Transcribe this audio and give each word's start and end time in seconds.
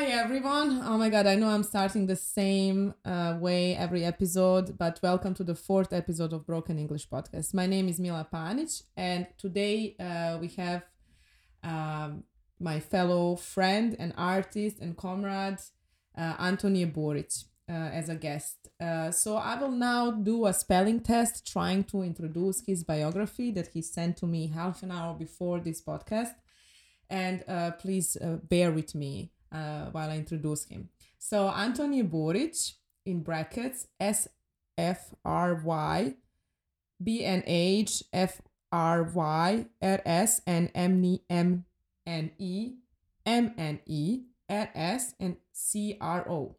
Hi 0.00 0.06
everyone. 0.06 0.80
Oh 0.82 0.96
my 0.96 1.10
god, 1.10 1.26
I 1.26 1.34
know 1.34 1.48
I'm 1.48 1.62
starting 1.62 2.06
the 2.06 2.16
same 2.16 2.94
uh, 3.04 3.36
way 3.38 3.76
every 3.76 4.02
episode, 4.02 4.78
but 4.78 4.98
welcome 5.02 5.34
to 5.34 5.44
the 5.44 5.54
fourth 5.54 5.92
episode 5.92 6.32
of 6.32 6.46
Broken 6.46 6.78
English 6.78 7.10
Podcast. 7.10 7.52
My 7.52 7.66
name 7.66 7.86
is 7.86 8.00
Mila 8.00 8.26
Panic, 8.32 8.70
and 8.96 9.26
today 9.36 9.96
uh, 10.00 10.38
we 10.40 10.48
have 10.56 10.84
um, 11.62 12.24
my 12.58 12.80
fellow 12.80 13.36
friend 13.36 13.94
and 13.98 14.14
artist 14.16 14.78
and 14.80 14.96
comrade 14.96 15.60
uh, 16.16 16.34
Antonije 16.48 16.94
Burić 16.94 17.44
uh, 17.68 17.72
as 17.72 18.08
a 18.08 18.14
guest. 18.14 18.68
Uh, 18.80 19.10
so 19.10 19.36
I 19.36 19.60
will 19.60 19.70
now 19.70 20.12
do 20.12 20.46
a 20.46 20.54
spelling 20.54 21.00
test 21.00 21.46
trying 21.46 21.84
to 21.92 22.00
introduce 22.02 22.62
his 22.66 22.84
biography 22.84 23.50
that 23.50 23.68
he 23.74 23.82
sent 23.82 24.16
to 24.16 24.26
me 24.26 24.46
half 24.46 24.82
an 24.82 24.92
hour 24.92 25.12
before 25.12 25.60
this 25.60 25.82
podcast. 25.82 26.36
And 27.10 27.44
uh, 27.46 27.72
please 27.72 28.16
uh, 28.16 28.38
bear 28.48 28.70
with 28.70 28.94
me 28.94 29.32
uh, 29.52 29.86
while 29.86 30.10
I 30.10 30.16
introduce 30.16 30.64
him. 30.64 30.88
So 31.18 31.50
Antonije 31.50 32.08
Burić, 32.10 32.74
in 33.04 33.22
brackets, 33.22 33.86
S 33.98 34.28
F 34.76 35.14
R 35.24 35.54
Y 35.64 36.14
B 37.02 37.24
N 37.24 37.42
H 37.46 38.02
F 38.12 38.40
R 38.72 39.02
Y 39.02 39.66
R 39.82 40.02
S 40.04 40.40
and 40.46 40.70
M 40.74 41.18
M 41.28 41.64
N 42.06 42.30
E 42.38 42.72
M 43.26 43.54
N 43.56 43.80
E 43.86 44.22
R 44.48 44.68
S 44.74 45.14
and 45.20 45.36
C 45.52 45.96
R 46.00 46.28
O. 46.28 46.56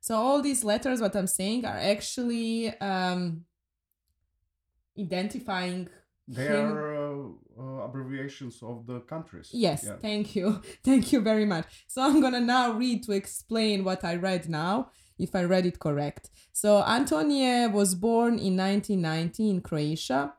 So 0.00 0.14
all 0.14 0.40
these 0.40 0.62
letters, 0.62 1.00
what 1.00 1.16
I'm 1.16 1.26
saying, 1.26 1.64
are 1.64 1.76
actually 1.76 2.68
um, 2.78 3.44
identifying 4.98 5.88
are 6.28 6.95
uh, 7.58 7.84
abbreviations 7.84 8.62
of 8.62 8.86
the 8.86 9.00
countries. 9.00 9.50
Yes, 9.52 9.84
Yeah. 9.86 9.96
thank 10.00 10.34
you. 10.36 10.60
Thank 10.84 11.12
you 11.12 11.20
very 11.20 11.44
much. 11.44 11.66
So 11.88 12.02
I'm 12.02 12.20
going 12.20 12.32
to 12.34 12.40
now 12.40 12.72
read 12.72 13.02
to 13.04 13.12
explain 13.12 13.84
what 13.84 14.04
I 14.04 14.16
read 14.16 14.48
now, 14.48 14.90
if 15.18 15.34
I 15.34 15.44
read 15.44 15.66
it 15.66 15.78
correct. 15.78 16.30
So 16.52 16.82
Antonije 16.82 17.72
was 17.72 17.94
born 17.94 18.38
in 18.38 18.56
1990 18.56 19.50
in 19.50 19.60
Croatia, 19.60 20.34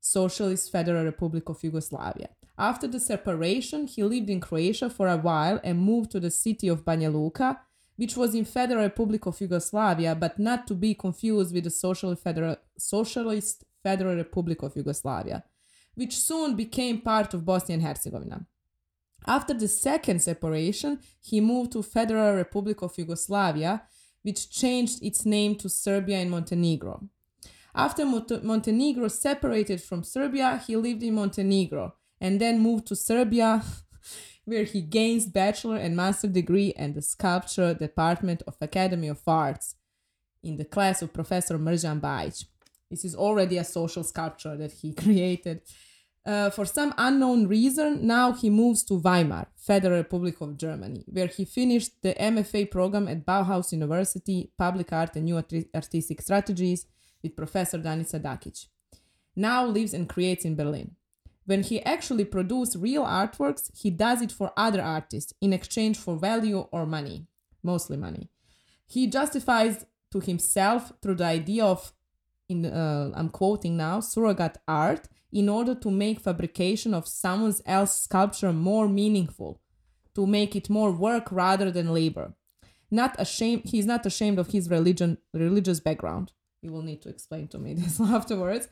Socialist 0.00 0.70
Federal 0.72 1.04
Republic 1.04 1.48
of 1.48 1.62
Yugoslavia. 1.62 2.28
After 2.58 2.86
the 2.86 3.00
separation, 3.00 3.86
he 3.86 4.02
lived 4.02 4.30
in 4.30 4.40
Croatia 4.40 4.90
for 4.90 5.08
a 5.08 5.16
while 5.16 5.60
and 5.64 5.78
moved 5.78 6.10
to 6.12 6.20
the 6.20 6.30
city 6.30 6.68
of 6.68 6.84
Banja 6.84 7.12
Luka, 7.12 7.60
which 7.96 8.16
was 8.16 8.34
in 8.34 8.44
Federal 8.44 8.82
Republic 8.82 9.26
of 9.26 9.40
Yugoslavia, 9.40 10.14
but 10.14 10.38
not 10.38 10.66
to 10.66 10.74
be 10.74 10.94
confused 10.94 11.54
with 11.54 11.64
the 11.64 11.70
Social 11.70 12.14
Federal, 12.16 12.56
Socialist 12.78 13.64
Federal 13.82 14.16
Republic 14.16 14.62
of 14.62 14.76
Yugoslavia 14.76 15.44
which 15.94 16.16
soon 16.16 16.56
became 16.56 17.00
part 17.00 17.34
of 17.34 17.44
Bosnia 17.44 17.78
and 17.78 17.86
Herzegovina. 17.86 18.46
After 19.26 19.54
the 19.54 19.68
second 19.68 20.22
separation, 20.22 20.98
he 21.20 21.40
moved 21.40 21.72
to 21.72 21.82
Federal 21.82 22.34
Republic 22.34 22.82
of 22.82 22.98
Yugoslavia, 22.98 23.82
which 24.22 24.50
changed 24.50 25.02
its 25.02 25.24
name 25.24 25.54
to 25.56 25.68
Serbia 25.68 26.18
and 26.18 26.30
Montenegro. 26.30 27.08
After 27.74 28.04
Mont- 28.04 28.44
Montenegro 28.44 29.08
separated 29.08 29.80
from 29.82 30.02
Serbia, 30.02 30.62
he 30.66 30.76
lived 30.76 31.02
in 31.02 31.14
Montenegro 31.14 31.94
and 32.20 32.40
then 32.40 32.60
moved 32.60 32.86
to 32.86 32.96
Serbia, 32.96 33.62
where 34.44 34.64
he 34.64 34.82
gains 34.82 35.26
bachelor 35.26 35.76
and 35.76 35.96
master 35.96 36.28
degree 36.28 36.72
and 36.76 36.94
the 36.94 37.02
sculpture 37.02 37.74
department 37.74 38.42
of 38.46 38.56
Academy 38.60 39.08
of 39.08 39.22
Arts 39.26 39.76
in 40.42 40.56
the 40.56 40.64
class 40.64 41.00
of 41.02 41.12
Professor 41.12 41.58
Mrđan 41.58 42.00
Bajić. 42.00 42.46
This 42.92 43.06
is 43.06 43.14
already 43.16 43.56
a 43.56 43.64
social 43.64 44.04
sculpture 44.04 44.54
that 44.58 44.72
he 44.72 44.92
created. 45.04 45.62
Uh, 46.24 46.50
for 46.50 46.66
some 46.66 46.92
unknown 46.98 47.48
reason, 47.48 48.06
now 48.06 48.32
he 48.32 48.50
moves 48.50 48.84
to 48.84 49.00
Weimar, 49.00 49.46
Federal 49.56 49.96
Republic 49.96 50.40
of 50.42 50.58
Germany, 50.58 51.02
where 51.08 51.26
he 51.26 51.46
finished 51.46 51.92
the 52.02 52.14
MFA 52.14 52.70
program 52.70 53.08
at 53.08 53.24
Bauhaus 53.24 53.72
University, 53.72 54.52
Public 54.58 54.92
Art 54.92 55.16
and 55.16 55.24
New 55.24 55.36
Arti- 55.36 55.70
Artistic 55.74 56.20
Strategies 56.20 56.86
with 57.22 57.34
Professor 57.34 57.78
Danica 57.78 58.20
Dakic. 58.20 58.66
Now 59.34 59.64
lives 59.64 59.94
and 59.94 60.06
creates 60.06 60.44
in 60.44 60.54
Berlin. 60.54 60.94
When 61.46 61.62
he 61.62 61.82
actually 61.82 62.26
produces 62.26 62.76
real 62.76 63.04
artworks, 63.04 63.70
he 63.74 63.90
does 63.90 64.20
it 64.20 64.30
for 64.30 64.52
other 64.54 64.82
artists 64.82 65.32
in 65.40 65.54
exchange 65.54 65.96
for 65.96 66.16
value 66.16 66.60
or 66.70 66.84
money, 66.84 67.26
mostly 67.62 67.96
money. 67.96 68.28
He 68.86 69.06
justifies 69.06 69.86
to 70.12 70.20
himself 70.20 70.92
through 71.00 71.16
the 71.16 71.24
idea 71.24 71.64
of 71.64 71.92
in 72.52 72.66
uh, 72.66 73.10
I'm 73.14 73.30
quoting 73.30 73.76
now 73.76 74.00
surrogate 74.00 74.58
art 74.68 75.08
in 75.32 75.48
order 75.48 75.74
to 75.74 75.90
make 75.90 76.20
fabrication 76.20 76.92
of 76.94 77.08
someone 77.08 77.54
else's 77.66 78.02
sculpture 78.02 78.52
more 78.52 78.88
meaningful, 78.88 79.60
to 80.14 80.26
make 80.26 80.54
it 80.54 80.68
more 80.68 80.92
work 80.92 81.32
rather 81.32 81.70
than 81.70 81.94
labor. 81.94 82.34
Not 82.90 83.16
ashamed, 83.18 83.62
he's 83.64 83.86
not 83.86 84.04
ashamed 84.04 84.38
of 84.38 84.48
his 84.48 84.68
religion, 84.68 85.18
religious 85.32 85.80
background. 85.80 86.32
You 86.60 86.70
will 86.72 86.82
need 86.82 87.02
to 87.02 87.08
explain 87.08 87.48
to 87.48 87.58
me 87.58 87.74
this 87.80 87.98
afterwards. 88.00 88.68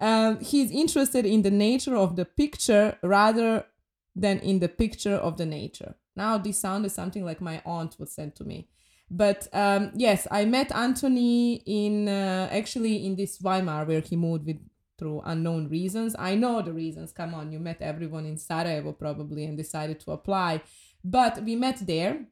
Um, 0.00 0.38
he's 0.40 0.70
interested 0.70 1.26
in 1.26 1.42
the 1.42 1.50
nature 1.50 1.96
of 1.96 2.16
the 2.16 2.24
picture 2.24 2.96
rather 3.02 3.66
than 4.14 4.38
in 4.38 4.60
the 4.60 4.68
picture 4.68 5.16
of 5.16 5.36
the 5.36 5.46
nature. 5.46 5.96
Now, 6.14 6.38
this 6.38 6.58
sounded 6.58 6.90
something 6.90 7.24
like 7.24 7.40
my 7.40 7.60
aunt 7.66 7.96
would 7.98 8.08
send 8.08 8.36
to 8.36 8.44
me. 8.44 8.68
But 9.10 9.46
um, 9.52 9.92
yes, 9.94 10.26
I 10.30 10.44
met 10.44 10.74
Anthony 10.74 11.62
in 11.64 12.08
uh, 12.08 12.48
actually 12.50 13.06
in 13.06 13.16
this 13.16 13.40
Weimar 13.40 13.84
where 13.84 14.00
he 14.00 14.16
moved 14.16 14.46
with 14.46 14.58
through 14.98 15.22
unknown 15.24 15.68
reasons. 15.68 16.16
I 16.18 16.34
know 16.34 16.62
the 16.62 16.72
reasons. 16.72 17.12
Come 17.12 17.34
on, 17.34 17.52
you 17.52 17.58
met 17.58 17.80
everyone 17.80 18.26
in 18.26 18.38
Sarajevo 18.38 18.92
probably 18.92 19.44
and 19.44 19.56
decided 19.56 20.00
to 20.00 20.12
apply. 20.12 20.62
But 21.04 21.44
we 21.44 21.54
met 21.54 21.86
there, 21.86 22.26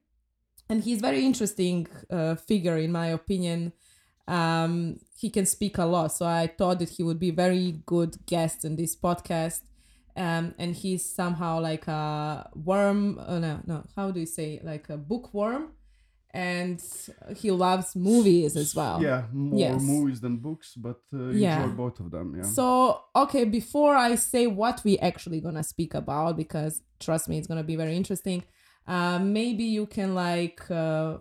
and 0.68 0.82
he's 0.82 1.00
very 1.00 1.24
interesting 1.24 1.86
uh, 2.10 2.34
figure 2.34 2.78
in 2.78 2.90
my 2.90 3.08
opinion. 3.08 3.72
Um, 4.26 4.98
he 5.16 5.30
can 5.30 5.46
speak 5.46 5.78
a 5.78 5.84
lot, 5.84 6.08
so 6.08 6.26
I 6.26 6.46
thought 6.46 6.78
that 6.78 6.88
he 6.88 7.02
would 7.02 7.20
be 7.20 7.30
very 7.30 7.82
good 7.86 8.16
guest 8.26 8.64
in 8.64 8.76
this 8.76 8.96
podcast. 8.96 9.60
Um, 10.16 10.54
and 10.58 10.74
he's 10.74 11.04
somehow 11.04 11.60
like 11.60 11.86
a 11.88 12.48
worm. 12.54 13.18
Uh, 13.18 13.38
no, 13.40 13.60
no. 13.66 13.84
How 13.96 14.10
do 14.10 14.20
you 14.20 14.26
say 14.26 14.60
like 14.62 14.88
a 14.88 14.96
bookworm? 14.96 15.72
And 16.34 16.82
he 17.36 17.50
loves 17.52 17.94
movies 17.94 18.56
as 18.56 18.74
well. 18.74 19.00
Yeah, 19.00 19.22
more 19.32 19.60
Yes. 19.60 19.82
movies 19.82 20.20
than 20.20 20.38
books, 20.38 20.74
but 20.74 21.00
uh, 21.12 21.28
Yeah. 21.30 21.62
enjoy 21.62 21.76
both 21.76 22.00
of 22.00 22.10
them. 22.10 22.34
Yeah. 22.36 22.42
So, 22.42 23.00
okay, 23.14 23.44
before 23.44 23.94
I 23.94 24.16
say 24.16 24.44
what 24.48 24.82
we 24.84 24.98
actually 24.98 25.40
gonna 25.40 25.62
speak 25.62 25.94
about, 25.94 26.36
because 26.36 26.82
trust 26.98 27.28
me, 27.28 27.38
it's 27.38 27.46
gonna 27.46 27.62
be 27.72 27.76
very 27.76 27.96
interesting. 27.96 28.42
Uh, 28.86 29.18
maybe 29.20 29.64
you 29.64 29.86
can 29.86 30.14
like 30.14 30.60
uh, 30.70 31.18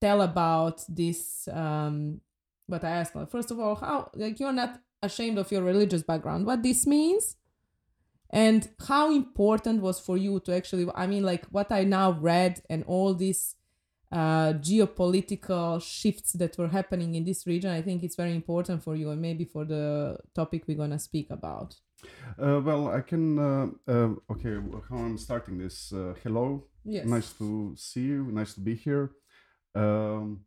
tell 0.00 0.20
about 0.22 0.84
this. 0.88 1.46
Um, 1.48 2.20
what 2.66 2.84
I 2.84 2.90
asked. 2.90 3.14
First 3.30 3.50
of 3.50 3.58
all, 3.58 3.74
how 3.74 4.10
like 4.14 4.38
you're 4.40 4.52
not 4.52 4.80
ashamed 5.02 5.38
of 5.38 5.50
your 5.52 5.62
religious 5.62 6.02
background. 6.02 6.46
What 6.46 6.62
this 6.62 6.86
means, 6.86 7.36
and 8.30 8.68
how 8.88 9.12
important 9.12 9.82
was 9.82 10.00
for 10.00 10.16
you 10.16 10.40
to 10.40 10.54
actually. 10.54 10.86
I 10.94 11.06
mean, 11.06 11.22
like 11.22 11.46
what 11.46 11.70
I 11.72 11.84
now 11.84 12.12
read 12.12 12.62
and 12.68 12.82
all 12.84 13.14
these 13.14 13.54
uh, 14.12 14.52
geopolitical 14.54 15.80
shifts 15.82 16.32
that 16.32 16.56
were 16.58 16.68
happening 16.68 17.14
in 17.14 17.24
this 17.24 17.46
region. 17.46 17.70
I 17.70 17.82
think 17.82 18.02
it's 18.02 18.16
very 18.16 18.34
important 18.34 18.82
for 18.82 18.96
you 18.96 19.10
and 19.10 19.20
maybe 19.20 19.44
for 19.44 19.64
the 19.64 20.18
topic 20.34 20.64
we're 20.66 20.76
gonna 20.76 20.98
speak 20.98 21.30
about. 21.30 21.76
Uh, 22.38 22.60
well, 22.64 22.88
I 22.88 23.02
can. 23.02 23.38
Uh, 23.38 23.66
uh, 23.86 24.08
okay, 24.30 24.56
how 24.88 24.96
I'm 24.96 25.18
starting 25.18 25.58
this. 25.58 25.92
Uh, 25.92 26.14
hello, 26.22 26.64
Yes. 26.84 27.06
nice 27.06 27.32
to 27.34 27.74
see 27.76 28.02
you. 28.02 28.24
Nice 28.32 28.54
to 28.54 28.60
be 28.60 28.74
here. 28.74 29.10
Um, 29.74 30.40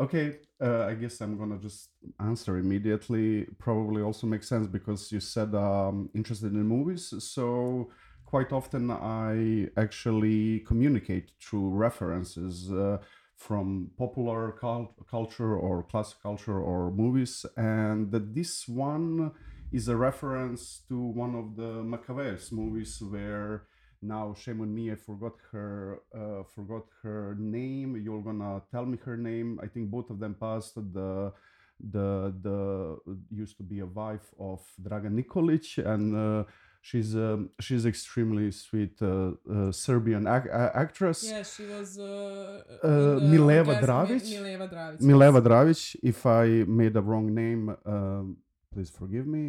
okay, 0.00 0.38
uh, 0.60 0.84
I 0.84 0.94
guess 0.94 1.20
I'm 1.20 1.36
gonna 1.38 1.58
just 1.58 1.90
answer 2.18 2.56
immediately. 2.58 3.44
Probably 3.58 4.02
also 4.02 4.26
makes 4.26 4.48
sense 4.48 4.66
because 4.66 5.12
you 5.12 5.20
said 5.20 5.54
um, 5.54 6.08
interested 6.14 6.52
in 6.52 6.62
movies. 6.64 7.12
So 7.18 7.90
quite 8.26 8.52
often 8.52 8.90
I 8.90 9.68
actually 9.76 10.60
communicate 10.60 11.30
through 11.40 11.70
references 11.70 12.70
uh, 12.72 12.98
from 13.36 13.90
popular 13.96 14.52
cul- 14.52 14.94
culture 15.08 15.54
or 15.56 15.82
classic 15.84 16.18
culture 16.22 16.58
or 16.58 16.90
movies, 16.90 17.46
and 17.56 18.10
that 18.12 18.34
this 18.34 18.66
one 18.68 19.32
is 19.72 19.88
a 19.88 19.96
reference 19.96 20.82
to 20.88 21.00
one 21.00 21.34
of 21.34 21.56
the 21.56 21.82
Makavejev's 21.84 22.52
movies 22.52 23.02
where 23.02 23.64
now 24.02 24.34
shame 24.34 24.60
on 24.60 24.74
me 24.74 24.92
i 24.92 24.94
forgot 24.94 25.32
her 25.50 26.00
uh, 26.14 26.42
forgot 26.54 26.84
her 27.02 27.34
name. 27.38 27.96
You're 27.96 28.22
gonna 28.22 28.62
tell 28.70 28.84
me 28.86 28.98
her 29.04 29.16
name. 29.16 29.58
I 29.62 29.66
think 29.66 29.90
both 29.90 30.10
of 30.10 30.18
them 30.18 30.34
passed. 30.34 30.74
The 30.74 31.32
the 31.80 32.34
the 32.42 32.98
used 33.30 33.56
to 33.58 33.62
be 33.62 33.80
a 33.80 33.86
wife 33.86 34.32
of 34.38 34.60
dragan 34.82 35.14
nikolic 35.20 35.66
and 35.84 36.16
uh, 36.16 36.44
she's 36.88 37.10
um, 37.26 37.40
she's 37.64 37.84
extremely 37.92 38.46
sweet 38.64 38.96
uh, 39.02 39.08
uh, 39.56 39.70
serbian 39.84 40.24
ac- 40.36 40.50
actress 40.84 41.20
Yeah, 41.32 41.42
she 41.54 41.64
was 41.74 41.90
uh, 41.98 42.62
Uh, 42.90 43.18
Mileva 43.32 43.74
Dravic? 43.84 44.24
Mileva 44.36 44.66
Dravic. 44.74 45.00
Mileva 45.10 45.40
Dravic, 45.48 45.80
if 46.12 46.18
I 46.42 46.46
made 46.80 46.94
a 47.02 47.02
wrong 47.08 47.26
name, 47.42 47.62
um, 47.94 48.24
please 48.72 48.90
forgive 49.00 49.26
me. 49.36 49.44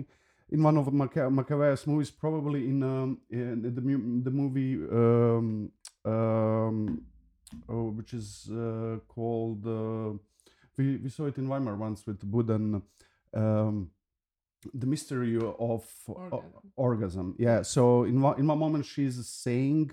In 0.54 0.60
one 0.70 0.78
of 0.82 0.86
Maca- 1.02 1.30
Makavejev's 1.40 1.86
movies, 1.92 2.12
probably 2.24 2.62
in, 2.72 2.80
um, 2.94 3.10
in 3.40 3.48
the 3.78 3.84
mu- 3.90 4.22
the 4.28 4.34
movie 4.42 4.74
um, 5.02 5.48
um, 6.14 7.02
which 7.98 8.12
is 8.22 8.28
uh, 8.64 8.96
called. 9.16 9.62
Uh, 9.80 10.12
we 10.78 10.86
we 11.04 11.10
saw 11.16 11.24
it 11.32 11.38
in 11.42 11.46
Weimar 11.52 11.76
once 11.88 12.00
with 12.08 12.20
Buddha. 12.34 12.56
Um, 13.42 13.76
the 14.74 14.86
mystery 14.86 15.38
of 15.38 15.86
Orgasm. 16.08 16.72
orgasm. 16.76 17.36
Yeah. 17.38 17.62
So 17.62 18.04
in 18.04 18.22
one, 18.22 18.40
in 18.40 18.48
one 18.48 18.60
moment 18.60 18.86
she's 18.86 19.26
saying, 19.28 19.92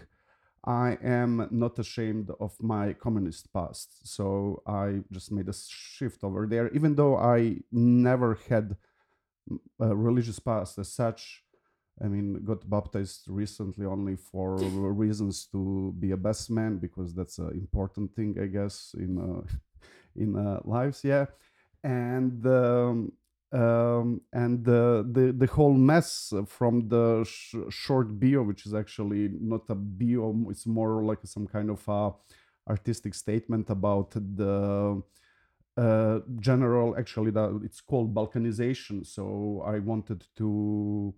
"I 0.64 0.99
am 1.02 1.49
not 1.50 1.78
ashamed 1.78 2.31
of 2.40 2.52
my 2.62 2.94
communist 2.94 3.52
past." 3.52 4.06
So 4.06 4.62
I 4.66 5.02
just 5.11 5.31
made 5.32 5.49
a 5.49 5.55
shift 5.55 6.25
over 6.25 6.46
there, 6.46 6.69
even 6.72 6.94
though 6.94 7.16
I 7.16 7.58
never 7.72 8.38
had 8.49 8.76
mm, 9.50 9.58
a 9.81 9.94
religious 9.94 10.38
past 10.38 10.78
as 10.78 10.88
such. 10.93 11.43
I 12.05 12.08
mean, 12.08 12.43
got 12.44 12.69
baptized 12.69 13.22
recently 13.28 13.87
only 13.87 14.17
for 14.17 14.56
reasons 15.05 15.46
to 15.52 15.94
be 16.00 16.10
a 16.10 16.17
best 16.17 16.50
man 16.50 16.78
because 16.78 17.14
that's 17.14 17.38
an 17.38 17.50
important 17.52 18.14
thing, 18.17 18.37
I 18.40 18.46
guess, 18.46 18.94
in 18.99 19.19
uh, 19.19 19.43
in 20.17 20.37
uh, 20.37 20.60
lives. 20.64 21.05
Yeah, 21.05 21.26
and 21.84 22.44
um, 22.46 23.12
um, 23.54 24.20
and 24.32 24.64
the, 24.64 25.08
the 25.12 25.32
the 25.32 25.46
whole 25.46 25.74
mess 25.74 26.32
from 26.46 26.88
the 26.88 27.24
sh- 27.24 27.54
short 27.70 28.18
bio, 28.18 28.42
which 28.42 28.66
is 28.66 28.74
actually 28.74 29.30
not 29.40 29.62
a 29.68 29.76
bio, 29.76 30.34
it's 30.50 30.66
more 30.66 31.04
like 31.04 31.20
some 31.24 31.46
kind 31.46 31.70
of 31.70 31.86
a 31.88 32.12
artistic 32.68 33.14
statement 33.14 33.70
about 33.70 34.10
the 34.10 35.00
uh, 35.76 36.18
general. 36.40 36.96
Actually, 36.98 37.30
that 37.30 37.60
it's 37.64 37.80
called 37.80 38.12
balkanization. 38.12 39.06
So 39.06 39.62
I 39.64 39.78
wanted 39.78 40.26
to 40.36 41.14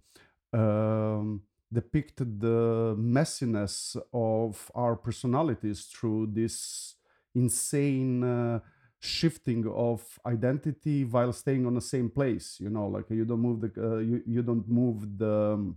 um, 0.52 1.42
depict 1.72 2.18
the 2.18 2.94
messiness 2.98 3.96
of 4.12 4.70
our 4.74 4.94
personalities 4.94 5.86
through 5.86 6.28
this 6.32 6.96
insane. 7.34 8.22
Uh, 8.22 8.60
shifting 9.06 9.66
of 9.74 10.02
identity 10.26 11.04
while 11.04 11.32
staying 11.32 11.66
on 11.66 11.74
the 11.74 11.80
same 11.80 12.10
place 12.10 12.58
you 12.60 12.70
know 12.70 12.86
like 12.86 13.08
you 13.10 13.24
don't 13.24 13.40
move 13.40 13.60
the 13.60 13.70
uh, 13.78 13.98
you, 13.98 14.22
you 14.26 14.42
don't 14.42 14.68
move 14.68 15.18
the 15.18 15.52
um, 15.54 15.76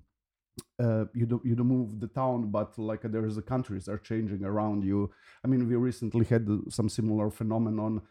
uh, 0.79 1.05
you 1.13 1.25
don't 1.25 1.45
you 1.45 1.55
don't 1.55 1.67
move 1.67 1.99
the 1.99 2.07
town 2.07 2.49
but 2.49 2.77
like 2.77 3.01
there 3.03 3.25
is 3.25 3.35
the 3.35 3.41
countries 3.41 3.87
are 3.87 3.97
changing 3.97 4.43
around 4.43 4.83
you. 4.83 5.11
I 5.43 5.47
mean 5.47 5.67
we 5.67 5.75
recently 5.75 6.25
had 6.25 6.47
some 6.69 6.89
similar 6.89 7.29
phenomenon 7.29 8.01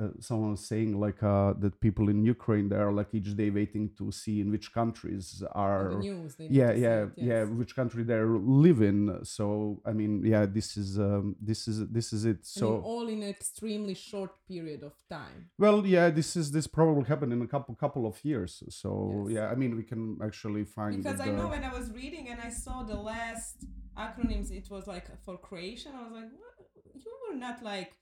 uh, 0.00 0.08
someone 0.20 0.52
was 0.52 0.66
saying 0.66 0.98
like 1.00 1.22
uh, 1.22 1.52
that 1.58 1.80
people 1.80 2.08
in 2.08 2.24
Ukraine 2.24 2.68
they 2.68 2.76
are 2.76 2.92
like 2.92 3.08
each 3.12 3.30
day 3.36 3.50
waiting 3.50 3.90
to 3.98 4.12
see 4.12 4.40
in 4.40 4.50
which 4.50 4.72
countries 4.72 5.42
are 5.52 5.90
the 5.90 5.96
news. 6.08 6.34
They 6.36 6.46
yeah 6.48 6.72
yeah 6.72 6.98
it, 7.04 7.10
yeah 7.16 7.42
which 7.44 7.74
country 7.74 8.02
they're 8.04 8.34
living 8.66 9.00
so 9.24 9.80
i 9.84 9.92
mean 9.92 10.12
yeah 10.24 10.44
this 10.46 10.76
is 10.76 10.98
um, 10.98 11.36
this 11.50 11.66
is 11.70 11.76
this 11.88 12.12
is 12.12 12.24
it 12.24 12.40
I 12.42 12.60
so 12.60 12.66
mean, 12.72 12.80
all 12.90 13.06
in 13.08 13.22
an 13.22 13.28
extremely 13.28 13.94
short 13.94 14.32
period 14.46 14.82
of 14.82 14.94
time. 15.08 15.50
well, 15.58 15.78
yeah, 15.86 16.08
this 16.18 16.30
is 16.40 16.46
this 16.56 16.66
probably 16.78 17.04
happened 17.12 17.32
in 17.36 17.42
a 17.42 17.50
couple 17.54 17.74
couple 17.84 18.04
of 18.10 18.16
years. 18.30 18.52
So 18.80 18.90
Yes. 19.26 19.34
yeah, 19.36 19.46
I 19.52 19.54
mean 19.60 19.72
we 19.80 19.84
can 19.92 20.02
actually 20.28 20.64
find 20.64 20.96
Because 21.02 21.18
the, 21.18 21.24
I 21.24 21.30
know 21.38 21.48
when 21.56 21.64
I 21.70 21.72
was 21.80 21.86
reading 22.02 22.24
and 22.32 22.38
I 22.48 22.50
saw 22.64 22.76
the 22.92 23.00
last 23.12 23.56
acronyms, 24.04 24.48
it 24.60 24.66
was 24.74 24.86
like 24.94 25.06
for 25.24 25.36
Croatian. 25.46 25.92
I 25.98 26.02
was 26.06 26.12
like, 26.20 26.30
what? 26.42 26.54
You 27.04 27.12
were 27.24 27.36
not 27.46 27.62
like, 27.72 27.92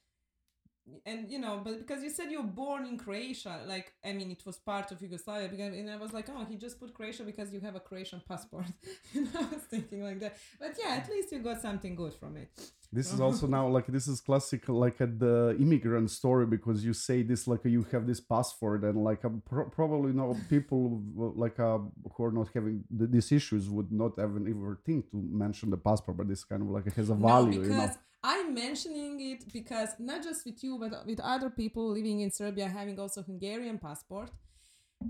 and 1.06 1.30
you 1.30 1.38
know, 1.38 1.60
but 1.64 1.78
because 1.78 2.02
you 2.02 2.10
said 2.10 2.30
you're 2.30 2.42
born 2.42 2.86
in 2.86 2.98
Croatia, 2.98 3.60
like 3.66 3.92
I 4.04 4.12
mean, 4.12 4.30
it 4.30 4.42
was 4.46 4.56
part 4.56 4.90
of 4.92 5.00
Yugoslavia. 5.00 5.48
Because, 5.48 5.74
and 5.74 5.90
I 5.90 5.96
was 5.96 6.12
like, 6.12 6.28
oh, 6.28 6.44
he 6.48 6.56
just 6.56 6.78
put 6.80 6.94
Croatia 6.94 7.24
because 7.24 7.52
you 7.52 7.60
have 7.60 7.76
a 7.76 7.80
Croatian 7.80 8.22
passport. 8.28 8.66
you 9.12 9.22
know, 9.24 9.30
I 9.34 9.54
was 9.54 9.62
thinking 9.70 10.02
like 10.02 10.20
that. 10.20 10.36
But 10.58 10.74
yeah, 10.82 10.94
at 10.96 11.08
least 11.08 11.32
you 11.32 11.40
got 11.40 11.60
something 11.60 11.94
good 11.94 12.14
from 12.14 12.36
it. 12.36 12.50
this 12.90 13.12
is 13.12 13.20
also 13.20 13.46
now 13.46 13.68
like 13.68 13.86
this 13.86 14.08
is 14.08 14.18
classic 14.20 14.66
like 14.68 14.98
at 15.00 15.18
the 15.18 15.54
immigrant 15.60 16.10
story 16.10 16.46
because 16.46 16.82
you 16.84 16.94
say 16.94 17.22
this 17.22 17.46
like 17.46 17.62
you 17.64 17.82
have 17.92 18.06
this 18.06 18.20
passport 18.20 18.82
and 18.82 19.04
like 19.04 19.22
uh, 19.26 19.28
pro- 19.44 19.68
probably 19.68 20.12
no 20.12 20.34
people 20.48 21.02
like 21.44 21.58
uh, 21.60 21.78
who 22.12 22.24
are 22.24 22.32
not 22.32 22.48
having 22.54 22.82
th- 22.98 23.10
these 23.10 23.30
issues 23.30 23.68
would 23.68 23.92
not 23.92 24.12
even 24.18 24.46
ever 24.48 24.78
think 24.86 25.10
to 25.10 25.16
mention 25.16 25.70
the 25.70 25.76
passport, 25.76 26.16
but 26.16 26.28
this 26.28 26.44
kind 26.44 26.62
of 26.62 26.68
like 26.68 26.92
has 26.94 27.10
a 27.10 27.14
value, 27.14 27.60
no, 27.60 27.66
you 27.66 27.74
know. 27.74 27.90
I'm 28.22 28.54
mentioning 28.54 29.20
it 29.20 29.52
because 29.52 29.90
not 29.98 30.22
just 30.22 30.44
with 30.44 30.62
you, 30.64 30.78
but 30.78 31.06
with 31.06 31.20
other 31.20 31.50
people 31.50 31.90
living 31.90 32.20
in 32.20 32.30
Serbia 32.30 32.68
having 32.68 32.98
also 32.98 33.22
Hungarian 33.22 33.78
passport. 33.78 34.30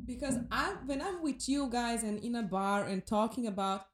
Because 0.05 0.37
I, 0.51 0.75
when 0.85 1.01
I'm 1.01 1.23
with 1.23 1.49
you 1.49 1.71
guys 1.71 2.03
and 2.03 2.23
in 2.23 2.35
a 2.35 2.43
bar 2.43 2.85
and 2.85 3.07
talking 3.07 3.47
about, 3.47 3.87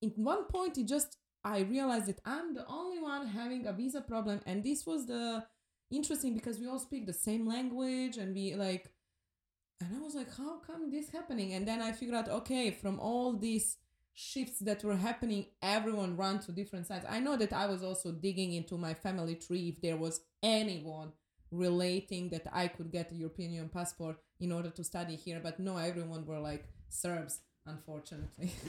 in 0.00 0.10
one 0.16 0.44
point 0.44 0.78
it 0.78 0.86
just 0.86 1.16
I 1.42 1.60
realized 1.60 2.06
that 2.06 2.20
I'm 2.24 2.54
the 2.54 2.66
only 2.66 3.00
one 3.00 3.28
having 3.28 3.66
a 3.66 3.72
visa 3.72 4.00
problem, 4.00 4.40
and 4.46 4.64
this 4.64 4.84
was 4.84 5.06
the 5.06 5.44
interesting 5.90 6.34
because 6.34 6.58
we 6.58 6.66
all 6.66 6.80
speak 6.80 7.06
the 7.06 7.12
same 7.12 7.46
language 7.46 8.16
and 8.16 8.34
we 8.34 8.54
like, 8.54 8.90
and 9.80 9.94
I 9.94 10.00
was 10.00 10.14
like, 10.14 10.34
how 10.36 10.58
come 10.58 10.90
this 10.90 11.10
happening? 11.10 11.52
And 11.52 11.66
then 11.66 11.80
I 11.80 11.92
figured 11.92 12.16
out, 12.16 12.28
okay, 12.28 12.70
from 12.70 12.98
all 12.98 13.32
these 13.32 13.76
shifts 14.16 14.58
that 14.60 14.82
were 14.82 14.96
happening, 14.96 15.46
everyone 15.62 16.16
ran 16.16 16.40
to 16.40 16.52
different 16.52 16.88
sides. 16.88 17.06
I 17.08 17.20
know 17.20 17.36
that 17.36 17.52
I 17.52 17.66
was 17.66 17.84
also 17.84 18.12
digging 18.12 18.54
into 18.54 18.78
my 18.78 18.94
family 18.94 19.36
tree 19.36 19.68
if 19.68 19.80
there 19.82 19.96
was 19.98 20.22
anyone 20.42 21.12
relating 21.52 22.30
that 22.30 22.46
I 22.52 22.68
could 22.68 22.90
get 22.90 23.12
a 23.12 23.14
European 23.14 23.52
Union 23.52 23.68
passport 23.68 24.18
in 24.40 24.52
order 24.52 24.70
to 24.70 24.84
study 24.84 25.16
here, 25.16 25.40
but 25.42 25.60
no, 25.60 25.76
everyone 25.78 26.26
were 26.26 26.40
like 26.40 26.66
Serbs, 26.88 27.40
unfortunately. 27.66 28.52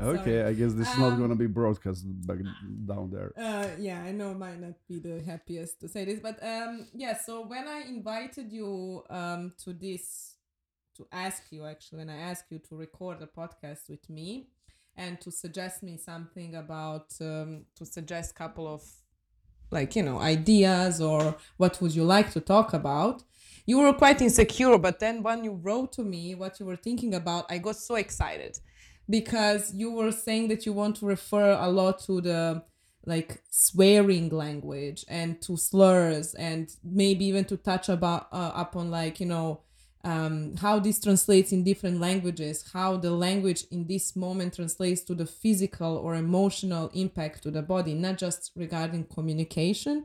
Okay, 0.00 0.42
I 0.42 0.52
guess 0.54 0.74
this 0.74 0.90
is 0.90 0.98
not 0.98 1.12
Um, 1.12 1.20
gonna 1.20 1.36
be 1.36 1.46
broadcast 1.46 2.04
back 2.26 2.38
down 2.84 3.10
there. 3.10 3.32
Uh, 3.36 3.68
yeah, 3.78 4.02
I 4.02 4.12
know 4.12 4.34
might 4.34 4.60
not 4.60 4.74
be 4.88 4.98
the 4.98 5.22
happiest 5.22 5.80
to 5.80 5.88
say 5.88 6.04
this, 6.04 6.20
but 6.20 6.42
um, 6.42 6.88
yeah. 6.92 7.16
So 7.16 7.46
when 7.46 7.68
I 7.68 7.82
invited 7.88 8.52
you 8.52 9.04
um 9.08 9.52
to 9.64 9.72
this, 9.72 10.33
to 10.96 11.06
ask 11.12 11.44
you 11.50 11.64
actually, 11.64 11.98
when 11.98 12.10
I 12.10 12.18
ask 12.18 12.44
you 12.50 12.58
to 12.68 12.76
record 12.76 13.22
a 13.22 13.26
podcast 13.26 13.88
with 13.88 14.08
me, 14.08 14.48
and 14.96 15.20
to 15.20 15.30
suggest 15.30 15.82
me 15.82 15.96
something 15.96 16.54
about 16.54 17.06
um, 17.20 17.64
to 17.76 17.84
suggest 17.84 18.34
couple 18.34 18.66
of 18.66 18.82
like 19.70 19.96
you 19.96 20.02
know 20.02 20.18
ideas 20.18 21.00
or 21.00 21.36
what 21.56 21.80
would 21.80 21.94
you 21.94 22.04
like 22.04 22.30
to 22.30 22.40
talk 22.40 22.72
about 22.72 23.22
you 23.66 23.78
were 23.78 23.92
quite 23.92 24.20
insecure 24.20 24.78
but 24.78 25.00
then 25.00 25.22
when 25.22 25.42
you 25.42 25.52
wrote 25.62 25.92
to 25.92 26.02
me 26.02 26.34
what 26.34 26.60
you 26.60 26.66
were 26.66 26.76
thinking 26.76 27.14
about 27.14 27.46
i 27.50 27.58
got 27.58 27.76
so 27.76 27.96
excited 27.96 28.58
because 29.08 29.74
you 29.74 29.90
were 29.90 30.12
saying 30.12 30.48
that 30.48 30.64
you 30.64 30.72
want 30.72 30.96
to 30.96 31.06
refer 31.06 31.52
a 31.60 31.68
lot 31.68 31.98
to 31.98 32.20
the 32.20 32.62
like 33.06 33.42
swearing 33.50 34.28
language 34.30 35.04
and 35.08 35.40
to 35.42 35.56
slurs 35.56 36.34
and 36.34 36.76
maybe 36.82 37.24
even 37.26 37.44
to 37.44 37.56
touch 37.56 37.88
about 37.88 38.28
uh, 38.32 38.52
upon 38.54 38.90
like 38.90 39.20
you 39.20 39.26
know 39.26 39.60
um, 40.04 40.54
how 40.56 40.78
this 40.78 41.00
translates 41.00 41.52
in 41.52 41.64
different 41.64 42.00
languages 42.00 42.64
how 42.72 42.96
the 42.96 43.10
language 43.10 43.64
in 43.70 43.86
this 43.86 44.14
moment 44.14 44.54
translates 44.54 45.02
to 45.02 45.14
the 45.14 45.26
physical 45.26 45.96
or 45.96 46.14
emotional 46.14 46.90
impact 46.94 47.42
to 47.42 47.50
the 47.50 47.62
body 47.62 47.94
not 47.94 48.18
just 48.18 48.52
regarding 48.56 49.04
communication 49.04 50.04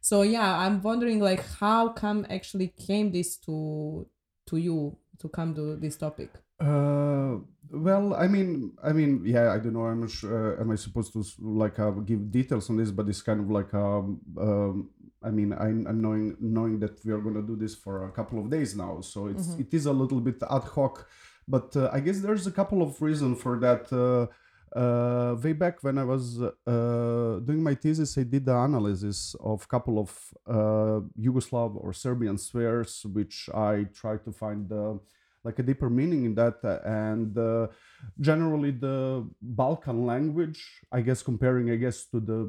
so 0.00 0.22
yeah 0.22 0.58
i'm 0.58 0.82
wondering 0.82 1.20
like 1.20 1.44
how 1.58 1.88
come 1.88 2.26
actually 2.28 2.68
came 2.86 3.12
this 3.12 3.36
to 3.36 4.06
to 4.46 4.56
you 4.56 4.96
to 5.18 5.28
come 5.28 5.54
to 5.54 5.76
this 5.76 5.96
topic 5.96 6.30
Uh, 6.58 7.36
well, 7.70 8.14
I 8.14 8.28
mean, 8.28 8.72
I 8.82 8.92
mean, 8.92 9.22
yeah, 9.26 9.52
I 9.52 9.58
don't 9.58 9.74
know. 9.74 9.84
I'm. 9.84 10.02
Uh, 10.04 10.60
am 10.60 10.70
I 10.70 10.76
supposed 10.76 11.12
to 11.12 11.24
like 11.38 11.78
uh, 11.78 11.90
give 11.90 12.30
details 12.30 12.70
on 12.70 12.76
this? 12.78 12.90
But 12.90 13.08
it's 13.08 13.20
kind 13.20 13.40
of 13.40 13.50
like, 13.50 13.74
um, 13.74 14.20
um, 14.40 14.90
I 15.28 15.30
mean, 15.38 15.50
I'm, 15.66 15.78
I'm 15.90 16.00
knowing 16.04 16.26
knowing 16.56 16.74
that 16.82 16.94
we 17.04 17.10
are 17.14 17.22
gonna 17.26 17.46
do 17.52 17.56
this 17.64 17.74
for 17.84 17.94
a 18.10 18.12
couple 18.18 18.36
of 18.42 18.46
days 18.56 18.70
now, 18.84 18.92
so 19.12 19.18
it's 19.32 19.48
Mhm. 19.48 19.60
it 19.64 19.70
is 19.78 19.84
a 19.86 19.96
little 20.02 20.20
bit 20.28 20.38
ad 20.56 20.66
hoc. 20.74 20.94
But 21.54 21.68
uh, 21.76 21.96
I 21.96 21.98
guess 22.04 22.18
there's 22.26 22.46
a 22.52 22.54
couple 22.60 22.80
of 22.86 22.90
reasons 23.08 23.34
for 23.44 23.54
that. 23.66 23.82
Uh, 24.04 24.26
uh, 24.82 25.30
way 25.44 25.54
back 25.62 25.76
when 25.86 25.96
I 25.96 26.04
was 26.14 26.24
uh, 26.42 27.38
doing 27.48 27.62
my 27.68 27.74
thesis, 27.82 28.10
I 28.18 28.24
did 28.34 28.44
the 28.50 28.56
analysis 28.68 29.18
of 29.50 29.56
couple 29.74 29.96
of 30.04 30.10
uh, 30.56 30.98
Yugoslav 31.26 31.70
or 31.82 31.90
Serbian 32.04 32.36
swears, 32.48 32.92
which 33.16 33.36
I 33.72 33.74
tried 34.00 34.22
to 34.26 34.32
find 34.32 34.70
uh, 34.72 34.94
like 35.46 35.58
a 35.58 35.62
deeper 35.70 35.90
meaning 36.00 36.22
in 36.28 36.34
that. 36.34 36.56
uh, 36.64 36.80
And 36.84 37.32
uh, 37.38 37.68
generally, 38.20 38.72
the 38.86 38.98
Balkan 39.40 39.98
language, 40.12 40.60
I 40.92 41.00
guess, 41.06 41.22
comparing, 41.30 41.70
I 41.70 41.76
guess, 41.84 41.98
to 42.12 42.18
the 42.20 42.40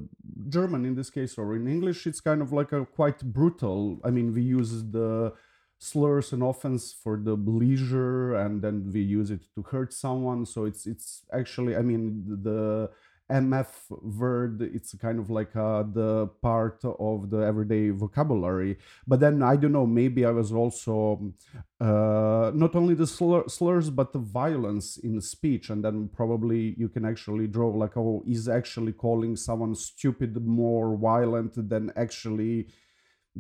German 0.49 0.81
in 0.85 0.95
this 0.95 1.09
case 1.09 1.37
or 1.37 1.55
in 1.55 1.67
English, 1.75 1.99
it's 2.09 2.21
kind 2.29 2.41
of 2.41 2.49
like 2.59 2.71
a 2.71 2.85
quite 2.99 3.19
brutal. 3.37 3.99
I 4.03 4.09
mean, 4.09 4.33
we 4.33 4.41
use 4.59 4.71
the 4.97 5.33
slurs 5.79 6.33
and 6.33 6.41
offense 6.41 6.83
for 7.03 7.17
the 7.17 7.35
leisure 7.35 8.33
and 8.35 8.61
then 8.63 8.89
we 8.91 9.01
use 9.01 9.29
it 9.29 9.43
to 9.53 9.61
hurt 9.61 9.93
someone 9.93 10.43
so 10.43 10.65
it's 10.65 10.87
it's 10.87 11.23
actually 11.31 11.75
i 11.75 11.83
mean 11.83 12.23
the 12.47 12.89
mf 13.31 13.67
word 13.89 14.61
it's 14.61 14.93
kind 14.95 15.19
of 15.19 15.29
like 15.29 15.55
uh, 15.55 15.83
the 15.83 16.27
part 16.41 16.83
of 16.83 17.29
the 17.29 17.39
everyday 17.39 17.89
vocabulary. 17.89 18.77
But 19.05 19.19
then 19.19 19.43
i 19.43 19.55
don't 19.55 19.73
know 19.73 19.85
maybe 19.85 20.25
i 20.25 20.31
was 20.31 20.51
also 20.51 21.33
uh, 21.79 22.51
not 22.55 22.75
only 22.75 22.95
the 22.95 23.05
slur, 23.05 23.47
slurs 23.47 23.89
but 23.89 24.11
the 24.11 24.19
violence 24.19 24.97
in 24.97 25.21
speech. 25.21 25.69
And 25.69 25.83
then 25.83 26.09
probably 26.11 26.73
you 26.77 26.89
can 26.89 27.05
actually 27.05 27.47
draw 27.47 27.69
like 27.69 27.95
oh 27.97 28.23
is 28.25 28.47
actually 28.49 28.93
calling 28.93 29.35
someone 29.35 29.75
stupid 29.75 30.43
more 30.45 30.97
violent 30.97 31.69
than 31.69 31.91
actually 31.95 32.67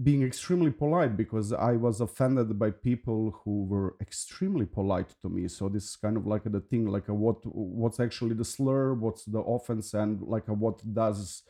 being 0.03 0.23
extremely 0.23 0.71
polite 0.71 1.15
because 1.17 1.53
I 1.53 1.73
was 1.73 2.01
offended 2.01 2.57
by 2.59 2.71
people 2.71 3.39
who 3.43 3.65
were 3.65 3.95
extremely 4.01 4.65
polite 4.65 5.09
to 5.21 5.29
me. 5.29 5.47
So 5.47 5.69
this 5.69 5.85
is 5.85 5.95
kind 5.95 6.17
of 6.17 6.27
like 6.27 6.43
the 6.43 6.59
thing, 6.59 6.87
like 6.87 7.07
what 7.07 7.45
what's 7.45 7.99
actually 7.99 8.35
the 8.35 8.45
slur, 8.45 8.93
what's 8.93 9.25
the 9.25 9.39
offense, 9.39 9.93
and 9.93 10.21
like 10.21 10.47
what 10.47 10.81
does. 10.93 11.43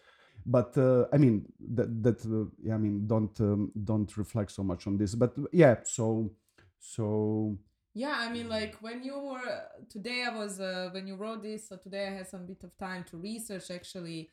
But 0.45 0.77
uh, 0.77 1.05
I 1.11 1.17
mean 1.17 1.45
that 1.75 2.03
that 2.03 2.25
uh, 2.25 2.49
yeah, 2.63 2.75
I 2.75 2.77
mean 2.77 3.07
don't 3.07 3.39
um, 3.39 3.71
don't 3.83 4.15
reflect 4.17 4.51
so 4.51 4.63
much 4.63 4.87
on 4.87 4.97
this. 4.97 5.15
But 5.15 5.33
yeah, 5.51 5.77
so 5.83 6.31
so 6.79 7.57
yeah 7.93 8.15
i 8.19 8.31
mean 8.31 8.47
like 8.47 8.75
when 8.81 9.03
you 9.03 9.17
were 9.17 9.63
today 9.89 10.23
i 10.23 10.29
was 10.29 10.59
uh, 10.59 10.87
when 10.91 11.07
you 11.07 11.15
wrote 11.15 11.41
this 11.41 11.67
so 11.67 11.75
today 11.75 12.07
i 12.07 12.11
had 12.11 12.27
some 12.27 12.45
bit 12.45 12.63
of 12.63 12.77
time 12.77 13.03
to 13.03 13.17
research 13.17 13.71
actually 13.71 14.29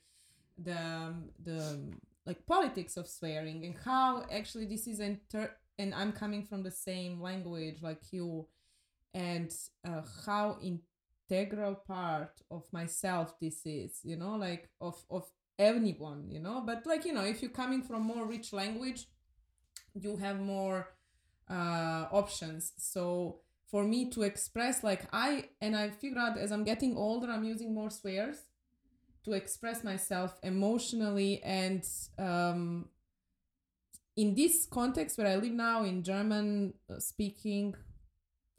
the 0.59 0.78
um, 0.78 1.25
the 1.42 1.78
like 2.26 2.46
politics 2.46 2.96
of 2.96 3.06
swearing 3.08 3.64
and 3.64 3.76
how 3.84 4.24
actually 4.30 4.66
this 4.66 4.86
is 4.86 5.00
inter 5.00 5.50
and 5.78 5.94
i'm 5.94 6.12
coming 6.12 6.44
from 6.44 6.62
the 6.62 6.70
same 6.70 7.20
language 7.20 7.76
like 7.82 8.00
you 8.10 8.46
and 9.12 9.52
uh, 9.86 10.02
how 10.26 10.58
integral 10.62 11.74
part 11.74 12.40
of 12.50 12.62
myself 12.72 13.34
this 13.40 13.64
is 13.64 14.00
you 14.02 14.16
know 14.16 14.36
like 14.36 14.68
of 14.80 15.02
of 15.10 15.24
anyone 15.58 16.28
you 16.28 16.40
know? 16.40 16.62
But 16.64 16.86
like 16.86 17.04
you 17.04 17.12
know 17.12 17.24
if 17.24 17.42
you're 17.42 17.50
coming 17.50 17.82
from 17.82 18.02
more 18.02 18.26
rich 18.26 18.52
language 18.52 19.06
you 19.94 20.16
have 20.16 20.40
more 20.40 20.88
uh 21.50 22.06
options. 22.10 22.72
So 22.76 23.40
for 23.70 23.84
me 23.84 24.10
to 24.10 24.22
express 24.22 24.84
like 24.84 25.02
i 25.12 25.46
and 25.60 25.74
i 25.74 25.88
figured 25.88 26.18
out 26.18 26.38
as 26.38 26.52
i'm 26.52 26.64
getting 26.64 26.96
older 26.96 27.28
i'm 27.32 27.42
using 27.42 27.74
more 27.74 27.90
swears 27.90 28.36
to 29.24 29.32
express 29.32 29.82
myself 29.82 30.38
emotionally 30.42 31.42
and 31.42 31.86
um, 32.18 32.88
in 34.16 34.34
this 34.34 34.66
context 34.70 35.18
where 35.18 35.26
i 35.26 35.36
live 35.36 35.52
now 35.52 35.82
in 35.82 36.02
german 36.02 36.72
uh, 36.90 36.98
speaking 36.98 37.74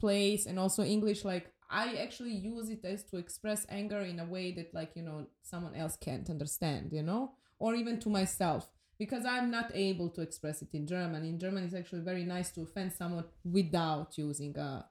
place 0.00 0.46
and 0.46 0.58
also 0.58 0.82
english 0.82 1.24
like 1.24 1.52
i 1.70 1.94
actually 1.96 2.34
use 2.34 2.68
it 2.68 2.84
as 2.84 3.02
to 3.04 3.16
express 3.16 3.66
anger 3.68 4.00
in 4.00 4.20
a 4.20 4.24
way 4.24 4.52
that 4.52 4.72
like 4.74 4.90
you 4.94 5.02
know 5.02 5.26
someone 5.42 5.74
else 5.74 5.96
can't 5.96 6.28
understand 6.28 6.92
you 6.92 7.02
know 7.02 7.32
or 7.58 7.74
even 7.74 7.98
to 7.98 8.10
myself 8.10 8.70
because 8.98 9.24
i'm 9.24 9.50
not 9.50 9.70
able 9.74 10.10
to 10.10 10.20
express 10.20 10.62
it 10.62 10.68
in 10.74 10.86
german. 10.86 11.24
In 11.24 11.38
german 11.38 11.64
it's 11.64 11.74
actually 11.74 12.02
very 12.02 12.24
nice 12.24 12.50
to 12.50 12.62
offend 12.62 12.92
someone 12.92 13.24
without 13.44 14.18
using 14.18 14.56
a 14.58 14.84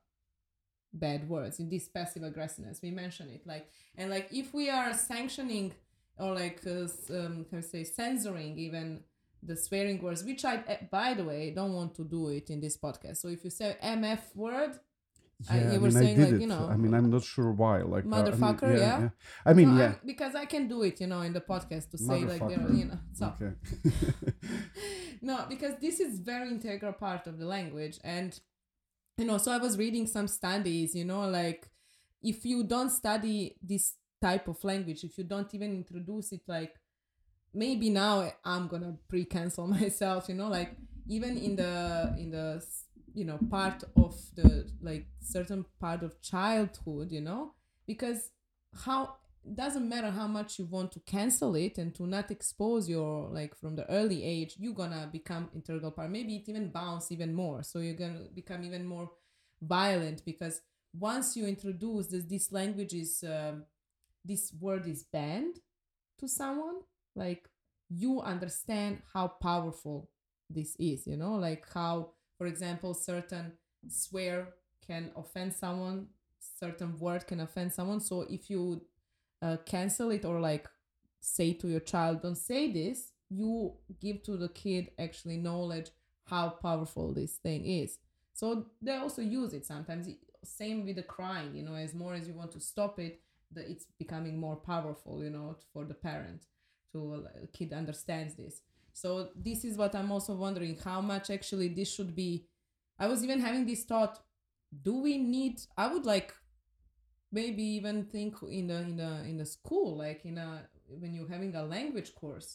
bad 0.96 1.28
words 1.30 1.60
in 1.60 1.70
this 1.70 1.88
passive 1.88 2.24
aggressiveness 2.24 2.80
we 2.82 2.92
mention 2.92 3.30
it 3.30 3.42
like 3.46 3.70
and 3.98 4.10
like 4.10 4.28
if 4.32 4.54
we 4.54 4.70
are 4.70 4.94
sanctioning 4.94 5.74
or 6.18 6.34
like 6.34 6.62
uh, 6.66 6.88
um, 7.14 7.46
how 7.52 7.58
to 7.58 7.64
say 7.64 7.84
censoring 7.84 8.58
even 8.58 9.02
the 9.44 9.56
swearing 9.56 10.02
words 10.02 10.24
which 10.24 10.44
i 10.46 10.56
eh, 10.68 10.78
by 10.90 11.14
the 11.14 11.24
way 11.24 11.52
don't 11.52 11.74
want 11.74 11.94
to 11.94 12.04
do 12.04 12.30
it 12.30 12.50
in 12.50 12.60
this 12.62 12.78
podcast 12.78 13.18
so 13.18 13.28
if 13.28 13.44
you 13.44 13.50
say 13.50 13.76
mf 13.84 14.36
word 14.36 14.80
yeah, 15.48 15.54
I, 15.54 15.58
you 15.58 15.66
I 15.74 15.78
were 15.80 15.80
mean, 15.82 15.92
saying 15.92 16.18
I 16.18 16.22
like 16.24 16.30
did 16.32 16.42
you 16.42 16.48
know 16.48 16.70
I 16.72 16.78
mean, 16.78 16.94
I'm 16.94 17.10
not 17.10 17.24
sure 17.24 17.52
why. 17.52 17.82
Like, 17.82 18.06
uh, 18.06 18.08
I 18.08 18.22
mean, 18.22 18.32
Motherfucker, 18.32 18.78
yeah, 18.78 19.00
yeah? 19.02 19.10
I 19.46 19.52
mean, 19.54 19.76
No, 19.76 19.82
yeah. 19.82 19.88
I'm- 19.88 20.00
because 20.06 20.34
i 20.34 20.46
can 20.46 20.70
do 20.70 20.84
it 20.84 21.02
you 21.02 21.08
know 21.08 21.22
in 21.22 21.34
the 21.34 21.42
podcast 21.42 21.92
to 21.92 21.98
say 21.98 22.20
like 22.24 22.40
there 22.48 22.72
you 22.72 22.86
know 22.86 23.00
so 23.14 23.34
Okay. 23.36 23.52
no 25.22 25.46
because 25.50 25.74
this 25.82 26.00
is 26.00 26.20
very 26.20 26.48
integral 26.50 26.94
part 26.94 27.28
of 27.28 27.38
the 27.38 27.46
language 27.46 28.00
and 28.04 28.40
you 29.18 29.26
know 29.26 29.38
so 29.38 29.52
i 29.52 29.58
was 29.58 29.78
reading 29.78 30.08
some 30.08 30.28
studies 30.28 30.96
you 30.96 31.06
know 31.06 31.28
like 31.28 31.68
if 32.22 32.46
you 32.46 32.64
don't 32.64 32.90
study 32.90 33.56
this 33.62 33.94
type 34.22 34.48
of 34.48 34.62
language 34.64 35.04
if 35.04 35.18
you 35.18 35.24
don't 35.24 35.54
even 35.54 35.72
introduce 35.74 36.32
it 36.32 36.42
like 36.48 36.76
maybe 37.54 37.90
now 37.90 38.30
i'm 38.44 38.68
gonna 38.68 38.96
pre-cancel 39.08 39.68
myself 39.80 40.28
you 40.28 40.36
know 40.36 40.48
like 40.48 40.76
even 41.08 41.38
in 41.38 41.56
the 41.56 42.16
in 42.18 42.32
the 42.32 42.64
you 43.14 43.24
know 43.24 43.40
part 43.50 43.84
of 43.96 44.16
the 44.36 44.70
like 44.82 45.06
certain 45.22 45.66
part 45.80 46.04
of 46.04 46.22
childhood 46.22 47.12
you 47.12 47.22
know 47.22 47.54
because 47.88 48.32
how 48.84 49.16
doesn't 49.54 49.88
matter 49.88 50.10
how 50.10 50.28
much 50.28 50.58
you 50.58 50.66
want 50.66 50.92
to 50.94 51.00
cancel 51.02 51.56
it 51.56 51.78
and 51.78 51.94
to 51.96 52.08
not 52.08 52.32
expose 52.32 52.90
your 52.90 53.30
like 53.30 53.56
from 53.56 53.76
the 53.76 53.90
early 53.92 54.24
age 54.24 54.56
you're 54.58 54.74
gonna 54.74 55.08
become 55.12 55.50
integral 55.54 55.92
part. 55.92 56.10
Maybe 56.10 56.38
it 56.38 56.50
even 56.50 56.70
bounce 56.72 57.12
even 57.12 57.34
more. 57.34 57.62
So 57.64 57.80
you're 57.80 57.94
gonna 57.94 58.26
become 58.34 58.64
even 58.64 58.86
more 58.86 59.12
violent 59.62 60.26
because 60.26 60.62
once 60.98 61.36
you 61.36 61.46
introduce 61.46 62.08
this 62.08 62.26
this 62.26 62.52
language 62.52 62.94
is 62.94 63.24
um, 63.24 63.64
this 64.24 64.54
word 64.60 64.88
is 64.88 65.04
banned 65.04 65.60
to 66.20 66.28
someone 66.28 66.80
like 67.16 67.50
you 67.90 68.22
understand 68.22 69.02
how 69.14 69.28
powerful 69.28 70.10
this 70.50 70.76
is 70.80 71.06
you 71.06 71.18
know? 71.18 71.34
Like 71.34 71.66
how 71.74 72.12
for 72.38 72.48
example 72.48 72.94
certain 72.94 73.54
swear 73.88 74.48
can 74.88 75.12
offend 75.16 75.54
someone 75.54 76.08
certain 76.60 76.98
word 77.00 77.28
can 77.28 77.40
offend 77.40 77.74
someone. 77.74 78.00
So 78.00 78.22
if 78.30 78.50
you 78.50 78.82
uh, 79.42 79.58
cancel 79.66 80.12
it 80.12 80.26
or 80.26 80.40
like 80.40 80.68
say 81.20 81.54
to 81.54 81.68
your 81.68 81.80
child 81.80 82.22
don't 82.22 82.38
say 82.38 82.72
this 82.72 83.12
you 83.30 83.74
give 84.00 84.22
to 84.24 84.38
the 84.38 84.50
kid 84.50 84.92
actually 85.00 85.38
knowledge 85.38 85.90
how 86.26 86.50
powerful 86.50 87.14
this 87.14 87.34
thing 87.38 87.66
is. 87.66 87.98
So 88.34 88.68
they 88.82 88.96
also 88.96 89.22
use 89.22 89.54
it 89.54 89.66
sometimes. 89.66 90.08
Same 90.44 90.86
with 90.86 90.98
the 90.98 91.04
crying 91.04 91.56
you 91.56 91.64
know 91.64 91.76
as 91.76 91.94
more 91.94 92.14
as 92.14 92.28
you 92.28 92.34
want 92.34 92.52
to 92.52 92.60
stop 92.60 93.00
it 93.00 93.22
the, 93.52 93.70
it's 93.70 93.86
becoming 93.98 94.40
more 94.40 94.56
powerful 94.56 95.24
you 95.24 95.30
know 95.30 95.56
for 95.74 95.86
the 95.86 95.94
parent 95.94 96.44
to 96.92 97.26
a 97.44 97.48
kid 97.48 97.74
understands 97.74 98.36
this. 98.36 98.62
So 98.94 99.30
this 99.36 99.66
is 99.66 99.78
what 99.78 99.96
i'm 99.96 100.12
also 100.12 100.34
wondering 100.36 100.78
how 100.84 101.02
much 101.02 101.30
actually 101.30 101.70
this 101.70 101.94
should 101.94 102.16
be. 102.16 102.46
I 102.98 103.08
was 103.08 103.24
even 103.24 103.42
having 103.42 103.66
this 103.66 103.84
thought 103.84 104.20
do 104.84 104.96
we 105.02 105.18
need 105.18 105.62
i 105.78 105.88
would 105.88 106.06
like 106.06 106.34
maybe 107.40 107.64
even 107.78 107.98
think 108.06 108.34
in 108.60 108.68
the 108.68 108.80
in 108.90 108.96
the 109.04 109.12
in 109.32 109.38
the 109.42 109.46
school 109.46 109.90
like 110.06 110.22
in 110.26 110.38
a 110.38 110.50
when 111.02 111.14
you're 111.14 111.34
having 111.36 111.54
a 111.56 111.64
language 111.76 112.12
course 112.16 112.50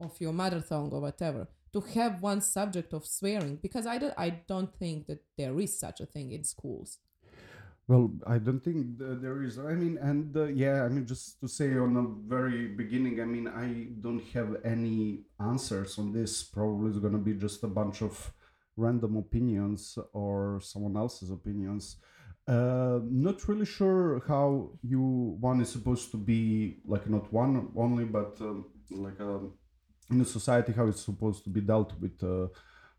of 0.00 0.12
your 0.24 0.34
mother 0.42 0.60
tongue 0.60 0.90
or 0.92 1.00
whatever 1.00 1.42
to 1.72 1.80
have 1.96 2.22
one 2.22 2.40
subject 2.40 2.90
of 2.92 3.02
swearing 3.18 3.56
because 3.66 3.86
i 3.94 3.96
don't 3.98 4.14
i 4.26 4.28
don't 4.52 4.72
think 4.82 5.06
that 5.08 5.22
there 5.36 5.56
is 5.64 5.72
such 5.84 5.98
a 6.00 6.06
thing 6.14 6.28
in 6.36 6.44
schools 6.44 6.90
Well, 7.88 8.06
I 8.34 8.38
don't 8.38 8.62
think 8.66 8.78
there 9.24 9.42
is. 9.42 9.58
I 9.58 9.74
mean, 9.82 9.98
and 10.10 10.36
uh, 10.36 10.44
yeah, 10.44 10.84
I 10.86 10.88
mean, 10.88 11.04
just 11.04 11.40
to 11.40 11.48
say 11.48 11.68
on 11.76 11.92
the 11.98 12.06
very 12.36 12.68
beginning, 12.82 13.20
I 13.20 13.26
mean, 13.34 13.46
I 13.48 13.68
don't 14.04 14.22
have 14.36 14.50
any 14.64 15.00
answers 15.50 15.98
on 15.98 16.12
this. 16.18 16.32
Probably 16.44 16.90
it's 16.90 17.02
going 17.04 17.18
to 17.20 17.24
be 17.30 17.34
just 17.34 17.64
a 17.64 17.72
bunch 17.80 17.98
of 18.08 18.14
random 18.76 19.16
opinions 19.16 19.98
or 20.12 20.60
someone 20.62 20.96
else's 20.96 21.30
opinions. 21.30 21.96
Uh, 22.48 22.98
not 23.04 23.46
really 23.48 23.64
sure 23.64 24.22
how 24.26 24.70
you 24.82 25.36
one 25.40 25.60
is 25.60 25.68
supposed 25.68 26.10
to 26.10 26.16
be 26.16 26.78
like 26.84 27.08
not 27.08 27.32
one 27.32 27.70
only, 27.76 28.04
but 28.04 28.36
um, 28.40 28.66
like 28.90 29.20
um, 29.20 29.52
in 30.10 30.20
a 30.20 30.24
society 30.24 30.72
how 30.72 30.86
it's 30.88 31.04
supposed 31.04 31.44
to 31.44 31.50
be 31.50 31.60
dealt 31.60 31.92
with. 32.00 32.22
Uh, 32.22 32.48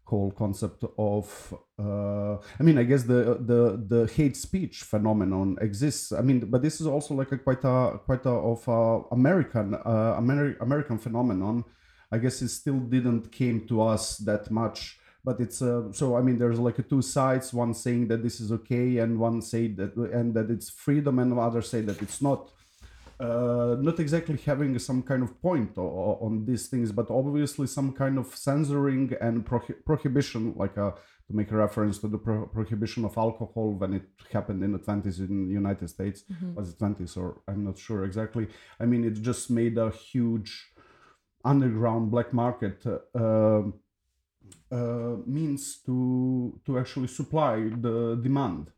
whole 0.05 0.31
concept 0.31 0.83
of 0.97 1.53
uh, 1.79 2.33
i 2.59 2.63
mean 2.63 2.77
i 2.77 2.83
guess 2.83 3.03
the 3.03 3.37
the 3.39 3.83
the 3.87 4.11
hate 4.13 4.35
speech 4.35 4.81
phenomenon 4.83 5.57
exists 5.61 6.11
i 6.11 6.21
mean 6.21 6.41
but 6.41 6.61
this 6.61 6.81
is 6.81 6.87
also 6.87 7.13
like 7.13 7.31
a 7.31 7.37
quite 7.37 7.63
a 7.63 7.99
quite 8.05 8.25
a 8.25 8.29
of 8.29 8.67
a 8.67 9.01
american 9.13 9.73
uh, 9.73 10.19
Ameri- 10.19 10.59
american 10.59 10.97
phenomenon 10.97 11.63
i 12.11 12.17
guess 12.17 12.41
it 12.41 12.49
still 12.49 12.79
didn't 12.79 13.31
came 13.31 13.65
to 13.65 13.81
us 13.81 14.17
that 14.17 14.51
much 14.51 14.99
but 15.23 15.39
it's 15.39 15.61
uh, 15.61 15.91
so 15.91 16.05
i 16.17 16.21
mean 16.21 16.37
there's 16.37 16.59
like 16.59 16.79
two 16.89 17.01
sides 17.01 17.53
one 17.53 17.73
saying 17.73 18.07
that 18.09 18.21
this 18.23 18.39
is 18.39 18.51
okay 18.51 18.97
and 18.97 19.17
one 19.17 19.41
say 19.41 19.67
that 19.67 19.95
and 20.19 20.33
that 20.33 20.49
it's 20.49 20.69
freedom 20.69 21.19
and 21.19 21.31
the 21.31 21.35
other 21.37 21.61
say 21.61 21.81
that 21.81 22.01
it's 22.01 22.21
not 22.21 22.51
uh, 23.19 23.77
not 23.79 23.99
exactly 23.99 24.37
having 24.45 24.77
some 24.79 25.01
kind 25.01 25.21
of 25.23 25.39
point 25.41 25.71
o- 25.77 26.17
on 26.19 26.45
these 26.45 26.67
things, 26.67 26.91
but 26.91 27.09
obviously 27.09 27.67
some 27.67 27.93
kind 27.93 28.17
of 28.17 28.35
censoring 28.35 29.13
and 29.21 29.45
prohi- 29.45 29.79
prohibition, 29.85 30.53
like 30.57 30.77
uh 30.77 30.91
to 31.27 31.33
make 31.39 31.51
a 31.51 31.55
reference 31.55 31.99
to 31.99 32.07
the 32.09 32.17
pro- 32.17 32.47
prohibition 32.47 33.05
of 33.05 33.15
alcohol 33.17 33.67
when 33.81 33.93
it 33.93 34.03
happened 34.33 34.61
in 34.61 34.71
the 34.73 34.79
20s 34.79 35.19
in 35.19 35.47
the 35.47 35.53
United 35.53 35.87
States. 35.89 36.23
Was 36.55 36.71
it 36.71 36.79
20s 36.79 37.15
or 37.15 37.41
I'm 37.47 37.63
not 37.63 37.77
sure 37.77 38.03
exactly. 38.03 38.47
I 38.81 38.85
mean, 38.85 39.05
it 39.05 39.13
just 39.21 39.49
made 39.49 39.77
a 39.77 39.89
huge 39.91 40.51
underground 41.45 42.11
black 42.11 42.33
market. 42.33 42.85
Uh, 42.85 43.61
uh, 44.71 45.15
means 45.25 45.77
to 45.85 46.59
to 46.65 46.79
actually 46.79 47.07
supply 47.07 47.55
the 47.81 48.19
demand. 48.21 48.71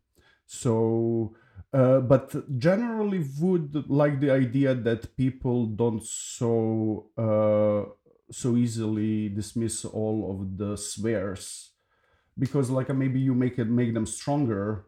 So 0.46 1.36
uh, 1.74 2.00
but 2.02 2.58
generally 2.58 3.26
would 3.40 3.90
like 3.90 4.20
the 4.20 4.32
idea 4.32 4.74
that 4.76 5.16
people 5.18 5.66
don't 5.66 6.04
so 6.04 7.10
uh, 7.18 7.90
so 8.32 8.56
easily 8.56 9.30
dismiss 9.30 9.86
all 9.86 10.32
of 10.32 10.58
the 10.58 10.76
swears 10.78 11.72
because 12.38 12.70
like 12.70 12.90
uh, 12.90 12.94
maybe 12.94 13.20
you 13.20 13.34
make 13.34 13.60
it 13.60 13.70
make 13.70 13.94
them 13.94 14.06
stronger 14.06 14.88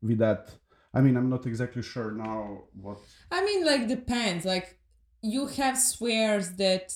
with 0.00 0.18
that 0.18 0.50
i 0.94 1.00
mean 1.00 1.16
i'm 1.16 1.28
not 1.28 1.46
exactly 1.46 1.82
sure 1.82 2.12
now 2.12 2.64
what 2.80 2.98
I 3.30 3.44
mean, 3.44 3.64
like 3.64 3.88
depends. 3.88 4.44
Like 4.44 4.78
you 5.22 5.46
have 5.46 5.78
swears 5.78 6.52
that 6.56 6.94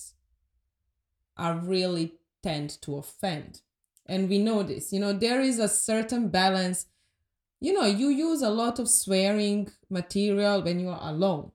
are 1.36 1.58
really 1.58 2.14
tend 2.42 2.80
to 2.82 2.96
offend, 2.96 3.62
and 4.06 4.28
we 4.28 4.38
know 4.38 4.62
this. 4.62 4.92
You 4.92 5.00
know, 5.00 5.12
there 5.12 5.40
is 5.40 5.58
a 5.58 5.68
certain 5.68 6.28
balance. 6.28 6.86
You 7.60 7.72
know, 7.72 7.84
you 7.84 8.08
use 8.08 8.42
a 8.42 8.50
lot 8.50 8.78
of 8.78 8.88
swearing 8.88 9.70
material 9.88 10.62
when 10.62 10.80
you 10.80 10.88
are 10.88 11.00
alone. 11.02 11.52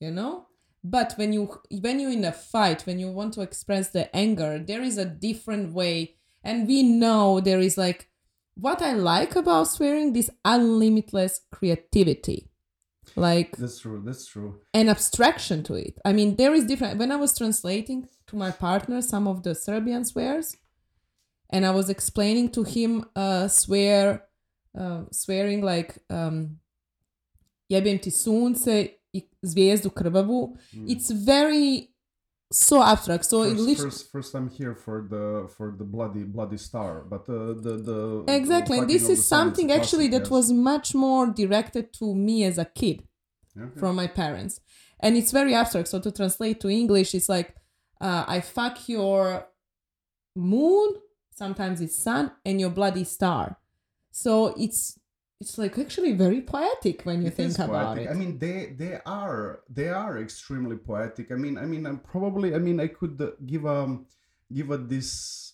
You 0.00 0.10
know, 0.10 0.46
but 0.84 1.14
when 1.16 1.32
you 1.32 1.60
when 1.80 1.98
you're 1.98 2.10
in 2.10 2.24
a 2.24 2.32
fight, 2.32 2.86
when 2.86 2.98
you 2.98 3.08
want 3.08 3.34
to 3.34 3.42
express 3.42 3.88
the 3.88 4.14
anger, 4.14 4.58
there 4.58 4.82
is 4.82 4.98
a 4.98 5.04
different 5.04 5.72
way, 5.72 6.16
and 6.44 6.68
we 6.68 6.82
know 6.82 7.40
there 7.40 7.60
is 7.60 7.76
like 7.76 8.08
what 8.54 8.80
I 8.80 8.92
like 8.92 9.36
about 9.36 9.68
swearing 9.68 10.12
this 10.12 10.30
unlimitless 10.44 11.40
creativity. 11.50 12.50
Like 13.14 13.56
that's 13.56 13.78
true 13.80 14.02
that's 14.04 14.26
true 14.26 14.60
an 14.74 14.88
abstraction 14.88 15.62
to 15.64 15.74
it. 15.74 15.98
I 16.04 16.12
mean, 16.12 16.36
there 16.36 16.54
is 16.54 16.64
different. 16.64 16.98
When 16.98 17.12
I 17.12 17.16
was 17.16 17.36
translating 17.36 18.08
to 18.26 18.36
my 18.36 18.50
partner 18.50 19.00
some 19.02 19.28
of 19.28 19.42
the 19.42 19.54
Serbian 19.54 20.04
swears, 20.04 20.56
and 21.50 21.64
I 21.64 21.70
was 21.70 21.88
explaining 21.88 22.50
to 22.50 22.62
him 22.64 23.04
uh, 23.14 23.48
swear, 23.48 24.24
uh, 24.78 25.02
swearing 25.12 25.62
like 25.62 25.98
um, 26.10 26.58
jebem 27.70 28.00
ti 28.00 28.10
sunce 28.10 28.90
i 29.12 29.28
zvijezdu 29.42 29.90
krvavu. 29.90 30.56
It's 30.88 31.10
very 31.10 31.95
so 32.52 32.82
abstract. 32.82 33.24
So 33.24 33.42
it 33.42 33.52
first, 33.52 33.60
lit- 33.60 33.78
first, 33.78 34.12
first 34.12 34.34
I'm 34.34 34.50
here 34.50 34.74
for 34.74 35.06
the 35.08 35.48
for 35.56 35.74
the 35.76 35.84
bloody 35.84 36.24
bloody 36.24 36.58
star, 36.58 37.00
but 37.00 37.22
uh, 37.28 37.54
the 37.60 37.82
the 37.88 38.24
exactly. 38.28 38.78
And 38.78 38.90
this 38.90 39.08
is 39.08 39.26
something 39.26 39.72
actually 39.72 40.08
classic, 40.08 40.24
that 40.24 40.30
yes. 40.30 40.30
was 40.30 40.52
much 40.52 40.94
more 40.94 41.26
directed 41.26 41.92
to 41.94 42.14
me 42.14 42.44
as 42.44 42.58
a 42.58 42.64
kid. 42.64 43.02
Okay. 43.58 43.80
from 43.80 43.96
my 43.96 44.06
parents 44.06 44.60
and 45.00 45.16
it's 45.16 45.32
very 45.32 45.54
abstract 45.54 45.88
so 45.88 45.98
to 45.98 46.12
translate 46.12 46.60
to 46.60 46.68
english 46.68 47.14
it's 47.14 47.28
like 47.28 47.54
uh, 48.02 48.24
i 48.28 48.40
fuck 48.40 48.86
your 48.88 49.46
moon 50.34 50.96
sometimes 51.30 51.80
it's 51.80 51.96
sun 51.96 52.30
and 52.44 52.60
your 52.60 52.68
bloody 52.68 53.04
star 53.04 53.56
so 54.10 54.54
it's 54.58 54.98
it's 55.40 55.58
like 55.58 55.78
actually 55.78 56.12
very 56.12 56.40
poetic 56.40 57.02
when 57.02 57.20
you 57.22 57.28
It 57.28 57.34
think 57.34 57.58
about 57.58 57.96
poetic. 57.96 58.06
it 58.06 58.10
I 58.10 58.14
mean, 58.14 58.38
they 58.38 58.74
they 58.76 58.98
are 59.04 59.60
they 59.68 59.88
are 59.88 60.18
extremely 60.18 60.76
poetic. 60.76 61.30
I 61.30 61.34
mean, 61.34 61.58
I 61.58 61.66
mean, 61.66 61.86
I'm 61.86 61.98
probably. 61.98 62.54
I 62.54 62.58
mean, 62.58 62.80
I 62.80 62.88
could 62.88 63.20
give 63.44 63.64
a 63.64 63.98
give 64.52 64.70
a 64.70 64.78
this. 64.78 65.52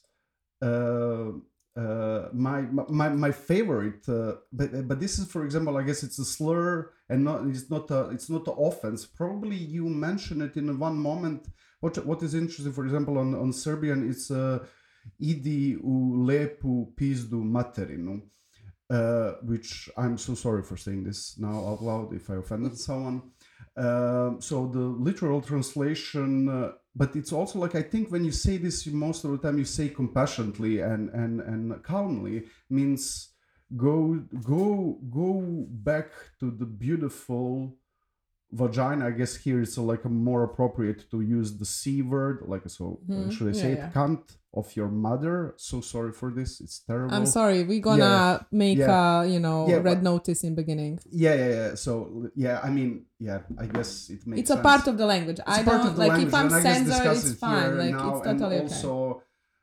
Uh, 0.61 1.33
uh, 1.75 2.29
my 2.33 2.61
my 3.01 3.09
my 3.09 3.33
favorite, 3.33 4.07
uh, 4.09 4.35
but 4.53 4.87
but 4.87 5.01
this 5.01 5.19
is, 5.19 5.27
for 5.27 5.43
example, 5.45 5.77
I 5.79 5.83
guess 5.83 6.03
it's 6.03 6.19
a 6.19 6.25
slur 6.25 6.91
and 7.09 7.25
not 7.25 7.47
it's 7.47 7.71
not 7.71 7.91
a 7.91 8.11
it's 8.11 8.29
not 8.29 8.47
an 8.47 8.55
offense. 8.59 9.07
Probably 9.07 9.57
you 9.57 9.89
mention 9.89 10.43
it 10.43 10.57
in 10.57 10.79
one 10.79 10.97
moment. 10.97 11.49
What 11.81 12.05
what 12.07 12.23
is 12.23 12.35
interesting, 12.35 12.73
for 12.73 12.85
example, 12.85 13.17
on 13.19 13.35
on 13.35 13.53
Serbian, 13.53 14.09
it's 14.09 14.31
uh, 14.31 14.59
idi 15.21 15.71
u 15.73 16.25
lepu 16.29 16.95
pizdu 16.95 17.43
materinu 17.43 18.21
uh, 18.93 19.37
which 19.43 19.89
I'm 19.97 20.19
so 20.19 20.35
sorry 20.35 20.63
for 20.63 20.77
saying 20.77 21.05
this 21.05 21.39
now 21.39 21.67
out 21.67 21.83
loud 21.83 22.13
if 22.13 22.29
I 22.29 22.37
offended 22.37 22.77
someone. 22.79 23.23
Um, 23.75 24.41
so 24.41 24.67
the 24.67 24.81
literal 24.81 25.41
translation, 25.41 26.49
uh, 26.49 26.73
but 26.95 27.17
it's 27.17 27.33
also 27.33 27.59
like 27.59 27.75
I 27.75 27.81
think 27.81 28.11
when 28.11 28.23
you 28.23 28.33
say 28.33 28.59
this, 28.59 28.87
you, 28.87 28.93
most 28.93 29.25
of 29.25 29.31
the 29.31 29.39
time 29.39 29.57
you 29.57 29.65
say 29.65 29.89
compassionately 29.89 30.81
and 30.81 31.09
and 31.11 31.41
and 31.41 31.83
calmly 31.83 32.45
means 32.69 33.31
go 33.75 34.23
go 34.45 34.99
go 35.11 35.67
back 35.71 36.11
to 36.41 36.51
the 36.51 36.67
beautiful 36.67 37.75
vagina. 38.53 39.07
I 39.07 39.11
guess 39.13 39.35
here 39.37 39.61
it's 39.63 39.77
uh, 39.79 39.83
like 39.83 40.05
a 40.05 40.09
more 40.09 40.43
appropriate 40.45 41.11
to 41.11 41.21
use 41.21 41.57
the 41.59 41.65
c 41.65 42.03
word, 42.03 42.37
like 42.53 42.63
so. 42.69 43.01
uh, 43.11 43.13
Mhm. 43.13 43.33
should 43.33 43.49
I 43.49 43.57
Yeah, 43.57 43.63
say 43.63 43.73
yeah. 43.75 43.87
it? 43.89 43.95
Cunt 43.95 44.23
of 44.55 44.67
your 44.77 44.89
mother. 44.89 45.55
So 45.57 45.81
sorry 45.81 46.13
for 46.13 46.31
this. 46.39 46.61
It's 46.65 46.79
terrible. 46.89 47.15
i'm 47.17 47.25
sorry 47.39 47.59
we're 47.65 47.81
gonna 47.91 48.47
make 48.65 48.77
Yeah. 48.79 49.23
a 49.23 49.27
you 49.35 49.41
know 49.47 49.59
Yeah, 49.71 49.77
red 49.77 49.99
but- 50.01 50.03
notice 50.13 50.41
in 50.49 50.55
beginning 50.63 50.99
Yeah, 51.25 51.35
yeah, 51.43 51.49
yeah. 51.59 51.75
So 51.85 51.93
yeah, 52.45 52.57
I 52.67 52.69
mean, 52.77 52.91
yeah, 53.19 53.41
I 53.59 53.67
guess 53.75 53.91
it 54.15 54.21
makes. 54.27 54.41
it's 54.41 54.51
a 54.59 54.61
part 54.69 54.85
of 54.91 54.95
the 55.01 55.07
language 55.15 55.39
It's 55.41 55.59
i 55.59 55.63
don't 55.63 55.97
like 56.03 56.11
language, 56.13 56.29
if 56.29 56.35
i'm 56.41 56.51
censored 56.51 57.17
it's 57.17 57.31
it 57.31 57.39
fine 57.47 57.79
like 57.83 57.95
now, 57.97 58.11
it's 58.17 58.27
totally 58.29 58.57
and 58.59 58.67
okay 58.67 58.75
also, 58.75 59.23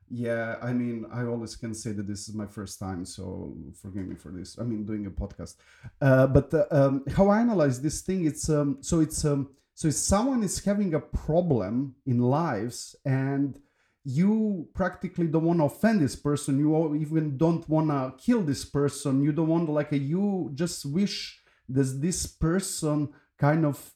yeah, 0.10 0.56
I 0.62 0.74
mean, 0.74 1.06
I 1.12 1.26
always 1.26 1.56
can 1.56 1.74
say 1.74 1.92
that 1.92 2.08
this 2.08 2.28
is 2.28 2.36
my 2.36 2.46
first 2.46 2.80
time, 2.80 3.06
so 3.06 3.56
forgive 3.82 4.08
me 4.08 4.16
for 4.16 4.30
this. 4.30 4.58
I 4.60 4.64
mean, 4.64 4.86
doing 4.86 5.06
a 5.06 5.12
podcast, 5.12 5.56
uh, 6.02 6.28
but 6.28 6.54
uh, 6.54 6.66
um, 6.72 7.04
how 7.16 7.30
I 7.30 7.42
analyze 7.42 7.82
this 7.82 8.02
thing, 8.02 8.26
it's 8.26 8.50
um, 8.50 8.78
so 8.82 9.00
it's 9.02 9.24
um, 9.26 9.50
so 9.76 9.88
if 9.88 9.94
someone 9.94 10.44
is 10.44 10.64
having 10.64 10.94
a 10.94 11.00
problem 11.00 11.96
in 12.06 12.20
lives 12.20 12.96
and 13.06 13.60
you 14.04 14.68
practically 14.74 15.28
don't 15.28 15.44
want 15.44 15.60
to 15.60 15.66
offend 15.66 16.02
this 16.02 16.16
person 16.16 16.58
you 16.58 16.96
even 16.96 17.38
don't 17.38 17.68
want 17.70 17.90
to 17.90 18.14
kill 18.18 18.42
this 18.42 18.66
person 18.66 19.22
you 19.22 19.32
don't 19.32 19.48
want 19.48 19.70
like 19.70 19.92
a, 19.92 19.98
you 19.98 20.52
just 20.56 20.86
wish 20.86 21.42
that 21.68 22.02
this 22.02 22.26
person 22.26 23.10
kind 23.38 23.66
of 23.66 23.92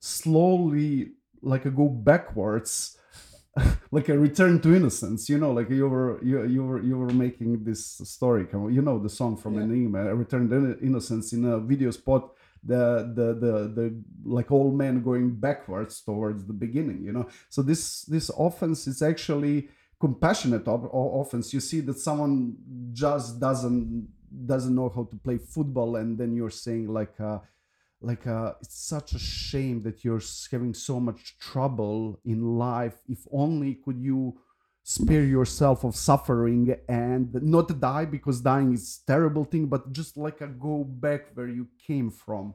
slowly 0.00 1.12
like 1.42 1.64
a 1.66 1.70
go 1.70 1.88
backwards 1.88 2.97
like 3.96 4.08
a 4.08 4.18
return 4.18 4.60
to 4.60 4.74
innocence 4.74 5.28
you 5.28 5.38
know 5.38 5.52
like 5.52 5.68
you 5.70 5.88
were 5.88 6.22
you, 6.24 6.44
you 6.54 6.62
were 6.64 6.82
you 6.82 6.96
were 6.98 7.12
making 7.26 7.64
this 7.64 7.82
story 8.04 8.44
come 8.46 8.70
you 8.70 8.82
know 8.82 8.98
the 8.98 9.08
song 9.20 9.36
from 9.36 9.54
Yeah. 9.54 9.62
enigma 9.64 10.00
a 10.10 10.14
return 10.14 10.48
to 10.50 10.78
innocence 10.88 11.32
in 11.32 11.44
a 11.44 11.58
video 11.72 11.90
spot 11.90 12.22
the 12.72 12.82
the 13.18 13.26
the 13.44 13.52
the 13.78 13.86
like 14.24 14.50
old 14.50 14.74
man 14.82 15.02
going 15.02 15.28
backwards 15.46 16.00
towards 16.08 16.44
the 16.50 16.52
beginning 16.64 17.00
you 17.06 17.12
know 17.12 17.26
so 17.48 17.62
this 17.62 18.02
this 18.14 18.30
offense 18.48 18.86
is 18.86 19.00
actually 19.02 19.68
compassionate 20.00 20.66
of, 20.68 20.84
o- 20.92 21.20
offense 21.20 21.52
you 21.52 21.60
see 21.60 21.80
that 21.80 21.98
someone 21.98 22.54
just 22.92 23.40
doesn't 23.40 24.08
doesn't 24.52 24.74
know 24.74 24.88
how 24.94 25.04
to 25.04 25.16
play 25.16 25.38
football 25.38 25.96
and 25.96 26.18
then 26.18 26.30
you're 26.36 26.50
saying 26.66 26.86
like 27.00 27.14
uh 27.20 27.38
like 28.00 28.26
uh 28.26 28.52
it's 28.60 28.78
such 28.78 29.12
a 29.12 29.18
shame 29.18 29.82
that 29.82 30.04
you're 30.04 30.22
having 30.50 30.74
so 30.74 31.00
much 31.00 31.36
trouble 31.38 32.20
in 32.24 32.58
life 32.58 32.98
if 33.08 33.20
only 33.32 33.74
could 33.84 33.98
you 33.98 34.38
spare 34.84 35.24
yourself 35.24 35.84
of 35.84 35.94
suffering 35.94 36.74
and 36.88 37.34
not 37.42 37.78
die 37.80 38.04
because 38.04 38.40
dying 38.40 38.72
is 38.72 39.00
terrible 39.06 39.44
thing 39.44 39.66
but 39.66 39.92
just 39.92 40.16
like 40.16 40.40
a 40.40 40.46
go 40.46 40.84
back 40.84 41.26
where 41.34 41.48
you 41.48 41.66
came 41.86 42.10
from 42.10 42.54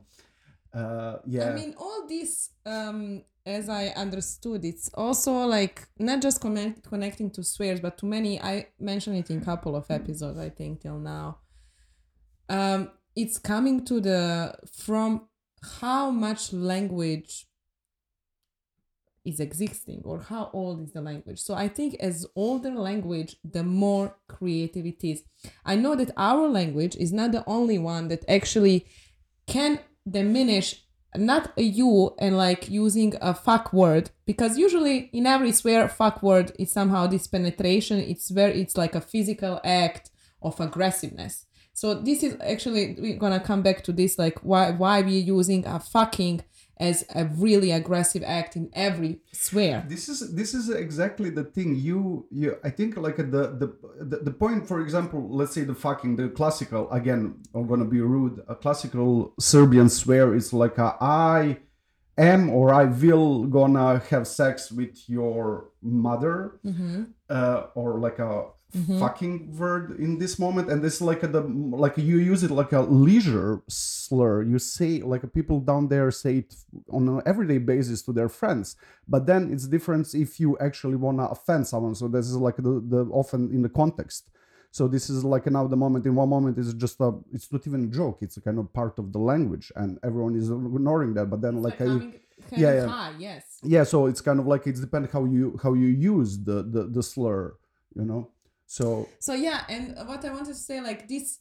uh 0.73 1.17
yeah 1.27 1.49
I 1.49 1.53
mean, 1.53 1.75
all 1.77 2.07
this, 2.07 2.49
um, 2.65 3.23
as 3.45 3.69
I 3.69 3.87
understood, 3.89 4.65
it's 4.65 4.89
also 4.95 5.45
like 5.45 5.87
not 5.99 6.21
just 6.21 6.41
connect, 6.41 6.83
connecting 6.83 7.29
to 7.31 7.43
swears, 7.43 7.79
but 7.79 7.97
to 7.99 8.07
many. 8.07 8.41
I 8.41 8.67
mentioned 8.79 9.17
it 9.17 9.29
in 9.29 9.37
a 9.39 9.45
couple 9.45 9.75
of 9.75 9.85
episodes, 9.91 10.39
I 10.39 10.49
think, 10.49 10.81
till 10.81 10.97
now. 10.97 11.37
Um, 12.49 12.89
it's 13.15 13.37
coming 13.37 13.85
to 13.85 14.01
the 14.01 14.55
from 14.75 15.27
how 15.79 16.11
much 16.11 16.53
language 16.53 17.47
is 19.25 19.39
existing 19.39 20.01
or 20.03 20.19
how 20.19 20.49
old 20.53 20.81
is 20.83 20.91
the 20.91 21.01
language. 21.01 21.39
So 21.39 21.53
I 21.53 21.67
think 21.67 21.95
as 21.99 22.25
older 22.35 22.71
language, 22.71 23.37
the 23.43 23.63
more 23.63 24.17
creative 24.27 24.85
it 24.85 25.03
is. 25.03 25.23
I 25.65 25.75
know 25.75 25.95
that 25.95 26.11
our 26.17 26.47
language 26.49 26.95
is 26.97 27.13
not 27.13 27.31
the 27.31 27.43
only 27.47 27.77
one 27.77 28.09
that 28.09 28.25
actually 28.27 28.85
can 29.47 29.79
diminish 30.09 30.83
not 31.15 31.53
a 31.57 31.61
you 31.61 32.15
and 32.19 32.35
like 32.35 32.69
using 32.69 33.13
a 33.21 33.33
fuck 33.33 33.71
word 33.71 34.09
because 34.25 34.57
usually 34.57 35.09
in 35.13 35.27
every 35.27 35.51
swear 35.51 35.87
fuck 35.87 36.23
word 36.23 36.51
is 36.57 36.71
somehow 36.71 37.05
this 37.05 37.27
penetration 37.27 37.99
it's 37.99 38.31
where 38.31 38.49
it's 38.49 38.77
like 38.77 38.95
a 38.95 39.01
physical 39.01 39.61
act 39.63 40.09
of 40.41 40.59
aggressiveness 40.59 41.45
so 41.73 41.93
this 41.95 42.23
is 42.23 42.37
actually 42.41 42.95
we're 42.99 43.17
gonna 43.17 43.39
come 43.39 43.61
back 43.61 43.83
to 43.83 43.91
this 43.91 44.17
like 44.17 44.39
why 44.39 44.71
why 44.71 45.01
we're 45.01 45.23
using 45.37 45.65
a 45.65 45.79
fucking 45.79 46.43
as 46.77 47.05
a 47.13 47.25
really 47.25 47.71
aggressive 47.71 48.23
act 48.25 48.55
in 48.55 48.69
every 48.73 49.19
swear. 49.31 49.85
This 49.87 50.09
is 50.09 50.33
this 50.33 50.53
is 50.53 50.69
exactly 50.69 51.29
the 51.29 51.43
thing. 51.43 51.75
You 51.75 52.25
you 52.31 52.57
i 52.63 52.69
think 52.69 52.97
like 52.97 53.17
the 53.17 53.23
the 53.23 53.67
the, 53.99 54.17
the 54.17 54.31
point 54.31 54.67
for 54.67 54.81
example 54.81 55.27
let's 55.29 55.53
say 55.53 55.63
the 55.63 55.75
fucking 55.75 56.15
the 56.15 56.29
classical 56.29 56.89
again 56.91 57.21
i'm 57.53 57.67
gonna 57.67 57.85
be 57.85 58.01
rude 58.01 58.41
a 58.47 58.55
classical 58.55 59.33
serbian 59.39 59.89
swear 59.89 60.33
is 60.33 60.51
like 60.53 60.77
a 60.77 60.95
i 61.01 61.57
am 62.17 62.49
or 62.49 62.73
i 62.73 62.85
will 62.85 63.45
gonna 63.45 63.99
have 64.09 64.27
sex 64.27 64.71
with 64.71 65.07
your 65.07 65.69
mother 65.81 66.59
uh, 67.29 67.67
or 67.75 67.99
like 67.99 68.19
a 68.19 68.45
Mm-hmm. 68.75 68.99
fucking 68.99 69.55
word 69.55 69.99
in 69.99 70.17
this 70.17 70.39
moment 70.39 70.71
and 70.71 70.81
this 70.81 70.99
like 70.99 71.21
a, 71.21 71.27
the 71.27 71.41
like 71.41 71.95
you 71.95 72.17
use 72.17 72.41
it 72.43 72.49
like 72.49 72.71
a 72.71 72.81
leisure 72.81 73.61
slur. 73.67 74.41
You 74.41 74.57
say 74.57 74.99
like 75.01 75.31
people 75.31 75.59
down 75.59 75.89
there 75.89 76.09
say 76.09 76.37
it 76.37 76.55
on 76.89 77.07
an 77.07 77.21
everyday 77.27 77.59
basis 77.59 78.01
to 78.03 78.11
their 78.11 78.29
friends 78.29 78.75
but 79.07 79.27
then 79.27 79.53
it's 79.53 79.67
different 79.67 80.15
if 80.15 80.39
you 80.39 80.57
actually 80.57 80.95
want 80.95 81.19
to 81.19 81.27
offend 81.27 81.67
someone. 81.67 81.93
So 81.93 82.07
this 82.07 82.25
is 82.25 82.35
like 82.35 82.55
the, 82.55 82.83
the 82.93 83.07
often 83.11 83.51
in 83.51 83.61
the 83.61 83.69
context. 83.69 84.29
So 84.71 84.87
this 84.87 85.07
is 85.07 85.23
like 85.23 85.45
now 85.45 85.67
the 85.67 85.77
moment 85.77 86.07
in 86.07 86.15
one 86.15 86.29
moment 86.29 86.57
is 86.57 86.73
just 86.73 86.99
a 86.99 87.13
it's 87.31 87.51
not 87.51 87.67
even 87.67 87.83
a 87.83 87.87
joke 87.87 88.17
it's 88.21 88.37
a 88.37 88.41
kind 88.41 88.57
of 88.57 88.73
part 88.73 88.97
of 88.97 89.13
the 89.13 89.19
language 89.19 89.71
and 89.75 89.99
everyone 90.03 90.35
is 90.35 90.49
ignoring 90.49 91.13
that 91.13 91.27
but 91.27 91.41
then 91.41 91.61
like, 91.61 91.79
like 91.79 91.81
I, 91.81 91.91
having 91.91 92.11
kind 92.49 92.61
yeah, 92.61 92.73
yeah. 92.73 92.87
high, 92.87 93.13
yes. 93.19 93.59
yeah 93.61 93.83
so 93.83 94.07
it's 94.07 94.19
kind 94.19 94.39
of 94.39 94.47
like 94.47 94.65
it's 94.65 94.79
depend 94.79 95.09
how 95.13 95.25
you 95.25 95.59
how 95.61 95.73
you 95.73 95.87
use 95.87 96.39
the 96.39 96.63
the, 96.63 96.85
the 96.85 97.03
slur 97.03 97.53
you 97.95 98.05
know 98.05 98.31
so 98.73 99.07
So 99.19 99.35
yeah, 99.35 99.65
and 99.69 99.95
what 100.07 100.25
I 100.25 100.31
wanted 100.31 100.55
to 100.55 100.65
say, 100.69 100.81
like 100.81 101.07
this, 101.07 101.37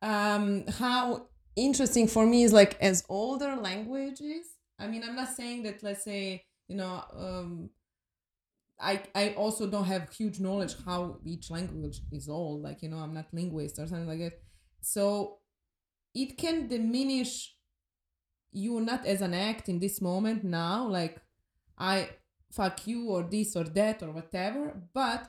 um, 0.00 0.64
how 0.66 1.26
interesting 1.54 2.08
for 2.08 2.24
me 2.26 2.42
is 2.42 2.54
like 2.54 2.78
as 2.80 3.04
older 3.06 3.54
languages. 3.54 4.46
I 4.78 4.86
mean, 4.86 5.02
I'm 5.06 5.14
not 5.14 5.28
saying 5.28 5.64
that. 5.64 5.82
Let's 5.82 6.04
say 6.04 6.46
you 6.68 6.76
know, 6.76 7.04
um, 7.14 7.68
I 8.80 9.02
I 9.14 9.34
also 9.34 9.66
don't 9.66 9.84
have 9.84 10.10
huge 10.10 10.40
knowledge 10.40 10.74
how 10.86 11.18
each 11.22 11.50
language 11.50 12.00
is 12.10 12.30
old. 12.30 12.62
Like 12.62 12.82
you 12.82 12.88
know, 12.88 12.96
I'm 13.04 13.12
not 13.12 13.26
linguist 13.34 13.78
or 13.78 13.86
something 13.86 14.08
like 14.08 14.20
that. 14.20 14.40
So 14.80 15.40
it 16.14 16.38
can 16.38 16.66
diminish 16.66 17.56
you 18.52 18.80
not 18.80 19.04
as 19.04 19.20
an 19.20 19.34
act 19.34 19.68
in 19.68 19.80
this 19.80 20.00
moment 20.00 20.44
now, 20.44 20.88
like 20.88 21.20
I 21.76 22.08
fuck 22.50 22.86
you 22.86 23.10
or 23.10 23.22
this 23.22 23.54
or 23.54 23.64
that 23.64 24.02
or 24.02 24.12
whatever, 24.12 24.80
but 24.94 25.28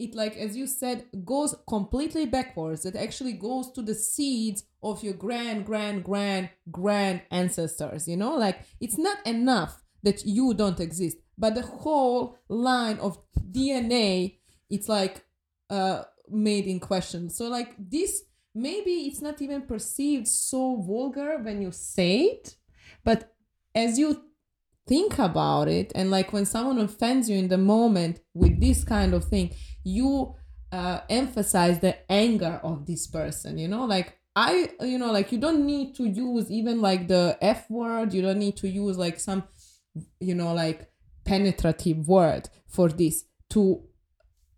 it 0.00 0.14
like 0.14 0.36
as 0.36 0.56
you 0.56 0.66
said 0.66 1.04
goes 1.24 1.54
completely 1.68 2.26
backwards. 2.26 2.84
It 2.84 2.96
actually 2.96 3.34
goes 3.34 3.70
to 3.72 3.82
the 3.82 3.94
seeds 3.94 4.64
of 4.82 5.02
your 5.02 5.14
grand 5.14 5.66
grand 5.66 6.04
grand 6.04 6.50
grand 6.70 7.22
ancestors 7.30 8.08
you 8.08 8.16
know? 8.16 8.36
Like 8.36 8.60
it's 8.80 8.98
not 8.98 9.18
enough 9.26 9.82
that 10.02 10.24
you 10.24 10.54
don't 10.54 10.80
exist 10.80 11.18
but 11.36 11.54
the 11.54 11.62
whole 11.62 12.38
line 12.48 12.98
of 12.98 13.18
dna 13.52 14.36
it's 14.70 14.88
like 14.88 15.24
uh 15.68 16.02
made 16.28 16.66
in 16.66 16.80
question. 16.80 17.28
So 17.28 17.48
like 17.48 17.74
this 17.78 18.22
maybe 18.54 18.92
it's 19.08 19.20
not 19.20 19.42
even 19.42 19.62
perceived 19.62 20.26
so 20.26 20.76
vulgar 20.76 21.38
when 21.38 21.62
you 21.62 21.72
say 21.72 22.20
it 22.22 22.56
but 23.04 23.32
as 23.74 23.98
you 23.98 24.22
think 24.90 25.20
about 25.20 25.68
it. 25.68 25.92
And 25.94 26.10
like 26.10 26.32
when 26.32 26.44
someone 26.44 26.78
offends 26.78 27.30
you 27.30 27.38
in 27.38 27.46
the 27.46 27.56
moment 27.56 28.18
with 28.34 28.60
this 28.60 28.82
kind 28.82 29.14
of 29.14 29.24
thing 29.24 29.54
you 29.84 30.34
uh, 30.72 31.00
emphasize 31.08 31.78
the 31.78 31.94
anger 32.10 32.60
of 32.64 32.86
this 32.86 33.06
person 33.06 33.56
you 33.56 33.68
know? 33.68 33.84
Like 33.84 34.18
i 34.36 34.70
you 34.82 34.96
know 34.96 35.10
like 35.10 35.32
you 35.32 35.38
don't 35.38 35.66
need 35.66 35.92
to 35.96 36.04
use 36.04 36.50
even 36.50 36.80
like 36.80 37.06
the 37.06 37.38
f 37.40 37.70
word. 37.70 38.12
You 38.12 38.22
don't 38.22 38.40
need 38.40 38.56
to 38.58 38.68
use 38.68 38.98
like 38.98 39.20
some 39.20 39.44
you 40.18 40.34
know 40.34 40.52
like 40.52 40.90
penetrative 41.24 42.08
word 42.08 42.48
for 42.66 42.88
this 42.88 43.24
to 43.50 43.82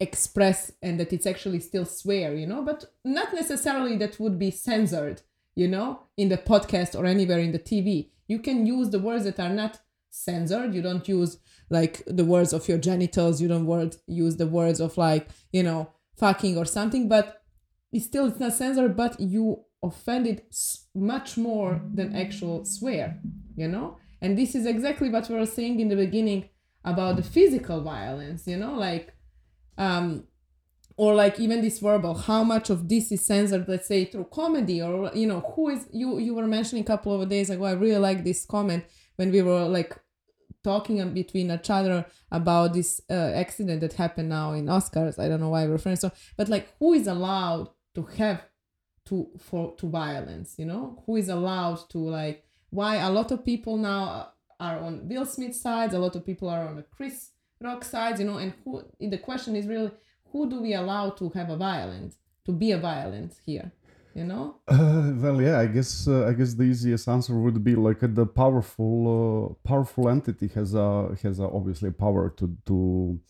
express 0.01 0.73
and 0.83 0.99
that 0.99 1.13
it's 1.13 1.27
actually 1.27 1.61
still 1.61 1.85
swear 1.85 2.35
you 2.35 2.47
know? 2.47 2.63
But 2.63 2.87
not 3.05 3.35
necessarily 3.35 3.99
that 3.99 4.19
would 4.19 4.39
be 4.39 4.51
censored 4.51 5.21
you 5.55 5.69
know 5.69 6.05
in 6.17 6.31
the 6.31 6.39
podcast 6.39 6.99
or 6.99 7.05
anywhere 7.05 7.39
in 7.39 7.53
the 7.53 7.59
tv 7.59 8.09
you 8.29 8.39
can 8.39 8.65
use 8.65 8.89
the 8.89 8.99
words 8.99 9.25
that 9.25 9.39
are 9.39 9.51
not 9.63 9.79
censored 10.13 10.75
you 10.75 10.83
don't 10.83 11.09
use 11.09 11.39
like 11.71 12.03
the 12.07 12.25
words 12.25 12.53
of 12.53 12.69
your 12.69 12.79
genitals. 12.79 13.41
You 13.41 13.49
don't 13.49 13.67
word 13.67 13.97
use 14.07 14.37
the 14.37 14.47
words 14.47 14.79
of 14.81 14.97
like 14.97 15.27
you 15.53 15.63
know 15.63 15.91
fucking 16.19 16.57
or 16.57 16.65
something. 16.65 17.09
But 17.09 17.43
it's 17.93 18.05
still 18.07 18.27
it's 18.27 18.41
not 18.41 18.53
censored 18.53 18.97
but 18.97 19.19
you 19.21 19.65
offended 19.83 20.43
much 20.95 21.37
more 21.37 21.83
than 21.93 22.15
actual 22.15 22.65
swear 22.65 23.19
you 23.57 23.69
know? 23.69 23.97
And 24.21 24.39
this 24.39 24.55
is 24.55 24.67
exactly 24.67 25.11
what 25.11 25.29
we 25.29 25.35
were 25.35 25.47
saying 25.47 25.81
in 25.81 25.89
the 25.89 25.97
beginning 25.97 26.49
about 26.85 27.17
the 27.17 27.23
physical 27.23 27.83
violence 27.83 28.47
you 28.47 28.57
know? 28.57 28.75
Like 28.75 29.15
um 29.77 30.25
or 30.97 31.15
like 31.15 31.41
even 31.41 31.63
this 31.63 31.79
verbal 31.79 32.15
how 32.15 32.45
much 32.45 32.71
of 32.71 32.89
this 32.89 33.11
is 33.11 33.25
censored 33.25 33.67
let's 33.67 33.89
say 33.89 34.05
through 34.05 34.27
comedy 34.31 34.83
or 34.83 35.11
you 35.15 35.27
know 35.27 35.41
who 35.41 35.71
is 35.71 35.87
you 35.93 36.19
you 36.19 36.35
were 36.35 36.47
mentioning 36.47 36.85
a 36.85 36.87
couple 36.87 37.21
of 37.21 37.29
days 37.29 37.49
ago 37.49 37.65
i 37.65 37.73
really 37.73 37.99
like 37.99 38.23
this 38.25 38.45
comment 38.45 38.85
when 39.17 39.31
we 39.31 39.43
were 39.43 39.67
like 39.67 39.99
talking 40.63 41.13
between 41.13 41.51
each 41.51 41.71
other 41.71 42.07
about 42.31 42.73
this 42.73 43.01
uh, 43.11 43.33
accident 43.35 43.81
that 43.81 43.95
happened 43.95 44.29
now 44.29 44.53
in 44.53 44.67
oscars. 44.67 45.19
I 45.19 45.29
don't 45.29 45.41
know 45.41 45.49
why 45.49 45.67
we're 45.67 45.79
friends. 45.79 46.01
So 46.01 46.13
but 46.37 46.49
like 46.49 46.69
who 46.79 46.93
is 46.93 47.07
allowed 47.07 47.69
to 47.95 48.03
have 48.19 48.43
to 49.07 49.29
for 49.39 49.75
to 49.77 49.89
violence 49.89 50.55
you 50.59 50.67
know? 50.67 51.03
Who 51.07 51.17
is 51.17 51.29
allowed 51.29 51.89
to 51.91 51.99
like 51.99 52.45
why 52.71 52.97
a 52.97 53.11
lot 53.11 53.33
of 53.33 53.45
people 53.45 53.77
now 53.77 54.29
are 54.61 54.79
on 54.79 55.09
will 55.09 55.27
smith 55.27 55.57
sides 55.57 55.93
a 55.93 55.99
lot 55.99 56.15
of 56.15 56.25
people 56.25 56.49
are 56.49 56.69
on 56.69 56.77
the 56.77 56.85
chris 56.85 57.31
rock 57.61 57.85
sides 57.85 58.21
you 58.21 58.27
know? 58.27 58.39
And 58.39 58.53
who 58.65 58.85
the 59.01 59.19
question 59.19 59.57
is 59.57 59.67
really 59.67 59.91
who 60.31 60.49
do 60.49 60.61
we 60.61 60.75
allow 60.75 61.11
to 61.11 61.31
have 61.31 61.51
a 61.51 61.57
violence 61.57 62.17
to 62.47 62.53
be 62.53 62.71
a 62.73 62.79
violence 62.79 63.41
here 63.45 63.73
you 64.15 64.25
know 64.25 64.57
Uh, 64.69 65.13
well, 65.17 65.43
yeah, 65.43 65.59
I 65.59 65.67
guess 65.67 66.09
uh, 66.09 66.27
I 66.27 66.33
guess 66.33 66.55
the 66.55 66.65
easiest 66.65 67.09
answer 67.09 67.35
would 67.35 67.63
be 67.65 67.75
like 67.75 68.01
the 68.01 68.27
powerful 68.27 68.95
uh, 69.17 69.69
powerful 69.69 70.09
entity 70.09 70.49
has 70.55 70.75
a 70.75 71.17
has 71.23 71.41
a, 71.41 71.45
obviously 71.45 71.91
power 71.91 72.31
to 72.39 72.57
to 72.67 73.21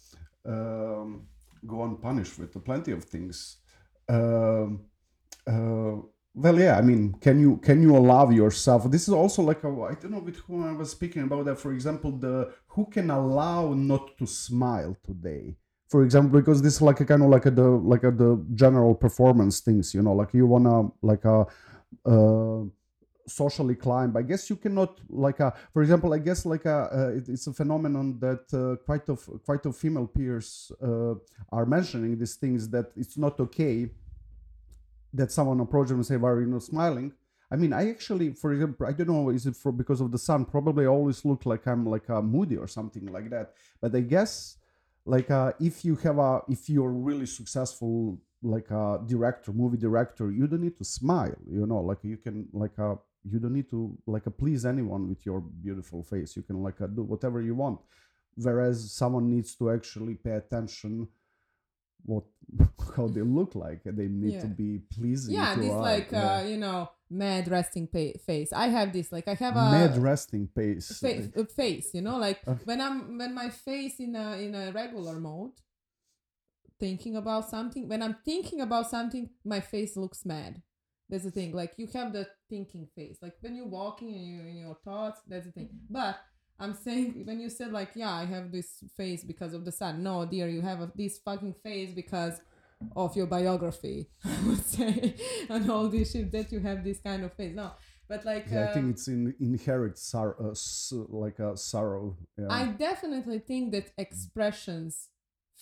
um, 0.44 1.26
go 1.66 1.84
unpunished 1.84 2.38
with 2.38 2.52
plenty 2.64 2.92
of 2.92 3.04
things. 3.04 3.56
Um, 4.08 4.82
uh, 5.46 5.96
well, 6.34 6.58
yeah, 6.58 6.78
I 6.78 6.82
mean, 6.82 7.14
can 7.20 7.40
you 7.40 7.56
can 7.58 7.82
you 7.82 7.96
allow 7.96 8.30
yourself? 8.30 8.90
This 8.90 9.08
is 9.08 9.14
also 9.14 9.42
like 9.42 9.64
a, 9.64 9.68
I 9.68 9.94
don't 9.94 10.12
know 10.12 10.18
with 10.18 10.36
whom 10.36 10.64
I 10.64 10.72
was 10.72 10.90
speaking 10.90 11.22
about 11.22 11.44
that. 11.46 11.58
For 11.58 11.72
example, 11.72 12.12
the 12.12 12.52
who 12.68 12.86
can 12.86 13.10
allow 13.10 13.72
not 13.74 14.16
to 14.18 14.26
smile 14.26 14.96
today 15.04 15.56
for 15.92 16.02
example 16.02 16.40
because 16.40 16.60
this 16.62 16.74
is 16.76 16.82
like 16.82 17.00
a 17.00 17.06
kind 17.10 17.22
of 17.22 17.28
like 17.28 17.46
a 17.50 17.52
the 17.60 17.68
like 17.92 18.04
a 18.10 18.10
the 18.10 18.30
general 18.62 18.94
performance 18.94 19.60
things 19.60 19.94
you 19.96 20.02
know 20.02 20.14
like 20.20 20.32
you 20.32 20.46
wanna 20.54 20.76
like 21.10 21.24
a 21.36 21.38
uh 22.12 22.60
socially 23.40 23.76
climb 23.86 24.10
i 24.16 24.24
guess 24.30 24.42
you 24.50 24.56
cannot 24.56 24.92
like 25.26 25.38
a 25.46 25.48
for 25.72 25.80
example 25.82 26.10
i 26.18 26.20
guess 26.28 26.40
like 26.52 26.64
a 26.64 26.78
uh, 26.98 27.18
it, 27.18 27.24
it's 27.34 27.46
a 27.46 27.54
phenomenon 27.60 28.06
that 28.26 28.44
uh, 28.54 28.62
quite 28.88 29.06
of 29.14 29.20
quite 29.46 29.64
of 29.68 29.76
female 29.76 30.08
peers 30.16 30.72
uh, 30.88 31.14
are 31.56 31.66
mentioning 31.76 32.12
these 32.18 32.36
things 32.42 32.60
that 32.74 32.86
it's 32.96 33.18
not 33.24 33.38
okay 33.38 33.76
that 35.12 35.30
someone 35.30 35.60
approach 35.60 35.88
them 35.88 35.98
and 35.98 36.06
say 36.06 36.16
why 36.16 36.30
are 36.30 36.40
you 36.40 36.52
not 36.56 36.62
smiling 36.62 37.12
I 37.52 37.56
mean, 37.56 37.74
I 37.74 37.90
actually, 37.90 38.28
for 38.32 38.54
example, 38.54 38.86
I 38.86 38.92
don't 38.92 39.08
know, 39.08 39.28
is 39.28 39.44
it 39.44 39.54
for 39.54 39.72
because 39.72 40.00
of 40.00 40.10
the 40.10 40.16
sun? 40.16 40.46
Probably 40.46 40.86
always 40.86 41.22
look 41.22 41.44
like 41.44 41.66
I'm 41.66 41.84
like 41.84 42.08
a 42.08 42.22
moody 42.22 42.56
or 42.56 42.66
something 42.66 43.04
like 43.12 43.28
that. 43.28 43.52
But 43.78 43.94
I 43.94 44.00
guess 44.00 44.56
like 45.04 45.30
uh, 45.30 45.52
if 45.60 45.84
you 45.84 45.96
have 45.96 46.18
a 46.18 46.40
if 46.48 46.68
you're 46.68 46.92
really 46.92 47.26
successful 47.26 48.18
like 48.42 48.70
a 48.70 49.00
director 49.06 49.52
movie 49.52 49.76
director 49.76 50.30
you 50.32 50.46
don't 50.46 50.62
need 50.62 50.76
to 50.76 50.84
smile 50.84 51.34
you 51.48 51.64
know 51.66 51.80
like 51.80 51.98
you 52.02 52.16
can 52.16 52.46
like 52.52 52.76
a 52.78 52.96
you 53.24 53.38
don't 53.38 53.52
need 53.52 53.70
to 53.70 53.96
like 54.06 54.26
uh, 54.26 54.30
please 54.30 54.66
anyone 54.66 55.08
with 55.08 55.24
your 55.24 55.40
beautiful 55.40 56.02
face. 56.02 56.36
You 56.36 56.42
can 56.42 56.62
like 56.62 56.80
uh, 56.80 56.86
do 56.86 57.02
whatever 57.02 57.40
you 57.40 57.54
want. 57.54 57.80
Whereas 58.34 58.92
someone 58.92 59.30
needs 59.30 59.54
to 59.56 59.70
actually 59.70 60.14
pay 60.14 60.32
attention 60.32 61.08
what 62.04 62.24
how 62.96 63.06
they 63.08 63.22
look 63.22 63.54
like 63.54 63.80
they 63.84 64.08
need 64.08 64.40
to 64.40 64.46
be 64.46 64.80
pleasing 64.94 65.34
yeah 65.34 65.54
this 65.54 65.72
like 65.72 66.10
yeah. 66.12 66.36
uh 66.38 66.42
you 66.42 66.56
know 66.56 66.90
mad 67.10 67.48
resting 67.48 67.86
pa- 67.86 68.18
face 68.26 68.52
i 68.52 68.68
have 68.68 68.92
this 68.92 69.12
like 69.12 69.28
i 69.28 69.34
have 69.34 69.54
a 69.54 69.70
mad 69.70 69.96
resting 69.98 70.48
face. 70.54 70.98
fa- 70.98 71.30
uh, 71.40 71.44
face 71.44 71.90
you 71.94 72.00
know 72.02 72.16
like 72.18 72.40
Okay. 72.46 72.60
when 72.64 72.80
i'm 72.80 73.18
when 73.18 73.34
my 73.34 73.48
face 73.50 74.00
in 74.00 74.16
a 74.16 74.38
in 74.38 74.54
a 74.54 74.72
regular 74.72 75.18
mode 75.20 75.52
thinking 76.80 77.16
about 77.16 77.48
something 77.48 77.88
when 77.88 78.02
i'm 78.02 78.16
thinking 78.24 78.60
about 78.60 78.88
something 78.90 79.30
my 79.44 79.60
face 79.60 79.96
looks 79.96 80.24
mad 80.24 80.62
that's 81.08 81.24
the 81.24 81.30
thing 81.30 81.52
like 81.52 81.72
you 81.76 81.86
have 81.92 82.12
the 82.12 82.26
thinking 82.48 82.88
face 82.96 83.18
like 83.22 83.34
when 83.40 83.54
you're 83.54 83.66
walking 83.68 84.08
and 84.14 84.26
you're 84.26 84.46
in 84.48 84.56
your 84.56 84.76
thoughts 84.84 85.20
that's 85.28 85.46
the 85.46 85.52
thing 85.52 85.68
but 85.90 86.16
i'm 86.62 86.74
saying 86.86 87.08
when 87.26 87.38
you 87.40 87.50
said 87.58 87.70
like 87.72 87.90
yeah 88.02 88.12
i 88.22 88.24
have 88.34 88.46
this 88.56 88.70
face 88.96 89.22
because 89.32 89.52
of 89.54 89.62
the 89.64 89.72
sun 89.80 90.02
no 90.02 90.24
dear 90.34 90.48
you 90.48 90.62
have 90.70 90.80
a, 90.80 90.90
this 90.94 91.18
fucking 91.18 91.54
face 91.66 91.90
because 92.02 92.40
of 92.96 93.16
your 93.18 93.26
biography 93.36 93.98
i 94.24 94.38
would 94.46 94.64
say 94.64 95.14
and 95.48 95.70
all 95.70 95.88
this 95.88 96.12
shit 96.12 96.30
that 96.32 96.50
you 96.52 96.60
have 96.60 96.82
this 96.84 97.00
kind 97.08 97.22
of 97.24 97.32
face 97.34 97.54
no 97.54 97.70
but 98.08 98.24
like 98.24 98.46
yeah, 98.50 98.64
i 98.64 98.72
think 98.74 98.86
um, 98.86 98.90
it's 98.90 99.06
in 99.08 99.34
inherit 99.40 99.96
sor- 99.98 100.36
uh, 100.40 100.50
s- 100.50 100.92
like 101.08 101.38
a 101.38 101.56
sorrow 101.56 102.16
yeah. 102.38 102.46
I 102.50 102.62
definitely 102.88 103.38
think 103.50 103.72
that 103.72 103.86
expressions, 104.06 105.08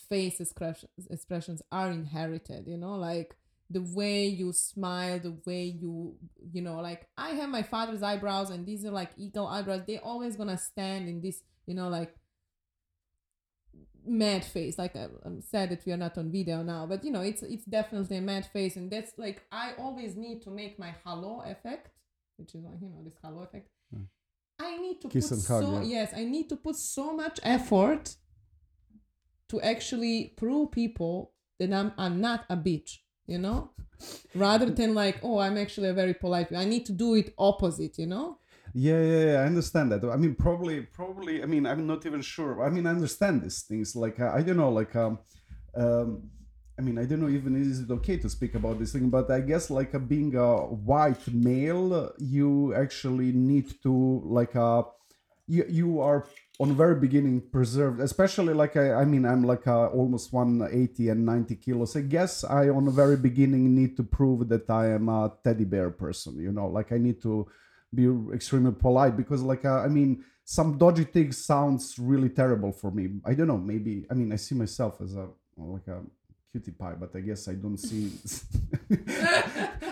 face 0.09 0.39
expressions, 0.39 1.07
expressions 1.09 1.61
are 1.71 1.91
inherited. 1.91 2.67
You 2.67 2.77
know, 2.77 2.95
like 2.95 3.35
the 3.71 3.81
way 3.81 4.25
you 4.25 4.51
smile, 4.53 5.19
the 5.19 5.37
way 5.45 5.63
you, 5.63 6.15
you 6.51 6.61
know, 6.61 6.79
like 6.81 7.07
I 7.17 7.31
have 7.31 7.49
my 7.49 7.63
father's 7.63 8.03
eyebrows, 8.03 8.49
and 8.49 8.65
these 8.65 8.85
are 8.85 8.91
like 8.91 9.11
eagle 9.17 9.47
eyebrows. 9.47 9.83
They're 9.87 10.03
always 10.03 10.35
gonna 10.35 10.57
stand 10.57 11.07
in 11.07 11.21
this, 11.21 11.41
you 11.65 11.75
know, 11.75 11.89
like 11.89 12.13
mad 14.05 14.43
face. 14.43 14.77
Like 14.77 14.95
I, 14.95 15.07
I'm 15.25 15.41
sad 15.41 15.69
that 15.69 15.85
we 15.85 15.93
are 15.93 15.97
not 15.97 16.17
on 16.17 16.31
video 16.31 16.63
now, 16.63 16.85
but 16.85 17.03
you 17.03 17.11
know, 17.11 17.21
it's 17.21 17.43
it's 17.43 17.65
definitely 17.65 18.17
a 18.17 18.21
mad 18.21 18.45
face, 18.45 18.75
and 18.75 18.91
that's 18.91 19.13
like 19.17 19.43
I 19.51 19.73
always 19.77 20.15
need 20.15 20.41
to 20.43 20.49
make 20.49 20.77
my 20.79 20.93
halo 21.05 21.41
effect, 21.45 21.89
which 22.37 22.55
is 22.55 22.63
like 22.63 22.81
you 22.81 22.89
know 22.89 23.01
this 23.03 23.17
halo 23.23 23.43
effect. 23.43 23.69
Mm. 23.95 24.07
I 24.59 24.77
need 24.77 25.01
to 25.01 25.07
Kiss 25.09 25.29
put 25.29 25.37
and 25.37 25.47
hug, 25.47 25.63
so 25.63 25.81
yeah. 25.81 25.99
yes, 25.99 26.13
I 26.15 26.23
need 26.23 26.49
to 26.49 26.55
put 26.55 26.75
so 26.75 27.15
much 27.15 27.39
effort 27.43 28.15
to 29.49 29.61
actually 29.61 30.33
prove 30.37 30.71
people 30.71 31.33
that 31.59 31.71
I'm 31.73 31.93
I'm 31.97 32.21
not 32.21 32.45
a 32.49 32.57
bitch, 32.57 32.99
you 33.31 33.39
know, 33.39 33.71
rather 34.35 34.69
than 34.69 34.93
like 34.93 35.19
oh 35.23 35.39
I'm 35.39 35.57
actually 35.57 35.89
a 35.89 35.93
very 35.93 36.13
polite. 36.13 36.51
I 36.53 36.65
need 36.65 36.85
to 36.87 36.93
do 36.93 37.15
it 37.15 37.33
opposite, 37.37 37.97
you 37.97 38.07
know. 38.07 38.37
Yeah, 38.73 39.01
yeah, 39.01 39.25
yeah, 39.25 39.41
I 39.41 39.45
understand 39.45 39.91
that. 39.91 40.03
I 40.05 40.15
mean, 40.15 40.35
probably, 40.35 40.81
probably. 40.81 41.43
I 41.43 41.45
mean, 41.45 41.65
I'm 41.65 41.85
not 41.85 42.05
even 42.05 42.21
sure. 42.21 42.63
I 42.63 42.69
mean, 42.69 42.87
I 42.87 42.91
understand 42.91 43.43
these 43.43 43.63
things. 43.63 43.97
Like, 43.97 44.17
uh, 44.19 44.31
I 44.33 44.41
don't 44.43 44.55
know. 44.55 44.71
Like, 44.71 44.95
um, 44.95 45.19
um, 45.75 46.29
I 46.79 46.81
mean, 46.81 46.97
I 46.97 47.05
don't 47.05 47.19
know 47.19 47.29
even 47.29 47.55
is 47.55 47.81
it 47.81 47.91
okay 47.91 48.17
to 48.17 48.29
speak 48.29 48.55
about 48.55 48.79
this 48.79 48.93
thing, 48.93 49.09
but 49.09 49.29
I 49.29 49.41
guess 49.41 49.69
like 49.69 49.93
uh, 49.93 49.99
being 49.99 50.35
a 50.35 50.57
white 50.57 51.27
male, 51.31 52.11
you 52.17 52.73
actually 52.73 53.31
need 53.33 53.81
to 53.83 54.21
like 54.25 54.55
uh, 54.55 54.83
you 55.47 55.65
you 55.69 55.99
are 55.99 56.25
on 56.61 56.75
very 56.75 56.95
beginning 56.95 57.41
preserved, 57.41 57.99
especially 57.99 58.53
like 58.53 58.77
I, 58.77 58.93
I 59.01 59.05
mean, 59.05 59.25
I'm 59.25 59.43
like 59.43 59.65
uh, 59.67 59.87
almost 59.87 60.31
180 60.31 61.09
and 61.09 61.25
90 61.25 61.55
kilos. 61.55 61.95
I 61.95 62.01
guess 62.01 62.43
I 62.43 62.69
on 62.69 62.85
the 62.85 62.91
very 62.91 63.17
beginning 63.17 63.73
need 63.73 63.97
to 63.97 64.03
prove 64.03 64.47
that 64.49 64.69
I 64.69 64.91
am 64.91 65.09
a 65.09 65.33
teddy 65.43 65.65
bear 65.65 65.89
person. 65.89 66.39
You 66.39 66.51
know, 66.51 66.67
like 66.67 66.91
I 66.91 66.97
need 66.97 67.21
to 67.23 67.47
be 67.93 68.07
extremely 68.33 68.71
polite 68.71 69.17
because 69.17 69.41
like 69.41 69.65
uh, 69.65 69.81
i 69.81 69.87
mean 69.87 70.23
some 70.43 70.77
dodgy 70.77 71.03
things 71.03 71.43
sounds 71.43 71.99
really 71.99 72.29
terrible 72.29 72.71
for 72.71 72.91
me 72.91 73.09
i 73.25 73.33
don't 73.33 73.47
know 73.47 73.57
maybe 73.57 74.05
i 74.09 74.13
mean 74.13 74.31
i 74.31 74.35
see 74.35 74.55
myself 74.55 75.01
as 75.01 75.15
a 75.15 75.27
like 75.57 75.87
a 75.87 76.01
cutie 76.51 76.71
pie 76.71 76.95
but 76.99 77.15
i 77.15 77.21
guess 77.21 77.47
i 77.47 77.53
don't 77.53 77.77
see 77.77 78.11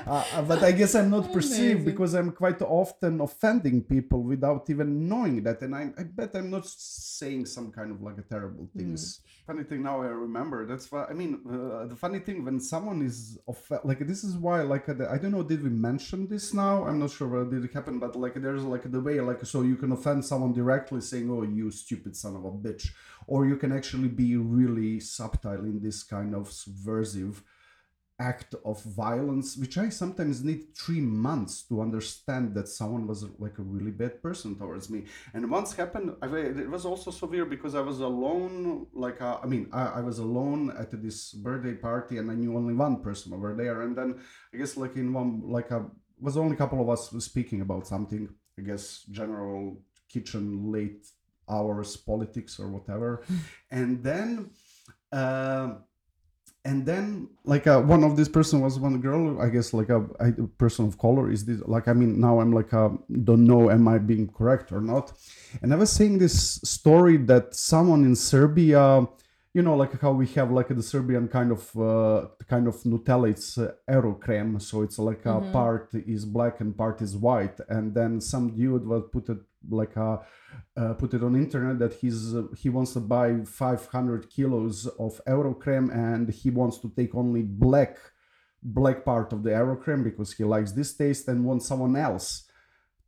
uh, 0.08 0.24
uh, 0.34 0.42
but 0.42 0.62
i 0.64 0.72
guess 0.72 0.94
i'm 0.96 1.10
not 1.10 1.32
perceived 1.32 1.82
Amazing. 1.82 1.86
because 1.86 2.14
i'm 2.14 2.32
quite 2.32 2.62
often 2.62 3.22
offending 3.22 3.82
people 3.82 4.22
without 4.24 4.70
even 4.70 5.08
knowing 5.08 5.42
that 5.44 5.62
and 5.62 5.74
i, 5.76 5.90
I 5.98 6.04
bet 6.04 6.36
i'm 6.36 6.50
not 6.50 6.66
saying 6.68 7.46
some 7.46 7.72
kind 7.72 7.92
of 7.92 8.02
like 8.02 8.18
a 8.18 8.22
terrible 8.22 8.70
things. 8.76 9.22
Funny 9.48 9.64
thing 9.64 9.82
now 9.84 10.02
i 10.02 10.08
remember 10.08 10.66
that's 10.66 10.92
why 10.92 11.06
i 11.10 11.14
mean 11.14 11.42
uh, 11.50 11.86
the 11.88 11.96
funny 11.96 12.20
thing 12.20 12.46
when 12.46 12.60
someone 12.60 13.02
is 13.02 13.40
off 13.48 13.72
like 13.84 14.06
this 14.06 14.24
is 14.24 14.36
why 14.36 14.62
like 14.62 14.88
i 14.90 15.18
don't 15.18 15.32
know 15.32 15.44
did 15.44 15.64
we 15.64 15.70
mention 15.70 16.28
this 16.28 16.54
now? 16.54 16.86
I'm 16.86 17.00
not 17.00 17.12
sure 17.12 17.28
whether 17.28 17.50
did 17.50 17.66
it 17.66 17.74
happen 17.74 17.98
but 18.00 18.16
like 18.16 18.36
there's 18.36 18.64
like 18.64 18.92
the 18.92 19.02
way 19.02 19.20
like 19.22 19.44
so 19.46 19.62
you 19.64 19.76
can 19.76 19.92
offend 19.92 20.24
someone 20.24 20.54
directly 20.54 21.02
saying 21.02 21.30
oh 21.32 21.44
you 21.44 21.72
stupid 21.72 22.16
son 22.16 22.36
of 22.36 22.46
a 22.46 22.52
bitch 22.52 22.90
or 23.30 23.46
you 23.46 23.56
can 23.56 23.72
actually 23.72 24.08
be 24.08 24.36
really 24.36 25.00
subtle 25.00 25.64
in 25.72 25.80
this 25.82 26.02
kind 26.04 26.34
of 26.34 26.52
subversive 26.52 27.44
act 28.22 28.54
of 28.66 28.84
violence 28.84 29.56
which 29.56 29.78
i 29.78 29.88
sometimes 29.88 30.44
need 30.44 30.62
three 30.76 31.00
months 31.00 31.62
to 31.62 31.82
understand 31.82 32.54
that 32.54 32.68
someone 32.68 33.08
was 33.08 33.24
like 33.46 33.58
a 33.60 33.62
really 33.76 33.92
bad 33.92 34.22
person 34.22 34.58
towards 34.58 34.90
me. 34.90 35.06
And 35.34 35.50
once 35.50 35.74
happened 35.74 36.08
I, 36.22 36.28
it 36.64 36.70
was 36.70 36.86
also 36.86 37.12
severe 37.12 37.46
because 37.46 37.76
i 37.76 37.84
was 37.90 38.02
alone 38.02 38.88
like 38.92 39.22
uh, 39.22 39.38
i 39.42 39.48
mean 39.54 39.70
I, 39.72 39.84
I 40.00 40.02
was 40.02 40.20
alone 40.20 40.62
at 40.78 40.92
this 41.02 41.32
birthday 41.32 41.76
party 41.76 42.18
and 42.18 42.30
i 42.30 42.36
knew 42.36 42.58
only 42.58 42.74
one 42.74 43.02
person 43.02 43.34
over 43.34 43.54
there. 43.56 43.84
And 43.84 43.98
then 43.98 44.20
i 44.54 44.58
guess 44.58 44.76
like 44.76 44.98
in 44.98 45.14
one 45.14 45.42
like 45.58 45.72
a 45.72 45.86
was 46.20 46.36
only 46.36 46.56
a 46.56 46.58
couple 46.58 46.82
of 46.82 46.90
us 46.90 47.10
speaking 47.24 47.62
about 47.62 47.88
something. 47.88 48.28
I 48.58 48.62
guess 48.62 49.04
general 49.10 49.82
kitchen 50.10 50.70
late 50.70 51.08
hours 51.50 51.98
politics 51.98 52.60
or 52.60 52.68
whatever. 52.70 53.24
And 53.72 54.04
then 54.04 54.52
um 55.12 55.84
and 56.66 56.86
then 56.86 57.30
like 57.46 57.66
uh, 57.68 57.82
one 57.82 58.04
of 58.04 58.16
this 58.18 58.28
person 58.28 58.60
was 58.60 58.78
one 58.78 59.00
girl 59.00 59.42
i 59.42 59.48
guess 59.50 59.74
like 59.74 59.90
a, 59.90 60.02
a 60.20 60.32
person 60.58 60.86
of 60.86 60.98
color 60.98 61.32
is 61.32 61.46
this 61.46 61.62
like 61.66 61.88
i 61.88 61.94
mean 61.94 62.20
now 62.20 62.40
i'm 62.42 62.52
like 62.52 62.74
uh 62.74 62.90
don't 63.24 63.46
know 63.48 63.72
am 63.72 63.88
i 63.88 63.98
being 63.98 64.28
correct 64.28 64.72
or 64.72 64.82
not? 64.82 65.14
And 65.62 65.74
i 65.74 65.78
was 65.78 65.90
saying 65.92 66.18
this 66.20 66.60
story 66.78 67.18
that 67.32 67.56
someone 67.56 68.04
in 68.04 68.16
serbia 68.16 69.08
you 69.54 69.62
know 69.64 69.76
like 69.76 70.00
how 70.02 70.12
we 70.12 70.28
have 70.38 70.52
like 70.52 70.68
the 70.68 70.84
serbian 70.84 71.28
kind 71.28 71.52
of 71.52 71.62
uh, 71.78 72.28
kind 72.48 72.68
of 72.68 72.76
nutella 72.84 73.30
it's 73.32 73.58
uh, 73.58 73.72
Eurokrem 73.90 74.62
so 74.62 74.82
it's 74.84 75.00
like 75.00 75.26
a 75.26 75.40
Mhm. 75.42 75.52
part 75.52 75.88
is 76.16 76.24
black 76.26 76.56
and 76.62 76.78
part 76.78 77.02
is 77.02 77.14
white. 77.18 77.58
And 77.76 77.86
then 77.98 78.22
some 78.22 78.46
dude 78.56 78.86
was 78.86 79.04
put 79.12 79.26
it 79.30 79.40
like 79.70 79.96
a 79.96 80.20
uh, 80.78 80.94
put 80.94 81.14
it 81.14 81.24
on 81.24 81.36
internet 81.36 81.80
that 81.80 81.94
he's 81.94 82.36
uh, 82.36 82.44
he 82.58 82.70
wants 82.70 82.94
to 82.94 83.00
buy 83.00 83.40
500 83.46 84.30
kilos 84.30 84.88
of 85.00 85.20
Eurokrem 85.28 85.94
and 85.94 86.30
he 86.30 86.50
wants 86.50 86.80
to 86.80 86.92
take 86.96 87.16
only 87.16 87.42
black 87.42 87.98
black 88.62 89.06
part 89.06 89.34
of 89.34 89.44
the 89.44 89.52
Eurokrem 89.52 90.04
because 90.04 90.34
he 90.34 90.44
likes 90.44 90.72
this 90.72 90.96
taste 90.96 91.28
and 91.28 91.46
wants 91.46 91.68
someone 91.68 91.96
else 91.96 92.49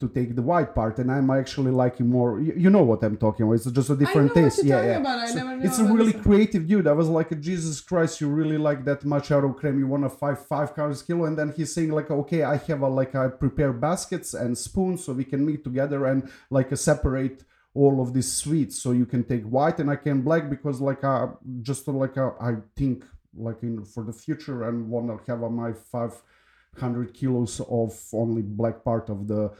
to 0.01 0.07
take 0.09 0.35
the 0.35 0.41
white 0.41 0.75
part 0.75 0.99
and 0.99 1.11
I'm 1.11 1.29
actually 1.29 1.71
liking 1.71 2.07
more 2.09 2.41
you, 2.41 2.53
you 2.63 2.69
know 2.69 2.83
what 2.83 3.01
I'm 3.03 3.17
talking 3.17 3.43
about 3.45 3.55
it's 3.55 3.71
just 3.79 3.89
a 3.89 3.95
different 3.95 4.33
taste 4.33 4.63
yeah 4.63 4.83
yeah 4.91 5.25
So 5.27 5.59
it's 5.67 5.79
a 5.79 5.85
really 5.85 6.11
this. 6.11 6.21
creative 6.27 6.67
dude 6.67 6.87
I 6.87 6.95
was 7.01 7.07
like 7.07 7.29
Jesus 7.39 7.79
Christ 7.79 8.19
you 8.21 8.27
really 8.27 8.57
like 8.57 8.83
that 8.85 9.05
much 9.05 9.29
cream 9.59 9.79
you 9.79 9.87
want 9.87 10.05
a 10.05 10.09
five 10.09 10.45
five 10.45 10.75
calories 10.75 11.01
kilo 11.01 11.25
and 11.25 11.37
then 11.39 11.53
he's 11.55 11.73
saying 11.73 11.91
like 11.91 12.09
okay 12.11 12.41
I 12.43 12.57
have 12.57 12.81
a 12.81 12.87
like 12.87 13.13
I 13.15 13.27
prepare 13.29 13.71
baskets 13.73 14.33
and 14.33 14.57
spoons 14.57 15.03
so 15.05 15.13
we 15.13 15.25
can 15.31 15.45
meet 15.45 15.63
together 15.63 16.05
and 16.05 16.29
like 16.49 16.71
uh, 16.71 16.75
separate 16.75 17.43
all 17.73 18.01
of 18.01 18.13
these 18.13 18.31
sweets 18.31 18.75
so 18.77 18.91
you 18.91 19.05
can 19.05 19.23
take 19.23 19.43
white 19.43 19.79
and 19.79 19.89
I 19.89 19.95
can 19.95 20.21
black 20.21 20.49
because 20.49 20.81
like 20.81 21.03
uh 21.03 21.27
just 21.61 21.87
like 21.87 22.17
uh, 22.17 22.31
I 22.41 22.55
think 22.75 23.05
like 23.35 23.63
in 23.63 23.85
for 23.85 24.03
the 24.03 24.13
future 24.13 24.63
and 24.67 24.89
want 24.89 25.07
to 25.07 25.31
have 25.31 25.43
uh, 25.43 25.49
my 25.49 25.71
500 25.73 27.13
kilos 27.13 27.61
of 27.61 27.97
only 28.13 28.41
black 28.41 28.83
part 28.83 29.09
of 29.09 29.27
the 29.27 29.51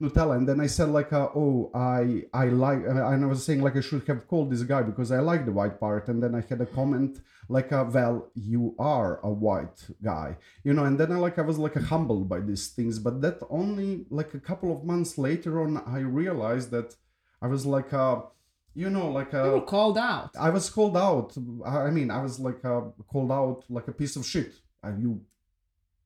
Nutella. 0.00 0.36
And 0.36 0.48
then 0.48 0.60
I 0.60 0.66
said 0.66 0.88
like 0.88 1.12
uh, 1.12 1.28
oh 1.34 1.70
I 1.74 2.24
I 2.32 2.46
like 2.46 2.80
uh, 2.86 3.06
and 3.12 3.24
I 3.24 3.26
was 3.26 3.44
saying 3.44 3.60
like 3.62 3.76
I 3.76 3.80
should 3.80 4.06
have 4.06 4.26
called 4.26 4.50
this 4.50 4.62
guy 4.62 4.82
because 4.82 5.12
I 5.12 5.20
like 5.20 5.44
the 5.44 5.52
white 5.52 5.78
part. 5.78 6.08
And 6.08 6.22
then 6.22 6.34
I 6.34 6.42
had 6.48 6.60
a 6.60 6.66
comment 6.66 7.20
like 7.48 7.70
uh, 7.72 7.84
well 7.96 8.30
you 8.34 8.74
are 8.78 9.20
a 9.22 9.30
white 9.30 9.80
guy 10.02 10.36
you 10.64 10.72
know? 10.72 10.84
And 10.84 10.98
then 10.98 11.12
I 11.12 11.16
like 11.16 11.38
I 11.38 11.42
was 11.42 11.58
like 11.58 11.76
humbled 11.76 12.28
by 12.28 12.40
these 12.40 12.68
things. 12.68 12.98
But 12.98 13.20
that 13.22 13.38
only 13.50 14.06
like 14.10 14.32
a 14.34 14.40
couple 14.40 14.74
of 14.74 14.84
months 14.84 15.18
later 15.18 15.60
on 15.62 15.82
I 15.86 16.00
realized 16.00 16.70
that 16.70 16.94
I 17.42 17.46
was 17.46 17.66
like 17.66 17.92
uh 17.92 18.22
you 18.74 18.88
know 18.88 19.10
like 19.10 19.32
You 19.32 19.38
were 19.40 19.56
uh 19.58 19.60
called 19.74 19.98
out. 19.98 20.30
I 20.38 20.50
was 20.50 20.70
called 20.70 20.96
out. 20.96 21.36
I 21.64 21.76
I 21.88 21.90
mean 21.90 22.10
I 22.10 22.22
was 22.22 22.38
like 22.40 22.64
uh, 22.64 22.82
called 23.12 23.32
out 23.32 23.64
like 23.68 23.88
a 23.88 23.92
piece 23.92 24.16
of 24.16 24.24
shit. 24.24 24.52
Uh, 24.82 24.92
you 24.98 25.20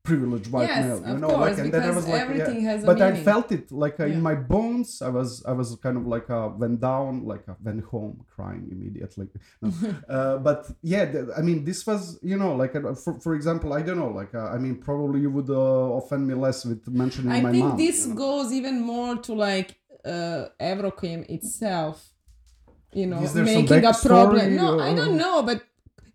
privileged 0.05 0.49
white 0.53 0.69
yes, 0.69 0.85
male 0.85 1.01
you 1.09 1.15
of 1.15 1.21
know 1.23 1.29
course, 1.29 1.41
like 1.51 1.59
and 1.59 1.73
then 1.75 1.83
I 1.83 1.93
was 1.99 2.07
like 2.07 2.15
yeah 2.17 2.25
everything 2.27 2.61
has 2.71 2.85
a 2.85 2.87
but 2.91 3.01
I 3.01 3.13
felt 3.29 3.49
it 3.59 3.73
like 3.85 3.97
uh, 3.99 4.05
Yeah. 4.07 4.15
in 4.15 4.21
my 4.31 4.35
bones. 4.53 4.89
I 5.09 5.11
was 5.19 5.29
I 5.51 5.53
was 5.61 5.69
kind 5.85 5.97
of 6.01 6.05
like 6.15 6.29
uh, 6.39 6.49
went 6.63 6.79
down, 6.91 7.11
like 7.33 7.45
uh, 7.49 7.55
went 7.67 7.83
home 7.93 8.15
crying 8.35 8.65
immediately. 8.75 9.27
No. 9.63 9.71
uh, 10.17 10.37
but 10.49 10.61
yeah, 10.83 11.05
th- 11.13 11.29
I 11.39 11.41
mean, 11.49 11.59
this 11.69 11.81
was 11.91 12.03
you 12.31 12.37
know 12.43 12.53
like 12.63 12.75
uh, 12.77 12.95
for 13.03 13.13
for 13.25 13.33
example, 13.39 13.71
I 13.79 13.83
don't 13.87 13.99
know, 14.03 14.13
like 14.21 14.33
uh, 14.35 14.55
I 14.57 14.59
mean, 14.65 14.75
probably 14.89 15.19
you 15.25 15.31
would 15.37 15.51
uh, 15.63 15.99
offend 16.01 16.23
me 16.31 16.35
less 16.47 16.59
with 16.71 16.83
mentioning 17.03 17.33
I 17.33 17.41
my 17.47 17.51
think 17.55 17.67
mom. 17.69 17.77
this 17.85 17.99
you 18.03 18.11
know? 18.11 18.25
goes 18.27 18.49
even 18.59 18.77
more 18.93 19.13
to 19.27 19.33
like 19.49 19.71
uh 20.15 20.43
Eurokrem 20.61 21.21
itself. 21.37 21.97
You 23.01 23.07
know, 23.11 23.21
Is 23.27 23.33
there 23.37 23.47
some 23.47 23.65
making 23.65 23.85
a 23.93 23.95
problem. 24.11 24.55
No, 24.63 24.69
I 24.89 24.93
don't 25.01 25.17
know, 25.25 25.37
but 25.51 25.59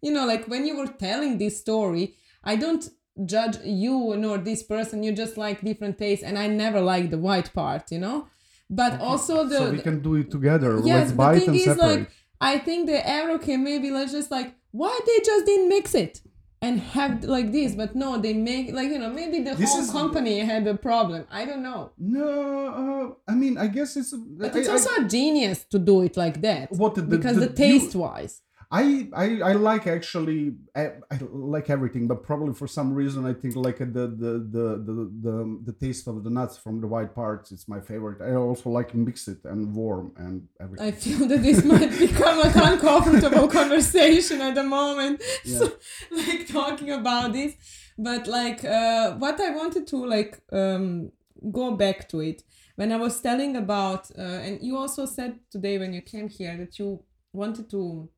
you 0.05 0.11
know, 0.15 0.25
like 0.33 0.43
when 0.53 0.61
you 0.67 0.75
were 0.79 0.91
telling 1.07 1.37
this 1.43 1.55
story, 1.65 2.05
I 2.43 2.55
don't 2.63 2.83
judge 3.25 3.57
you 3.63 4.15
nor 4.17 4.37
this 4.37 4.63
person. 4.63 5.03
You 5.03 5.11
just 5.11 5.37
like 5.37 5.61
different 5.61 5.97
tastes, 5.97 6.23
and 6.23 6.37
I 6.37 6.47
never 6.47 6.81
like 6.81 7.09
the 7.09 7.17
white 7.17 7.53
part. 7.53 7.91
You 7.91 7.99
know, 7.99 8.27
but 8.69 8.99
also 9.01 9.45
the 9.45 9.57
so 9.57 9.71
we 9.71 9.79
can 9.79 10.01
do 10.01 10.15
it 10.15 10.31
together. 10.31 10.75
yes, 10.83 10.85
Let's 10.85 11.11
the 11.11 11.17
buy 11.17 11.35
it 11.35 11.47
and 11.47 11.55
is 11.55 11.63
separate. 11.65 11.81
like 11.99 12.11
I 12.41 12.57
think 12.57 12.87
the 12.87 13.07
arrow 13.07 13.37
can 13.37 13.63
maybe 13.63 13.91
let's 13.91 14.11
just 14.11 14.31
like 14.31 14.55
why 14.71 14.97
they 15.05 15.19
just 15.25 15.45
didn't 15.45 15.69
mix 15.69 15.95
it 15.95 16.21
and 16.61 16.79
have 16.79 17.23
like 17.23 17.51
this, 17.53 17.73
but 17.73 17.95
no, 17.95 18.17
they 18.17 18.33
make 18.33 18.73
like 18.73 18.89
you 18.89 18.99
know 18.99 19.09
maybe 19.09 19.39
the 19.43 19.55
This 19.55 19.71
whole 19.71 19.81
is- 19.81 19.91
company 19.91 20.39
had 20.39 20.67
a 20.67 20.75
problem. 20.75 21.25
I 21.31 21.45
don't 21.45 21.63
know. 21.63 21.91
no, 21.97 22.27
uh, 23.27 23.31
I 23.31 23.35
mean, 23.35 23.57
I 23.57 23.67
guess 23.67 23.95
it's. 23.95 24.13
But 24.13 24.55
I- 24.55 24.59
it's 24.59 24.69
also 24.69 24.89
a 25.01 25.05
genius 25.05 25.63
to 25.71 25.79
do 25.79 26.01
it 26.01 26.15
like 26.17 26.41
that. 26.41 26.71
What 26.71 26.95
the- 26.95 27.01
because 27.01 27.35
the- 27.37 27.47
the, 27.47 27.53
taste 27.53 27.95
wise. 27.95 28.41
I, 28.71 29.07
I 29.15 29.41
I 29.41 29.53
like 29.53 29.87
actually 29.87 30.53
I, 30.75 30.91
I 31.09 31.17
like 31.31 31.71
everything, 31.71 32.07
but 32.07 32.21
probably 32.21 32.53
for 32.53 32.67
some 32.67 32.93
reason 32.93 33.25
I 33.25 33.33
think 33.33 33.55
like 33.55 33.79
the 33.79 33.85
the 33.85 34.05
the 34.55 34.65
the 34.87 35.11
the, 35.21 35.59
the 35.65 35.73
taste 35.73 36.07
of 36.07 36.23
the 36.23 36.29
nuts 36.29 36.55
from 36.55 36.79
the 36.79 36.85
white 36.85 37.15
parts 37.15 37.51
it's 37.51 37.67
my 37.67 37.81
favorite. 37.81 38.21
I 38.21 38.35
also 38.35 38.69
like 38.69 38.93
mix 38.93 39.27
it 39.27 39.39
and 39.45 39.73
warm 39.73 40.13
and 40.17 40.47
everything. 40.61 40.85
I 40.85 40.91
feel 40.91 41.27
that 41.27 41.41
this 41.41 41.65
might 41.65 41.97
become 42.07 42.41
an 42.41 42.51
uncomfortable 42.55 43.47
conversation 43.47 44.39
at 44.41 44.53
the 44.53 44.63
moment. 44.63 45.23
So, 45.45 45.73
like 46.11 46.47
talking 46.47 46.91
about 46.91 47.33
this, 47.33 47.55
but 47.97 48.27
like 48.27 48.63
uh, 48.63 49.15
what 49.15 49.41
I 49.41 49.49
wanted 49.49 49.87
to 49.87 50.05
like 50.05 50.43
um, 50.51 51.11
go 51.51 51.71
back 51.71 52.07
to 52.09 52.19
it 52.19 52.43
when 52.75 52.91
I 52.91 52.97
was 52.97 53.19
telling 53.19 53.55
about, 53.55 54.11
uh, 54.15 54.21
and 54.21 54.59
you 54.61 54.77
also 54.77 55.07
said 55.07 55.39
today 55.49 55.79
when 55.79 55.91
you 55.91 56.01
came 56.01 56.29
here 56.29 56.55
that 56.55 56.77
you 56.77 57.03
wanted 57.33 57.67
to 57.71 58.09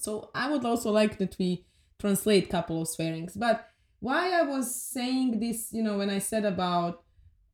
So 0.00 0.30
I 0.34 0.50
would 0.50 0.64
also 0.64 0.90
like 0.90 1.18
that 1.18 1.36
we 1.38 1.64
translate 1.98 2.48
couple 2.48 2.80
of 2.80 2.88
swearings. 2.88 3.34
But 3.36 3.68
why 4.00 4.32
I 4.32 4.42
was 4.42 4.74
saying 4.74 5.40
this, 5.40 5.68
you 5.72 5.82
know, 5.82 5.98
when 5.98 6.10
I 6.10 6.18
said 6.18 6.44
about 6.44 7.02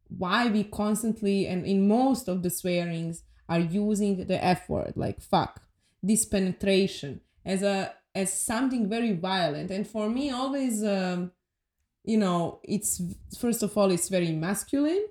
why 0.08 0.48
we 0.48 0.64
constantly 0.64 1.46
and 1.46 1.66
in 1.66 1.88
most 1.88 2.28
of 2.28 2.42
the 2.42 2.50
swearings 2.50 3.24
are 3.48 3.58
using 3.58 4.26
the 4.26 4.42
F 4.44 4.68
word, 4.68 4.92
like 4.96 5.20
fuck, 5.20 5.60
this 6.02 6.24
penetration 6.24 7.20
as 7.44 7.62
a 7.62 7.92
as 8.14 8.32
something 8.32 8.88
very 8.88 9.12
violent. 9.12 9.70
And 9.70 9.86
for 9.86 10.08
me, 10.08 10.30
always, 10.30 10.82
um, 10.82 11.32
you 12.04 12.16
know, 12.16 12.60
it's 12.62 13.02
first 13.38 13.62
of 13.62 13.76
all, 13.76 13.90
it's 13.90 14.08
very 14.08 14.32
masculine. 14.32 15.06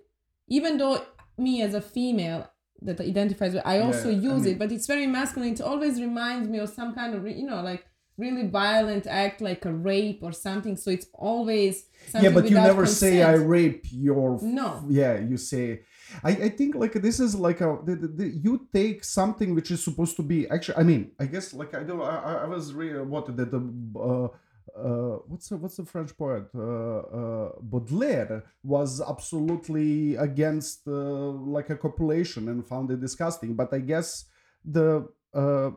Even 0.48 0.78
though 0.78 1.04
me 1.38 1.62
as 1.62 1.74
a 1.74 1.82
female 1.82 2.50
that 2.86 3.00
identifies 3.02 3.54
with, 3.54 3.66
I 3.66 3.80
also 3.80 4.10
Yeah, 4.10 4.18
I 4.18 4.34
use 4.34 4.44
mean- 4.44 4.54
it, 4.54 4.60
but 4.60 4.72
it's 4.72 4.88
very 4.88 5.08
masculine. 5.08 5.54
It 5.54 5.62
always 5.62 6.00
reminds 6.00 6.48
me 6.50 6.58
of 6.60 6.70
some 6.70 6.94
kind 7.00 7.14
of, 7.16 7.24
re- 7.24 7.34
you 7.42 7.48
know, 7.52 7.62
like 7.62 7.84
really 8.18 8.48
violent 8.48 9.06
act, 9.08 9.42
like 9.42 9.66
a 9.66 9.74
rape 9.74 10.20
or 10.28 10.32
something. 10.32 10.76
So 10.78 10.90
it's 10.92 11.08
always 11.14 11.74
something 12.10 12.30
yeah, 12.32 12.36
but 12.38 12.50
you 12.50 12.56
never 12.56 12.86
say 12.86 13.22
I 13.24 13.34
rape 13.34 13.84
your. 13.92 14.36
f- 14.36 14.42
No. 14.42 14.70
Yeah, 14.88 15.20
you 15.20 15.38
say. 15.38 15.82
I, 16.24 16.30
I 16.48 16.50
think 16.50 16.76
like 16.76 16.94
this 16.94 17.20
is 17.20 17.36
like 17.48 17.60
a 17.62 17.70
the, 17.88 17.96
the, 17.96 18.08
the, 18.08 18.28
you 18.46 18.68
take 18.72 19.04
something 19.04 19.50
which 19.56 19.70
is 19.72 19.84
supposed 19.84 20.16
to 20.18 20.24
be 20.24 20.48
actually 20.56 20.78
I 20.78 20.84
mean 20.84 21.12
I 21.20 21.26
guess 21.26 21.52
like 21.54 21.74
I 21.74 21.82
do 21.84 21.96
I, 22.04 22.16
I- 22.32 22.42
I 22.44 22.48
was 22.56 22.74
re 22.74 22.88
what 23.14 23.26
the, 23.26 23.46
the 23.56 23.62
uh, 24.00 24.28
uh, 24.78 25.18
what's 25.28 25.50
the, 25.50 25.58
what's 25.58 25.78
the 25.78 25.86
French 25.86 26.16
poet? 26.18 26.46
Uh, 26.54 26.98
uh, 27.20 27.52
Baudelaire 27.62 28.44
was 28.64 29.02
absolutely 29.02 30.16
against 30.16 30.88
uh, 30.88 30.92
like 30.92 31.70
a 31.70 31.76
copulation 31.78 32.50
and 32.50 32.66
found 32.66 32.92
it 32.92 33.00
disgusting 33.00 33.54
but 33.56 33.74
I 33.74 33.80
guess 33.80 34.26
the 34.64 35.08
uh, 35.34 35.72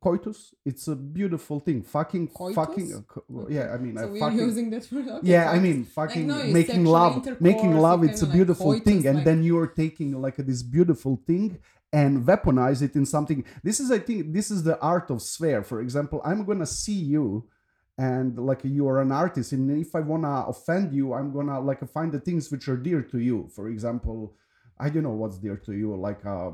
coitus 0.00 0.54
it's 0.64 0.88
a 0.88 0.94
beautiful 0.96 1.58
thing. 1.60 1.82
Fucking 1.82 2.28
fucking 2.28 2.54
Coitus? 2.54 2.94
uh, 2.96 3.00
co- 3.08 3.46
yeah 3.48 3.72
I 3.74 3.78
mean 3.78 3.96
So 3.96 4.02
I 4.02 4.06
we're 4.06 4.20
fucking 4.20 4.38
using 4.38 4.70
that 4.70 4.92
word. 4.92 5.08
Okay, 5.08 5.28
yeah 5.32 5.50
i 5.50 5.58
mean 5.58 5.84
fucking 5.84 6.26
no, 6.26 6.44
making 6.44 6.84
love 6.84 7.14
making 7.40 7.78
love 7.78 8.04
it's 8.04 8.20
a 8.22 8.26
kinda 8.26 8.26
like 8.26 8.32
beautiful 8.38 8.78
thing 8.80 9.06
and 9.06 9.16
like- 9.16 9.24
then 9.24 9.42
you're 9.42 9.68
taking 9.68 10.20
like 10.20 10.36
this 10.36 10.62
beautiful 10.62 11.14
thing 11.26 11.58
and 11.92 12.24
weaponize 12.26 12.82
it 12.82 12.94
in 12.96 13.06
something. 13.06 13.44
This 13.62 13.78
is 13.80 13.90
i 13.90 13.98
think 13.98 14.32
this 14.32 14.50
is 14.50 14.62
the 14.64 14.78
art 14.80 15.10
of 15.10 15.22
swear 15.22 15.62
for 15.62 15.80
example 15.80 16.20
i'm 16.24 16.44
gonna 16.44 16.66
see 16.66 17.00
you 17.14 17.48
and 17.98 18.38
like 18.38 18.60
you 18.64 18.86
are 18.88 19.00
an 19.00 19.10
artist 19.10 19.52
and 19.52 19.70
if 19.70 19.94
i 19.94 20.00
wanna 20.00 20.44
offend 20.48 20.92
you 20.92 21.14
i'm 21.14 21.32
gonna 21.32 21.58
like 21.60 21.80
find 21.88 22.12
the 22.12 22.20
things 22.20 22.50
which 22.50 22.68
are 22.68 22.76
dear 22.76 23.00
to 23.02 23.18
you 23.18 23.48
for 23.54 23.68
example 23.68 24.34
i 24.78 24.90
don't 24.90 25.02
know 25.02 25.10
what's 25.22 25.38
dear 25.38 25.56
to 25.56 25.72
you 25.72 25.96
like 25.96 26.24
uh 26.26 26.50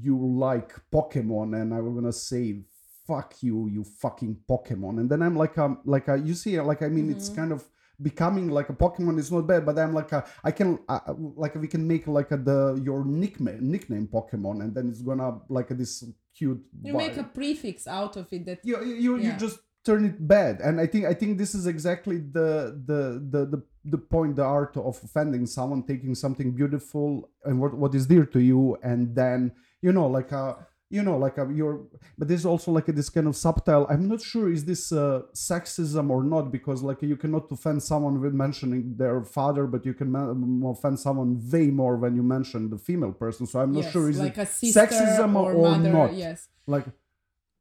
you 0.00 0.16
like 0.48 0.72
pokemon 0.92 1.60
and 1.60 1.72
i'm 1.72 1.94
gonna 1.94 2.12
say 2.12 2.60
fuck 3.06 3.34
you 3.42 3.68
you 3.68 3.84
fucking 3.84 4.36
pokemon 4.48 4.98
and 5.00 5.08
then 5.10 5.22
i'm 5.22 5.36
like 5.36 5.56
um 5.58 5.78
like 5.84 6.08
uh, 6.08 6.14
you 6.14 6.34
see 6.34 6.60
like 6.60 6.82
i 6.82 6.88
mean 6.88 7.10
it's 7.10 7.30
Mhm. 7.30 7.36
kind 7.36 7.52
of 7.52 7.64
becoming 8.00 8.48
like 8.48 8.68
a 8.68 8.72
pokemon 8.72 9.18
is 9.18 9.30
not 9.30 9.46
bad 9.46 9.64
but 9.64 9.78
i'm 9.78 9.92
like 9.94 10.10
a, 10.12 10.24
i 10.42 10.50
can 10.50 10.78
uh, 10.88 10.98
like 11.36 11.54
we 11.54 11.68
can 11.68 11.86
make 11.86 12.06
like 12.08 12.32
a, 12.32 12.36
the 12.36 12.80
your 12.82 13.04
nickname 13.04 13.70
nickname 13.70 14.08
pokemon 14.08 14.60
and 14.62 14.74
then 14.74 14.88
it's 14.88 15.02
gonna 15.02 15.38
like 15.48 15.68
this 15.68 16.02
cute 16.36 16.60
You 16.82 16.92
vi- 16.92 16.98
make 16.98 17.16
a 17.16 17.22
prefix 17.24 17.86
out 17.86 18.16
of 18.16 18.32
it 18.32 18.44
that 18.46 18.58
you 18.64 18.82
you, 18.84 19.16
you 19.18 19.30
Yeah. 19.30 19.36
just 19.36 19.58
turn 19.84 20.04
it 20.04 20.28
bad 20.28 20.60
and 20.60 20.80
i 20.80 20.86
think 20.86 21.04
i 21.06 21.14
think 21.14 21.38
this 21.38 21.54
is 21.54 21.66
exactly 21.66 22.18
the 22.18 22.80
the 22.86 23.20
the 23.30 23.46
the, 23.46 23.62
the 23.84 23.98
point 23.98 24.36
the 24.36 24.44
art 24.44 24.76
of 24.76 24.98
offending 25.02 25.44
someone 25.46 25.82
taking 25.82 26.14
something 26.14 26.52
beautiful 26.52 27.28
and 27.44 27.60
what, 27.60 27.74
what 27.74 27.94
is 27.94 28.06
dear 28.06 28.24
to 28.24 28.40
you 28.40 28.76
and 28.82 29.14
then 29.14 29.50
you 29.80 29.92
know 29.92 30.06
like 30.06 30.30
a 30.32 30.56
you 30.88 31.02
know 31.02 31.16
like 31.16 31.36
a 31.38 31.48
you're 31.52 31.80
but 32.18 32.28
there's 32.28 32.44
also 32.44 32.70
like 32.70 32.86
a, 32.86 32.92
this 32.92 33.08
kind 33.08 33.26
of 33.26 33.34
subtle 33.34 33.86
i'm 33.90 34.06
not 34.06 34.20
sure 34.20 34.52
is 34.52 34.64
this 34.64 34.92
uh, 34.92 35.22
sexism 35.34 36.10
or 36.10 36.22
not 36.22 36.52
because 36.52 36.82
like 36.82 37.02
you 37.02 37.16
cannot 37.16 37.50
offend 37.50 37.82
someone 37.82 38.20
with 38.20 38.34
mentioning 38.34 38.94
their 38.96 39.24
father 39.24 39.66
but 39.66 39.84
you 39.84 39.94
can 39.94 40.12
ma- 40.12 40.70
offend 40.70 41.00
someone 41.00 41.40
way 41.50 41.68
more 41.68 41.96
when 41.96 42.14
you 42.14 42.22
mention 42.22 42.70
the 42.70 42.78
female 42.78 43.12
person 43.12 43.46
so 43.46 43.58
i'm 43.58 43.72
not 43.72 43.84
yes, 43.84 43.92
sure 43.92 44.08
is 44.08 44.18
like 44.18 44.38
it 44.38 44.42
a 44.42 44.46
sexism 44.46 45.34
or, 45.34 45.54
or 45.54 45.70
mother. 45.70 45.92
not? 45.92 46.12
Yes. 46.14 46.48
like 46.66 46.84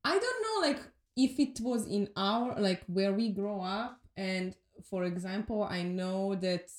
I 0.03 0.17
don't 0.17 0.41
know, 0.41 0.67
like 0.67 0.79
if 1.23 1.39
it 1.39 1.59
was 1.61 1.85
in 1.87 2.09
our 2.15 2.59
like 2.59 2.83
where 2.87 3.13
we 3.13 3.29
grow 3.29 3.61
up, 3.61 3.99
and 4.17 4.55
for 4.89 5.03
example, 5.03 5.63
I 5.63 5.83
know 5.83 6.35
that 6.35 6.69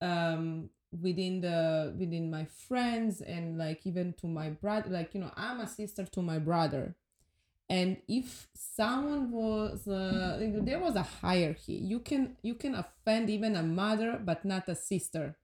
um 0.00 0.70
within 1.02 1.40
the 1.40 1.94
within 1.98 2.30
my 2.30 2.44
friends 2.68 3.20
and 3.20 3.58
like 3.58 3.80
even 3.84 4.14
to 4.14 4.26
my 4.26 4.50
brother, 4.50 4.90
like 4.90 5.14
you 5.14 5.20
know, 5.20 5.32
I'm 5.36 5.60
a 5.60 5.66
sister 5.66 6.04
to 6.04 6.22
my 6.22 6.38
brother, 6.38 6.94
and 7.68 7.96
if 8.08 8.48
someone 8.54 9.30
was 9.30 9.88
uh, 9.88 10.38
there 10.62 10.78
was 10.80 10.96
a 10.96 11.02
hierarchy, 11.02 11.74
you 11.74 12.00
can 12.00 12.36
you 12.42 12.54
can 12.54 12.74
offend 12.74 13.30
even 13.30 13.56
a 13.56 13.62
mother, 13.62 14.20
but 14.22 14.44
not 14.44 14.68
a 14.68 14.74
sister. 14.74 15.36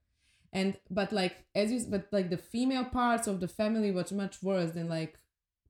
And 0.53 0.77
but 0.89 1.11
like 1.13 1.45
as 1.55 1.71
you 1.71 1.81
but 1.89 2.07
like 2.11 2.29
the 2.29 2.37
female 2.37 2.85
parts 2.85 3.27
of 3.27 3.39
the 3.39 3.47
family 3.47 3.91
was 3.91 4.11
much 4.11 4.43
worse 4.43 4.71
than 4.71 4.89
like 4.89 5.17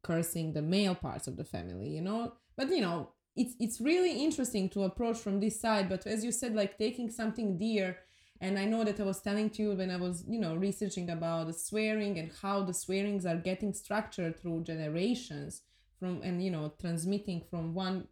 cursing 0.03 0.53
the 0.53 0.61
male 0.61 0.95
parts 0.95 1.27
of 1.27 1.37
the 1.37 1.43
family 1.43 1.87
you 1.89 2.01
know 2.01 2.33
but 2.55 2.69
you 2.69 2.81
know 2.81 3.09
it's 3.35 3.55
it's 3.59 3.79
really 3.79 4.23
interesting 4.23 4.69
to 4.69 4.83
approach 4.83 5.17
from 5.17 5.39
this 5.39 5.59
side 5.59 5.87
but 5.87 6.05
as 6.05 6.23
you 6.23 6.31
said 6.31 6.53
like 6.53 6.77
taking 6.77 7.09
something 7.09 7.57
dear 7.57 7.97
and 8.39 8.59
i 8.59 8.65
know 8.65 8.83
that 8.83 8.99
i 8.99 9.03
was 9.03 9.21
telling 9.21 9.49
to 9.49 9.61
you 9.61 9.71
when 9.73 9.89
i 9.89 9.95
was 9.95 10.23
you 10.27 10.39
know 10.39 10.55
researching 10.55 11.09
about 11.09 11.47
the 11.47 11.53
swearing 11.53 12.17
and 12.19 12.31
how 12.41 12.61
the 12.63 12.73
swearings 12.73 13.25
are 13.25 13.37
getting 13.37 13.73
structured 13.73 14.39
through 14.39 14.63
generations 14.63 15.61
from 15.99 16.21
and 16.23 16.43
you 16.43 16.51
know 16.51 16.73
transmitting 16.79 17.41
from 17.49 17.73
one 17.73 18.07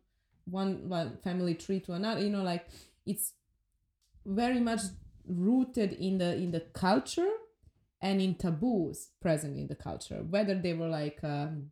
one, 0.45 1.17
family 1.23 1.53
tree 1.53 1.79
to 1.79 1.93
another 1.93 2.21
you 2.21 2.29
know 2.29 2.41
like 2.41 2.67
it's 3.05 3.33
very 4.25 4.59
much 4.59 4.81
rooted 5.27 5.93
in 5.93 6.17
the 6.17 6.35
in 6.35 6.51
the 6.51 6.61
culture 6.73 7.29
and 8.01 8.21
in 8.21 8.33
taboos 8.35 9.09
present 9.21 9.57
in 9.57 9.67
the 9.67 9.75
culture 9.75 10.23
whether 10.29 10.55
they 10.55 10.73
were 10.73 10.87
like 10.87 11.19
um, 11.23 11.71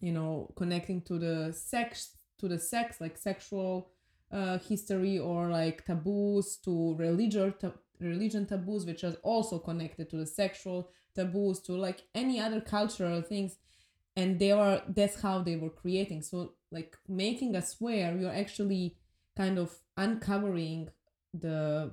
you 0.00 0.12
know 0.12 0.52
connecting 0.56 1.00
to 1.02 1.18
the 1.18 1.52
sex 1.52 2.10
to 2.38 2.48
the 2.48 2.58
sex 2.58 3.00
like 3.00 3.16
sexual 3.16 3.90
uh, 4.32 4.58
history 4.58 5.18
or 5.18 5.48
like 5.48 5.84
taboos 5.84 6.56
to 6.56 6.94
religion 6.96 7.54
ta- 7.58 7.72
religion 8.00 8.46
taboos 8.46 8.84
which 8.84 9.04
are 9.04 9.16
also 9.22 9.58
connected 9.58 10.10
to 10.10 10.16
the 10.16 10.26
sexual 10.26 10.90
taboos 11.14 11.60
to 11.60 11.72
like 11.72 12.02
any 12.14 12.40
other 12.40 12.60
cultural 12.60 13.22
things. 13.22 13.56
And 14.16 14.38
they 14.38 14.52
were 14.52 14.82
that's 14.88 15.20
how 15.20 15.42
they 15.42 15.56
were 15.56 15.70
creating. 15.70 16.22
So 16.22 16.54
like 16.70 16.96
making 17.08 17.54
a 17.54 17.62
swear 17.62 18.16
you're 18.16 18.32
actually 18.32 18.96
kind 19.36 19.58
of 19.58 19.78
uncovering 19.96 20.88
the 21.32 21.92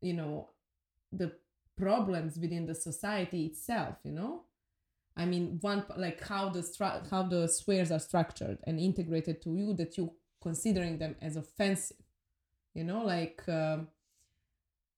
you 0.00 0.14
know 0.14 0.50
the 1.12 1.32
problems 1.76 2.38
within 2.38 2.66
the 2.66 2.74
society 2.74 3.46
itself 3.46 3.96
you 4.04 4.12
know 4.12 4.42
i 5.18 5.24
mean 5.26 5.58
one 5.60 5.84
like 5.96 6.20
how 6.26 6.48
the 6.48 6.60
stru- 6.60 7.10
how 7.10 7.22
the 7.22 7.46
swears 7.46 7.90
are 7.90 7.98
structured 7.98 8.58
and 8.64 8.80
integrated 8.80 9.42
to 9.42 9.50
you 9.54 9.74
that 9.74 9.96
you 9.98 10.12
considering 10.40 10.98
them 10.98 11.14
as 11.20 11.36
offensive 11.36 11.96
you 12.74 12.84
know 12.84 13.04
like 13.04 13.42
um, 13.48 13.88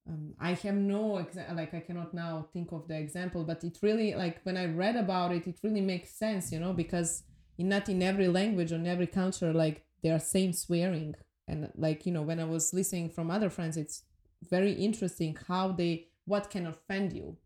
um, 0.08 0.34
i 0.38 0.52
have 0.52 0.74
no 0.74 1.02
exa- 1.24 1.54
like 1.56 1.74
i 1.74 1.80
cannot 1.80 2.12
now 2.14 2.46
think 2.52 2.70
of 2.72 2.86
the 2.86 2.96
example 2.96 3.42
but 3.44 3.64
it 3.64 3.78
really 3.82 4.14
like 4.14 4.40
when 4.44 4.56
i 4.56 4.66
read 4.66 4.96
about 4.96 5.32
it 5.32 5.46
it 5.46 5.58
really 5.64 5.80
makes 5.80 6.14
sense 6.14 6.52
you 6.52 6.60
know 6.60 6.72
because 6.72 7.24
in 7.58 7.68
not 7.68 7.88
in 7.88 8.02
every 8.02 8.28
language 8.28 8.72
or 8.72 8.76
in 8.76 8.86
every 8.86 9.06
culture 9.06 9.52
like 9.52 9.84
they 10.02 10.10
are 10.10 10.18
same 10.18 10.52
swearing. 10.52 11.14
And 11.46 11.70
like 11.74 12.06
you 12.06 12.12
know 12.12 12.22
when 12.22 12.38
i 12.38 12.44
was 12.44 12.72
listening 12.72 13.10
from 13.10 13.28
other 13.28 13.50
friends 13.50 13.76
it's 13.76 14.04
very 14.48 14.72
interesting 14.72 15.36
how 15.48 15.72
they 15.72 16.06
what 16.24 16.48
can 16.48 16.64
offend 16.66 17.12
you 17.12 17.36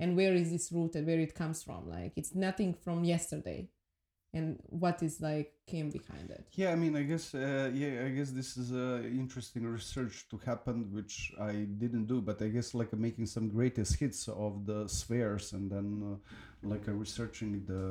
and 0.00 0.16
where 0.16 0.34
is 0.34 0.50
this 0.50 0.72
rooted 0.72 1.06
where 1.06 1.20
it 1.20 1.34
comes 1.34 1.62
from 1.62 1.88
like 1.88 2.12
it's 2.16 2.34
nothing 2.34 2.74
from 2.74 3.04
yesterday 3.04 3.68
and 4.32 4.58
what 4.66 5.02
is 5.02 5.20
like 5.20 5.52
came 5.66 5.90
behind 5.90 6.30
it 6.30 6.44
Yeah, 6.54 6.72
I 6.72 6.76
mean, 6.76 6.96
I 6.96 7.02
guess, 7.02 7.34
uh, 7.34 7.70
yeah, 7.72 8.04
I 8.06 8.10
guess 8.10 8.30
this 8.30 8.56
is 8.56 8.72
uh, 8.72 9.02
interesting 9.04 9.64
research 9.66 10.28
to 10.30 10.36
happen, 10.50 10.76
which 10.92 11.32
I 11.40 11.52
didn't 11.82 12.06
do, 12.06 12.20
but 12.20 12.42
I 12.42 12.48
guess 12.48 12.74
like 12.74 12.92
making 12.92 13.26
some 13.26 13.48
greatest 13.48 13.92
hits 14.00 14.28
of 14.28 14.66
the 14.66 14.88
spheres 14.88 15.52
and 15.52 15.70
then 15.70 15.88
uh, 16.02 16.16
like 16.72 16.86
uh, 16.88 16.92
researching 16.92 17.52
the 17.66 17.84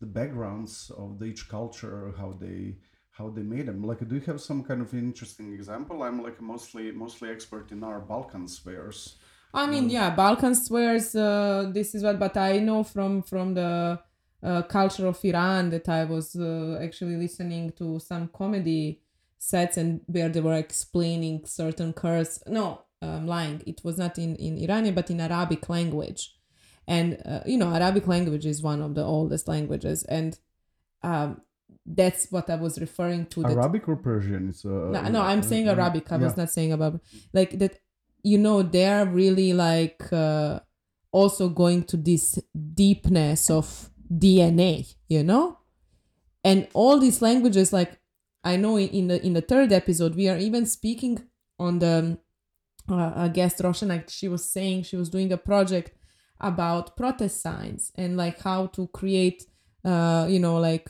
the 0.00 0.06
backgrounds 0.06 0.90
of 0.96 1.18
the 1.18 1.26
each 1.26 1.48
culture, 1.48 2.12
how 2.16 2.32
they 2.32 2.76
how 3.18 3.28
they 3.28 3.42
made 3.42 3.66
them. 3.66 3.82
Like, 3.82 4.06
do 4.08 4.14
you 4.14 4.26
have 4.32 4.40
some 4.40 4.62
kind 4.62 4.80
of 4.80 4.94
interesting 4.94 5.52
example? 5.52 6.02
I'm 6.02 6.22
like 6.22 6.40
mostly 6.40 6.90
mostly 6.92 7.28
expert 7.30 7.66
in 7.72 7.84
our 7.84 8.00
Balkan 8.00 8.48
spheres. 8.48 9.16
I 9.52 9.66
mean, 9.66 9.84
Mm. 9.88 9.92
yeah, 9.92 10.14
Balkan 10.14 10.54
swears. 10.54 11.14
Uh, 11.14 11.70
this 11.74 11.94
is 11.94 12.02
what, 12.04 12.18
but 12.18 12.36
I 12.36 12.58
know 12.60 12.84
from 12.84 13.22
from 13.22 13.54
the 13.54 13.98
uh, 14.42 14.62
culture 14.62 15.06
of 15.06 15.22
Iran 15.24 15.70
that 15.70 15.88
I 15.88 16.04
was 16.04 16.34
uh, 16.36 16.78
actually 16.80 17.16
listening 17.16 17.72
to 17.78 17.98
some 17.98 18.28
comedy 18.28 19.00
sets 19.38 19.76
and 19.76 20.00
where 20.06 20.28
they 20.28 20.40
were 20.40 20.54
explaining 20.54 21.44
certain 21.46 21.92
curse. 21.92 22.40
No, 22.46 22.82
I'm 23.02 23.26
lying. 23.26 23.62
It 23.66 23.80
was 23.84 23.96
not 23.98 24.18
in 24.18 24.36
in 24.36 24.56
Iranian, 24.58 24.94
but 24.94 25.10
in 25.10 25.20
Arabic 25.20 25.68
language, 25.68 26.22
and 26.86 27.20
uh, 27.26 27.40
you 27.44 27.58
know, 27.58 27.70
Arabic 27.74 28.06
language 28.06 28.46
is 28.46 28.62
one 28.62 28.80
of 28.82 28.94
the 28.94 29.02
oldest 29.04 29.48
languages, 29.48 30.04
and 30.04 30.38
um, 31.02 31.40
that's 31.84 32.30
what 32.30 32.48
I 32.50 32.56
was 32.56 32.78
referring 32.78 33.26
to. 33.26 33.42
that- 33.42 33.52
Arabic 33.52 33.88
or 33.88 33.96
Persian? 33.96 34.48
It's 34.50 34.64
uh, 34.64 34.90
no, 34.94 35.00
no, 35.08 35.22
I'm 35.22 35.42
saying 35.42 35.66
uh, 35.68 35.72
Arabic. 35.72 36.10
I 36.12 36.16
was 36.18 36.36
not 36.36 36.50
saying 36.50 36.72
about 36.72 37.00
Like 37.32 37.58
that, 37.58 37.78
you 38.22 38.38
know, 38.38 38.62
they're 38.62 39.06
really 39.06 39.52
like 39.52 40.12
uh, 40.12 40.60
also 41.12 41.48
going 41.48 41.84
to 41.84 41.96
this 41.96 42.38
deepness 42.74 43.50
of 43.50 43.90
DNA, 44.12 44.94
you 45.08 45.22
know, 45.22 45.58
and 46.44 46.68
all 46.74 46.98
these 46.98 47.22
languages. 47.22 47.72
Like 47.72 48.00
I 48.44 48.56
know 48.56 48.78
in, 48.78 49.08
the 49.08 49.24
in 49.24 49.34
the 49.34 49.40
third 49.40 49.72
episode, 49.72 50.14
we 50.14 50.28
are 50.28 50.38
even 50.38 50.66
speaking 50.66 51.22
on 51.58 51.78
the 51.78 52.18
uh, 52.88 53.12
a 53.16 53.30
guest 53.32 53.60
Roshan. 53.62 53.88
Like 53.88 54.08
she 54.08 54.28
was 54.28 54.48
saying 54.48 54.84
she 54.84 54.96
was 54.96 55.08
doing 55.08 55.32
a 55.32 55.36
project 55.36 55.92
about 56.40 56.96
protest 56.96 57.42
signs 57.42 57.92
and 57.96 58.16
like 58.16 58.40
how 58.40 58.66
to 58.68 58.86
create, 58.88 59.44
uh, 59.84 60.26
you 60.28 60.38
know, 60.38 60.58
like 60.58 60.88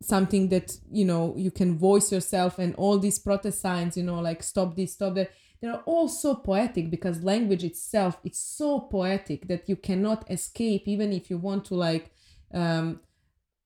something 0.00 0.48
that 0.48 0.78
you 0.90 1.04
know 1.04 1.34
you 1.36 1.50
can 1.50 1.76
voice 1.76 2.12
yourself 2.12 2.58
and 2.58 2.74
all 2.76 2.98
these 2.98 3.18
protest 3.18 3.60
signs 3.60 3.96
you 3.96 4.02
know 4.02 4.20
like 4.20 4.42
stop 4.42 4.76
this 4.76 4.92
stop 4.92 5.14
that 5.14 5.30
they're 5.60 5.82
all 5.86 6.08
so 6.08 6.34
poetic 6.34 6.90
because 6.90 7.22
language 7.22 7.64
itself 7.64 8.18
it's 8.24 8.40
so 8.40 8.80
poetic 8.80 9.48
that 9.48 9.68
you 9.68 9.76
cannot 9.76 10.30
escape 10.30 10.86
even 10.86 11.12
if 11.12 11.30
you 11.30 11.38
want 11.38 11.64
to 11.64 11.74
like 11.74 12.10
um, 12.54 13.00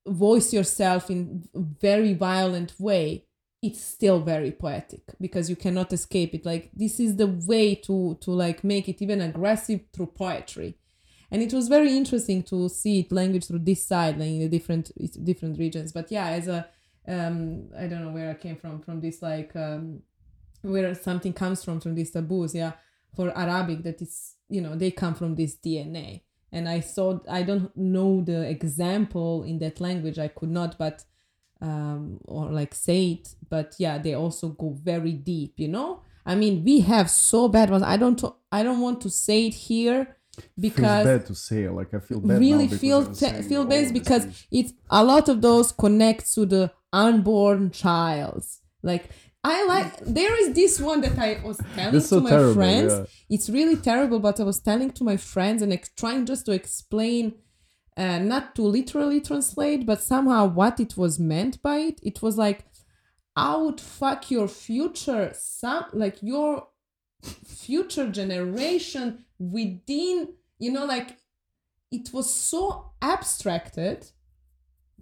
voice 0.07 0.53
yourself 0.53 1.11
in 1.11 1.49
very 1.55 2.13
violent 2.15 2.75
way 2.79 3.25
it's 3.63 3.81
still 3.81 4.19
very 4.19 4.51
poetic 4.51 5.03
because 5.21 5.49
you 5.49 5.55
cannot 5.55 5.93
escape 5.93 6.35
it. 6.35 6.45
Like 6.45 6.71
this 6.75 6.99
is 6.99 7.17
the 7.17 7.29
way 7.29 7.77
to 7.77 8.19
to 8.21 8.33
like 8.33 8.65
make 8.65 8.89
it 8.89 9.01
even 9.01 9.21
aggressive 9.21 9.81
through 9.93 10.07
poetry. 10.07 10.77
And 11.31 11.41
it 11.41 11.55
was 11.55 11.69
very 11.69 11.97
interesting 11.97 12.43
to 12.45 12.69
see 12.69 13.01
it 13.01 13.13
language 13.13 13.47
through 13.47 13.61
this 13.61 13.87
side 13.87 14.19
like 14.19 14.29
in 14.29 14.41
the 14.41 14.49
different 14.49 14.91
different 15.25 15.59
regions. 15.59 15.93
But 15.93 16.11
yeah 16.11 16.27
as 16.27 16.49
a 16.49 16.69
um 17.09 17.69
i 17.77 17.89
don't 17.89 18.05
know 18.05 18.13
where 18.13 18.31
i 18.31 18.35
came 18.35 18.55
from 18.55 18.81
from 18.81 19.01
this 19.01 19.23
like 19.23 19.51
um 19.57 20.01
where 20.63 20.95
something 20.95 21.33
comes 21.33 21.65
from 21.65 21.81
from 21.81 21.95
these 21.95 22.11
taboos 22.11 22.55
yeah 22.55 22.73
for 23.15 23.37
arabic 23.37 23.83
that 23.83 24.01
is 24.01 24.35
you 24.49 24.61
know 24.61 24.75
they 24.75 24.91
come 24.91 25.15
from 25.15 25.35
this 25.35 25.57
dna 25.57 26.21
and 26.51 26.69
i 26.69 26.81
thought 26.81 27.25
i 27.29 27.43
don't 27.43 27.77
know 27.77 28.23
the 28.23 28.49
example 28.49 29.43
in 29.43 29.59
that 29.59 29.81
language 29.81 30.19
i 30.19 30.29
could 30.29 30.51
not 30.51 30.79
but 30.79 31.05
um 31.61 32.19
or 32.25 32.51
like 32.51 32.75
say 32.75 33.13
it 33.13 33.35
but 33.49 33.75
yeah 33.79 33.99
they 33.99 34.15
also 34.15 34.49
go 34.49 34.71
very 34.83 35.13
deep 35.13 35.55
you 35.57 35.69
know 35.69 36.01
i 36.27 36.35
mean 36.35 36.65
we 36.65 36.81
have 36.81 37.09
so 37.11 37.49
bad 37.49 37.71
ones 37.71 37.83
i 37.83 37.97
don't 37.97 38.23
i 38.51 38.63
don't 38.63 38.81
want 38.81 39.01
to 39.01 39.11
say 39.11 39.47
it 39.47 39.55
here 39.55 40.17
because 40.59 41.05
feels 41.05 41.05
bad 41.05 41.27
to 41.27 41.35
say. 41.35 41.69
Like 41.69 41.93
I 41.95 42.01
feel 42.01 42.21
bad. 42.21 42.41
really 42.41 42.69
feel 42.69 43.07
te- 43.07 43.43
feel 43.43 43.65
bad 43.65 43.93
because 43.93 44.47
it's 44.51 44.73
a 44.91 45.05
lot 45.05 45.29
of 45.29 45.43
those 45.43 45.73
connect 45.73 46.33
to 46.35 46.47
the 46.47 46.73
unborn 46.93 47.71
child 47.71 48.45
like 48.83 49.11
i 49.45 49.65
like 49.67 49.99
there 50.01 50.35
is 50.43 50.55
this 50.55 50.81
one 50.81 51.01
that 51.01 51.19
i 51.19 51.41
was 51.45 51.59
telling 51.75 51.93
That's 51.93 52.09
to 52.11 52.21
my 52.21 52.31
terrible, 52.31 52.55
friends 52.55 52.93
yeah. 52.93 53.05
it's 53.35 53.49
really 53.51 53.77
terrible 53.77 54.21
but 54.21 54.39
i 54.41 54.45
was 54.45 54.61
telling 54.61 54.91
to 54.93 55.05
my 55.05 55.17
friends 55.17 55.63
and 55.63 55.73
ex- 55.73 55.91
trying 55.97 56.27
just 56.27 56.47
to 56.47 56.53
explain 56.53 57.35
uh, 57.97 58.19
not 58.19 58.55
to 58.55 58.63
literally 58.63 59.21
translate 59.21 59.85
but 59.85 60.03
somehow 60.03 60.47
what 60.47 60.81
it 60.81 60.97
was 60.97 61.19
meant 61.19 61.61
by 61.63 61.77
it 61.79 62.01
it 62.03 62.23
was 62.23 62.39
like 62.39 62.65
i 63.37 63.57
would 63.57 63.81
fuck 63.81 64.31
your 64.31 64.49
future 64.49 65.33
son 65.35 65.85
like 65.93 66.23
your 66.23 66.69
future 67.45 68.09
generation 68.11 69.25
within 69.39 70.29
you 70.59 70.71
know 70.71 70.85
like 70.85 71.17
it 71.91 72.13
was 72.13 72.33
so 72.33 72.93
abstracted 73.03 74.11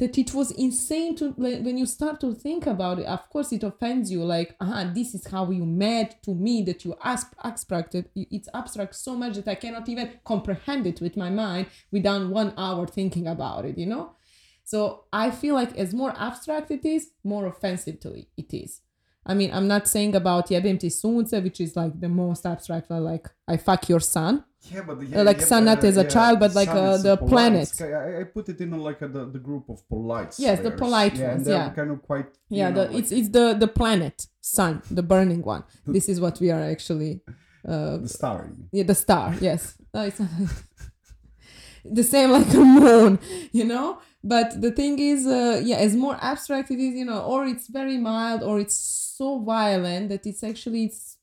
that 0.01 0.17
it 0.17 0.33
was 0.33 0.51
insane 0.53 1.15
to 1.15 1.31
when 1.33 1.77
you 1.77 1.85
start 1.85 2.19
to 2.21 2.35
think 2.35 2.67
about 2.67 2.99
it 2.99 3.07
of 3.07 3.29
course 3.29 3.53
it 3.53 3.63
offends 3.63 4.11
you 4.11 4.25
like 4.25 4.57
ah 4.61 4.91
this 4.95 5.15
is 5.15 5.27
how 5.27 5.49
you 5.51 5.65
met 5.65 6.21
to 6.23 6.35
me 6.35 6.63
that 6.63 6.85
you 6.85 6.97
as- 7.05 7.27
abstracted 7.45 8.09
it's 8.17 8.49
abstract 8.55 8.95
so 8.95 9.15
much 9.15 9.35
that 9.35 9.47
i 9.47 9.55
cannot 9.55 9.89
even 9.89 10.11
comprehend 10.25 10.87
it 10.87 11.01
with 11.01 11.17
my 11.17 11.29
mind 11.29 11.67
without 11.93 12.29
one 12.29 12.53
hour 12.57 12.87
thinking 12.87 13.29
about 13.29 13.65
it 13.65 13.79
you 13.79 13.87
know? 13.87 14.17
So 14.65 15.05
i 15.13 15.31
feel 15.31 15.55
like 15.55 15.77
as 15.77 15.93
more 15.93 16.15
abstract 16.17 16.71
it 16.71 16.85
is 16.85 17.11
more 17.23 17.47
offensive 17.47 18.01
to 18.01 18.15
it 18.37 18.55
is 18.55 18.81
I 19.27 19.35
mean, 19.35 19.53
I'm 19.53 19.69
not 19.69 19.87
saying 19.87 20.15
about 20.17 20.49
Jebem 20.49 20.79
ti 20.79 20.89
sunce, 20.91 21.33
which 21.33 21.61
is 21.61 21.77
like 21.77 22.01
the 22.01 22.09
most 22.09 22.47
abstract, 22.47 22.91
like 22.91 23.29
I 23.47 23.57
fuck 23.57 23.89
your 23.89 24.01
son. 24.01 24.45
Yeah, 24.71 24.83
but 24.83 24.99
Uh, 24.99 25.25
like 25.25 25.41
sun 25.41 25.65
not 25.65 25.83
as 25.85 25.97
a 25.97 26.05
child, 26.05 26.39
but 26.39 26.55
like, 26.55 26.69
uh, 26.69 26.99
the 26.99 27.17
planet. 27.17 27.71
I, 27.81 28.21
I 28.21 28.25
put 28.25 28.49
it 28.51 28.61
in 28.61 28.71
like 28.79 29.01
a, 29.01 29.09
the, 29.09 29.25
the 29.25 29.39
group 29.39 29.71
of 29.71 29.87
polite. 29.89 30.35
Yes, 30.39 30.61
the 30.61 30.71
polite 30.71 31.17
yeah, 31.17 31.33
ones, 31.33 31.49
yeah. 31.49 31.71
kind 31.71 31.91
of 31.91 32.03
quite. 32.03 32.27
Yeah, 32.51 32.69
know, 32.69 32.75
the, 32.85 32.91
like- 32.91 32.99
it's 32.99 33.13
it's 33.13 33.31
the 33.31 33.55
the 33.55 33.69
planet 33.69 34.27
sun, 34.41 34.83
the 34.91 35.03
burning 35.03 35.43
one. 35.43 35.65
This 35.87 36.09
is 36.09 36.21
what 36.21 36.41
we 36.41 36.51
are 36.51 36.63
actually. 36.63 37.23
Uh, 37.67 37.99
the 37.99 38.09
star. 38.09 38.51
yeah, 38.73 38.85
the 38.85 38.95
star. 38.95 39.35
Yes, 39.41 39.77
no, 39.95 40.03
it's 40.03 40.21
not 40.21 40.31
the 41.85 42.03
same 42.03 42.31
like 42.31 42.53
a 42.55 42.59
moon, 42.59 43.19
you 43.53 43.65
know. 43.65 43.99
But 44.23 44.61
the 44.61 44.71
thing 44.71 44.99
is, 44.99 45.27
uh, 45.27 45.63
yeah, 45.65 45.77
as 45.77 45.97
more 45.97 46.19
abstract 46.21 46.71
it 46.71 46.79
is, 46.79 46.95
you 46.95 47.07
know, 47.07 47.23
or 47.23 47.47
it's 47.47 47.69
very 47.69 47.97
mild, 47.97 48.43
or 48.43 48.61
it's 48.61 48.77
so 48.77 49.39
violent 49.39 50.11
that 50.11 50.27
it's 50.27 50.45
actually 50.45 50.85
it's 50.85 51.17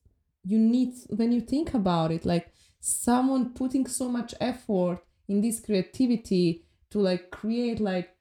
you 0.43 0.57
need 0.57 0.93
when 1.09 1.31
you 1.31 1.41
think 1.41 1.73
about 1.73 2.11
it, 2.11 2.25
like 2.25 2.51
someone 2.79 3.53
putting 3.53 3.85
so 3.85 4.09
much 4.09 4.33
effort 4.39 4.99
in 5.27 5.41
this 5.41 5.59
creativity 5.59 6.63
to 6.89 6.99
like 6.99 7.31
create 7.31 7.79
like 7.79 8.15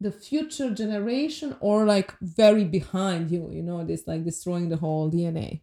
the 0.00 0.12
future 0.12 0.72
generation 0.72 1.56
or 1.60 1.84
like 1.84 2.16
very 2.20 2.64
behind 2.64 3.30
you 3.30 3.50
you 3.50 3.62
know 3.62 3.84
this 3.84 4.06
like 4.06 4.24
destroying 4.24 4.68
the 4.68 4.76
whole 4.76 5.10
dna 5.10 5.60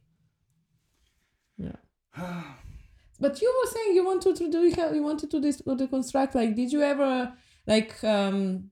yeah. 1.57 1.75
But 3.17 3.41
you 3.41 3.49
were 3.57 3.71
saying 3.71 3.95
you 3.95 4.05
wanted 4.05 4.35
to 4.35 4.51
do 4.51 4.59
you 4.93 5.01
wanted 5.01 5.31
to 5.31 5.39
dis- 5.39 5.61
to 5.61 5.75
deconstruct 5.75 6.35
like 6.35 6.53
did 6.53 6.73
you 6.73 6.81
ever 6.81 7.31
like 7.67 8.03
um 8.03 8.71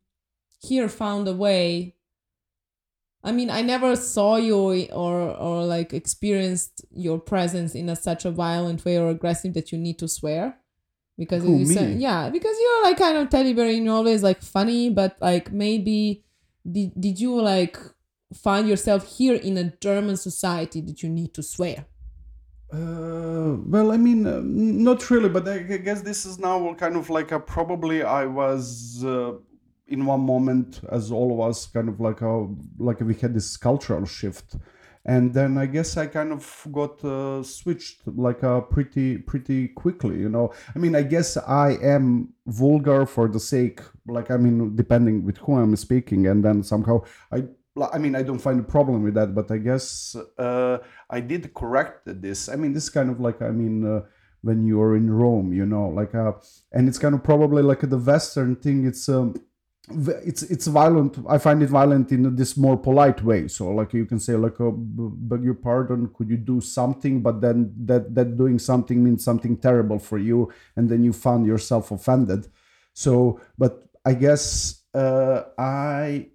here 0.62 0.88
found 0.90 1.28
a 1.28 1.34
way. 1.34 1.96
I 3.26 3.32
mean 3.32 3.50
i 3.50 3.62
never 3.62 3.96
saw 3.96 4.36
you 4.36 4.58
or 4.92 5.16
or 5.48 5.64
like 5.64 5.94
experienced 5.94 6.86
your 6.92 7.20
presence 7.20 7.74
in 7.74 7.88
a 7.88 7.96
such 7.96 8.26
a 8.26 8.32
violent 8.32 8.84
way 8.84 8.98
or 8.98 9.10
aggressive 9.10 9.54
that 9.54 9.72
you 9.72 9.78
need 9.78 9.98
to 10.00 10.10
swear. 10.10 10.58
Because 11.18 11.44
Who, 11.44 11.60
you 11.60 11.66
said 11.66 12.02
yeah 12.02 12.30
because 12.30 12.58
you're 12.60 12.84
like 12.84 12.98
kind 12.98 13.18
of 13.18 13.30
teddy 13.30 13.54
bear 13.54 13.70
and 13.70 13.86
you're 13.86 13.96
always 13.96 14.24
like 14.24 14.42
funny 14.42 14.90
but 14.90 15.16
like 15.22 15.52
maybe 15.52 16.26
did, 16.70 16.92
did 17.00 17.20
you 17.20 17.40
like 17.40 17.78
find 18.34 18.68
yourself 18.68 19.18
here 19.18 19.36
in 19.36 19.56
a 19.58 19.72
german 19.80 20.18
society 20.18 20.82
that 20.82 21.04
you 21.04 21.10
need 21.10 21.32
to 21.36 21.44
swear 21.44 21.86
Uh, 22.74 23.58
well, 23.68 23.92
I 23.92 23.98
mean, 23.98 24.26
uh, 24.26 24.42
not 24.44 25.08
really, 25.12 25.30
but 25.30 25.48
I 25.48 25.60
guess 25.60 26.02
this 26.02 26.26
is 26.26 26.40
now 26.40 26.74
kind 26.74 26.96
of 26.96 27.08
like 27.12 27.32
a 27.32 27.40
probably 27.40 28.02
I 28.02 28.26
was 28.26 29.04
uh, 29.06 29.34
in 29.88 30.08
one 30.08 30.22
moment, 30.22 30.82
as 30.92 31.12
all 31.12 31.32
of 31.34 31.48
us, 31.48 31.68
kind 31.68 31.88
of 31.88 32.00
like 32.00 32.22
a 32.22 32.48
like 32.80 33.00
we 33.02 33.14
had 33.14 33.36
this 33.36 33.58
cultural 33.58 34.06
shift, 34.06 34.56
and 35.06 35.36
then 35.36 35.56
I 35.60 35.68
guess 35.68 35.98
I 35.98 36.08
kind 36.08 36.32
of 36.32 36.68
got 36.72 37.06
uh, 37.06 37.44
switched 37.44 38.08
like 38.08 38.42
a 38.42 38.62
pretty 38.62 39.20
pretty 39.20 39.68
quickly, 39.68 40.18
you 40.18 40.30
know. 40.30 40.52
I 40.76 40.80
mean, 40.80 40.96
I 40.96 41.04
guess 41.04 41.38
I 41.38 41.78
am 41.80 42.34
vulgar 42.48 43.06
for 43.06 43.28
the 43.28 43.40
sake, 43.40 43.82
like 44.08 44.32
I 44.32 44.38
mean, 44.38 44.76
depending 44.76 45.26
with 45.26 45.38
who 45.38 45.58
I'm 45.58 45.76
speaking, 45.76 46.26
and 46.26 46.44
then 46.44 46.64
somehow 46.64 47.04
I. 47.32 47.44
I 47.76 47.98
mean, 47.98 48.16
I 48.16 48.22
don't 48.22 48.40
find 48.40 48.60
a 48.60 48.64
problem 48.64 49.04
with 49.04 49.16
that, 49.16 49.34
but 49.34 49.50
I 49.50 49.58
guess 49.58 50.16
uh, 50.38 50.78
I 51.10 51.20
did 51.22 51.54
correct 51.54 52.02
this. 52.06 52.48
I 52.48 52.56
mean, 52.56 52.74
this 52.74 52.84
is 52.84 52.90
kind 52.90 53.10
of 53.10 53.20
like 53.20 53.42
I 53.42 53.50
mean, 53.50 53.86
uh, 53.86 54.02
when 54.42 54.68
you're 54.68 54.96
in 54.96 55.10
Rome, 55.10 55.54
you 55.54 55.66
know, 55.66 55.90
like 55.90 56.14
uh, 56.14 56.34
and 56.72 56.88
it's 56.88 57.00
kind 57.00 57.16
of 57.16 57.24
probably 57.24 57.64
like 57.64 57.82
the 57.82 57.98
Western 57.98 58.56
thing. 58.58 58.86
It's 58.86 59.10
um, 59.10 59.34
it's 59.90 60.44
it's 60.44 60.68
violent. 60.68 61.18
I 61.28 61.40
find 61.40 61.64
it 61.64 61.70
violent 61.70 62.12
in 62.12 62.36
this 62.36 62.56
more 62.56 62.78
polite 62.78 63.24
way. 63.24 63.48
So 63.48 63.70
like 63.72 63.94
you 63.94 64.06
can 64.06 64.20
say 64.20 64.36
like, 64.36 64.62
oh, 64.62 64.76
beg 64.78 65.44
your 65.44 65.56
pardon, 65.56 66.12
could 66.14 66.30
you 66.30 66.38
do 66.38 66.62
something? 66.62 67.22
But 67.22 67.42
then 67.42 67.74
that 67.86 68.14
that 68.14 68.38
doing 68.38 68.60
something 68.60 69.04
means 69.04 69.24
something 69.24 69.58
terrible 69.58 69.98
for 69.98 70.20
you, 70.20 70.52
and 70.76 70.90
then 70.90 71.04
you 71.04 71.12
found 71.12 71.48
yourself 71.48 71.92
offended. 71.92 72.48
So, 72.94 73.42
but 73.58 73.84
I 74.06 74.14
guess 74.14 74.84
uh, 74.94 75.44
I 75.58 76.28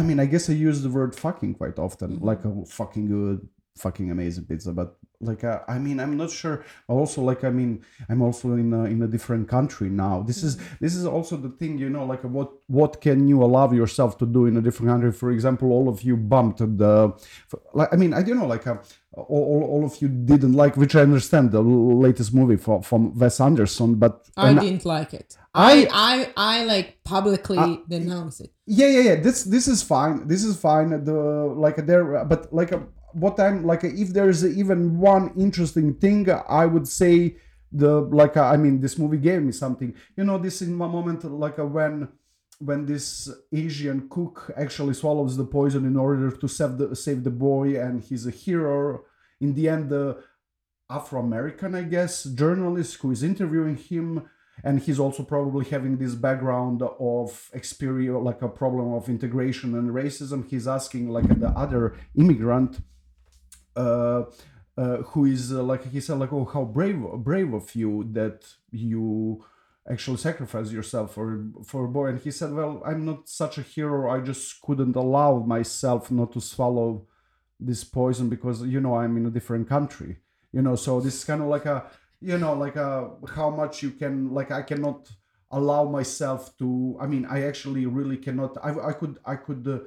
I 0.00 0.02
mean, 0.08 0.18
I 0.24 0.26
guess 0.32 0.44
I 0.52 0.54
use 0.68 0.78
the 0.86 0.92
word 0.98 1.12
fucking 1.24 1.52
quite 1.60 1.78
often, 1.86 2.08
Mhm. 2.18 2.22
like 2.30 2.42
a 2.50 2.52
fucking 2.78 3.06
good 3.16 3.40
fucking 3.84 4.10
amazing 4.10 4.44
pizza. 4.50 4.72
But 4.80 4.88
like, 5.28 5.42
uh, 5.52 5.60
I 5.74 5.78
mean, 5.86 5.96
I'm 6.02 6.14
not 6.22 6.30
sure. 6.42 6.56
Also, 6.88 7.18
like, 7.30 7.42
I 7.50 7.52
mean, 7.60 7.72
I'm 8.10 8.20
also 8.26 8.46
in 8.62 8.68
a, 8.80 8.82
in 8.94 8.98
a 9.02 9.08
different 9.14 9.44
country 9.56 9.88
now. 10.06 10.14
This 10.30 10.40
is 10.46 10.52
this 10.84 10.94
is 11.00 11.04
also 11.14 11.34
the 11.46 11.52
thing, 11.60 11.72
you 11.84 11.90
know, 11.94 12.04
like 12.12 12.22
what 12.36 12.50
what 12.78 12.92
can 13.06 13.18
you 13.30 13.38
allow 13.48 13.66
yourself 13.80 14.10
to 14.20 14.26
do 14.36 14.40
in 14.50 14.54
a 14.60 14.62
different 14.66 14.88
country? 14.92 15.12
For 15.22 15.30
example, 15.36 15.68
all 15.76 15.86
of 15.88 15.96
you 16.08 16.14
bumped 16.34 16.58
the, 16.82 16.94
like, 17.78 17.90
I 17.94 17.96
mean, 18.02 18.12
I 18.18 18.22
don't 18.22 18.38
know, 18.42 18.50
like, 18.54 18.66
uh, 18.66 18.76
all, 19.16 19.64
all 19.72 19.84
of 19.84 20.00
you 20.00 20.08
didn't 20.08 20.52
like, 20.52 20.76
which 20.76 20.94
I 20.94 21.02
understand, 21.02 21.50
the 21.50 21.60
latest 21.60 22.32
movie 22.32 22.56
from 22.56 22.82
from 22.82 23.18
Wes 23.18 23.40
Anderson, 23.40 23.96
but 23.96 24.28
I 24.36 24.54
didn't 24.54 24.84
like 24.84 25.12
it. 25.14 25.36
I- 25.54 25.88
I 25.92 26.14
I 26.36 26.60
I 26.60 26.64
like 26.64 26.88
publicly 27.04 27.82
denounce 27.88 28.40
it. 28.40 28.50
yeah 28.66 28.86
yeah 28.96 29.00
yeah 29.08 29.16
this 29.26 29.38
this 29.54 29.66
is 29.66 29.82
fine 29.82 30.28
this 30.32 30.42
is 30.44 30.54
fine 30.56 30.88
the 31.04 31.18
like 31.64 31.78
there 31.90 32.04
but 32.32 32.40
like 32.58 32.70
what 33.22 33.34
i'm 33.40 33.56
like 33.70 33.82
if 34.04 34.08
there's 34.16 34.40
even 34.62 34.78
one 35.14 35.24
interesting 35.46 35.88
thing 36.02 36.20
i 36.62 36.64
would 36.72 36.86
say 37.00 37.14
the 37.82 37.92
like 38.20 38.36
i 38.36 38.56
mean 38.64 38.74
this 38.84 38.96
movie 39.02 39.18
gave 39.28 39.40
me 39.48 39.52
something 39.64 39.90
you 40.16 40.22
know 40.28 40.38
this 40.38 40.56
in 40.62 40.78
one 40.78 40.92
moment 40.98 41.20
like 41.44 41.58
when 41.58 41.94
when 42.60 42.86
this 42.86 43.30
asian 43.52 44.08
cook 44.08 44.52
actually 44.56 44.94
swallows 44.94 45.36
the 45.36 45.44
poison 45.44 45.84
in 45.84 45.96
order 45.96 46.30
to 46.30 46.48
save 46.48 46.76
the 46.78 46.94
save 46.94 47.24
the 47.24 47.30
boy 47.30 47.80
and 47.80 48.02
he's 48.02 48.26
a 48.26 48.30
hero. 48.30 49.04
In 49.40 49.54
the 49.54 49.68
end 49.68 49.88
the 49.90 50.22
afro-american 50.90 51.74
i 51.74 51.82
guess 51.82 52.24
journalist 52.24 52.96
who 53.00 53.12
is 53.12 53.22
interviewing 53.22 53.76
him 53.76 54.28
and 54.62 54.80
he's 54.80 54.98
also 54.98 55.22
probably 55.22 55.64
having 55.64 55.96
this 55.96 56.14
background 56.14 56.82
of 56.82 57.50
experience 57.52 58.22
like 58.22 58.42
a 58.42 58.48
problem 58.48 58.92
of 58.92 59.08
integration 59.08 59.74
and 59.74 59.90
racism. 59.90 60.46
He's 60.48 60.68
asking 60.68 61.08
like 61.08 61.40
the 61.40 61.48
other 61.48 61.96
immigrant 62.16 62.78
uh, 63.76 64.24
uh, 64.76 64.96
who 64.98 65.24
is 65.26 65.52
uh, 65.52 65.62
like 65.62 65.90
he 65.90 66.00
said 66.00 66.18
like 66.18 66.32
oh 66.32 66.44
how 66.44 66.64
brave 66.64 67.00
brave 67.18 67.52
of 67.52 67.74
you 67.74 68.08
that 68.12 68.44
you 68.70 69.44
actually 69.88 70.16
sacrifice 70.16 70.70
yourself 70.72 71.14
for 71.14 71.44
for 71.64 71.84
a 71.84 71.88
boy. 71.88 72.06
And 72.08 72.20
he 72.20 72.30
said 72.30 72.52
well 72.52 72.82
i'm 72.84 73.04
not 73.04 73.28
such 73.28 73.58
a 73.58 73.62
hero. 73.62 74.10
I 74.10 74.20
just 74.20 74.60
couldn't 74.60 74.96
allow 74.96 75.38
myself 75.40 76.10
not 76.10 76.32
to 76.32 76.40
swallow 76.40 77.06
this 77.60 77.84
poison 77.84 78.28
because 78.28 78.62
you 78.62 78.80
know 78.80 78.94
i'm 78.96 79.16
in 79.16 79.26
a 79.26 79.30
different 79.30 79.68
country 79.68 80.16
you 80.52 80.62
know 80.62 80.74
so 80.74 81.00
this 81.00 81.14
is 81.14 81.24
kind 81.24 81.42
of 81.42 81.48
like 81.48 81.66
a 81.66 81.84
you 82.20 82.38
know 82.38 82.54
like 82.54 82.76
a 82.76 83.10
how 83.34 83.50
much 83.50 83.82
you 83.82 83.90
can 83.90 84.32
like 84.32 84.50
i 84.50 84.62
cannot 84.62 85.08
allow 85.52 85.84
myself 85.84 86.56
to 86.56 86.96
i 87.00 87.06
mean 87.06 87.26
i 87.26 87.42
actually 87.42 87.84
really 87.86 88.16
cannot 88.16 88.56
i, 88.62 88.88
I 88.88 88.92
could 88.92 89.18
i 89.24 89.36
could 89.36 89.66
uh, 89.68 89.78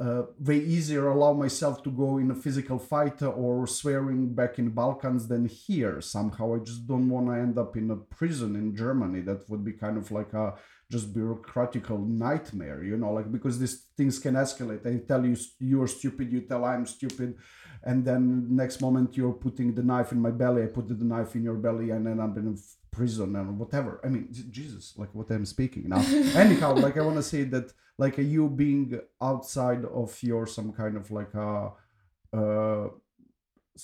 uh, 0.00 0.22
way 0.38 0.58
easier 0.58 1.08
allow 1.08 1.32
myself 1.32 1.82
to 1.82 1.90
go 1.90 2.18
in 2.18 2.30
a 2.30 2.34
physical 2.34 2.78
fight 2.78 3.20
or 3.22 3.66
swearing 3.66 4.32
back 4.32 4.58
in 4.58 4.70
balkans 4.70 5.26
than 5.26 5.46
here. 5.46 6.00
Somehow 6.00 6.54
i 6.54 6.58
just 6.58 6.86
don't 6.86 7.08
want 7.08 7.26
to 7.26 7.32
end 7.32 7.58
up 7.58 7.76
in 7.76 7.90
a 7.90 7.96
prison 7.96 8.54
in 8.54 8.76
germany. 8.76 9.20
That 9.22 9.48
would 9.50 9.64
be 9.64 9.72
kind 9.72 9.96
of 9.98 10.10
like 10.10 10.32
a 10.34 10.54
just 10.90 11.12
bureaucratical 11.12 12.06
nightmare 12.06 12.82
you 12.82 12.96
know 12.96 13.12
like 13.12 13.30
because 13.30 13.58
these 13.58 13.86
things 13.96 14.18
can 14.18 14.34
escalate. 14.34 14.86
I 14.86 15.04
tell 15.06 15.24
you 15.26 15.36
you're 15.58 15.88
stupid 15.88 16.32
you 16.32 16.42
tell 16.42 16.64
i'm 16.64 16.86
stupid 16.86 17.36
and 17.84 18.04
then 18.04 18.46
next 18.54 18.80
moment 18.80 19.16
you're 19.16 19.32
putting 19.32 19.74
the 19.74 19.82
knife 19.82 20.12
in 20.12 20.20
my 20.20 20.30
belly 20.30 20.62
i 20.62 20.66
put 20.66 20.88
the 20.88 21.04
knife 21.04 21.34
in 21.34 21.42
your 21.42 21.56
belly 21.56 21.90
and 21.90 22.06
then 22.06 22.20
i'm 22.20 22.36
in 22.38 22.56
prison 22.98 23.30
and 23.40 23.48
whatever. 23.62 23.92
I 24.04 24.08
mean 24.14 24.26
jesus 24.58 24.84
like 25.00 25.12
what 25.18 25.28
i'm 25.34 25.46
speaking 25.56 25.84
now. 25.94 26.02
Anyhow 26.44 26.70
like 26.86 26.96
i 27.00 27.02
want 27.08 27.18
to 27.22 27.28
say 27.34 27.42
that 27.54 27.66
like 28.04 28.16
you 28.34 28.42
being 28.64 28.88
outside 29.30 29.82
of 30.02 30.10
your 30.30 30.44
some 30.56 30.70
kind 30.80 30.94
of 31.00 31.04
like 31.18 31.32
a 31.48 31.50
uh 32.38 32.86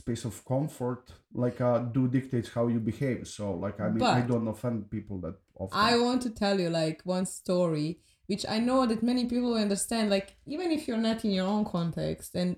space 0.03 0.25
of 0.31 0.35
comfort 0.55 1.05
like 1.45 1.59
uh 1.69 1.79
do 1.97 2.03
dictate 2.17 2.49
how 2.57 2.65
you 2.75 2.81
behave. 2.93 3.21
So 3.37 3.45
like 3.65 3.79
i 3.87 3.89
mean 3.95 4.05
i 4.21 4.23
don't 4.33 4.49
offend 4.55 4.79
people 4.97 5.17
that 5.25 5.37
often. 5.63 5.79
I 5.91 5.93
want 6.07 6.21
to 6.27 6.31
tell 6.43 6.57
you 6.63 6.71
like 6.83 6.99
one 7.17 7.27
story 7.41 7.91
which 8.31 8.45
I 8.49 8.59
know 8.59 8.81
that 8.91 9.03
many 9.03 9.25
people 9.27 9.53
understand. 9.67 10.05
Like 10.17 10.29
even 10.47 10.71
if 10.77 10.81
you're 10.87 11.05
not 11.09 11.25
in 11.27 11.33
your 11.39 11.47
own 11.47 11.65
context 11.77 12.31
and 12.41 12.51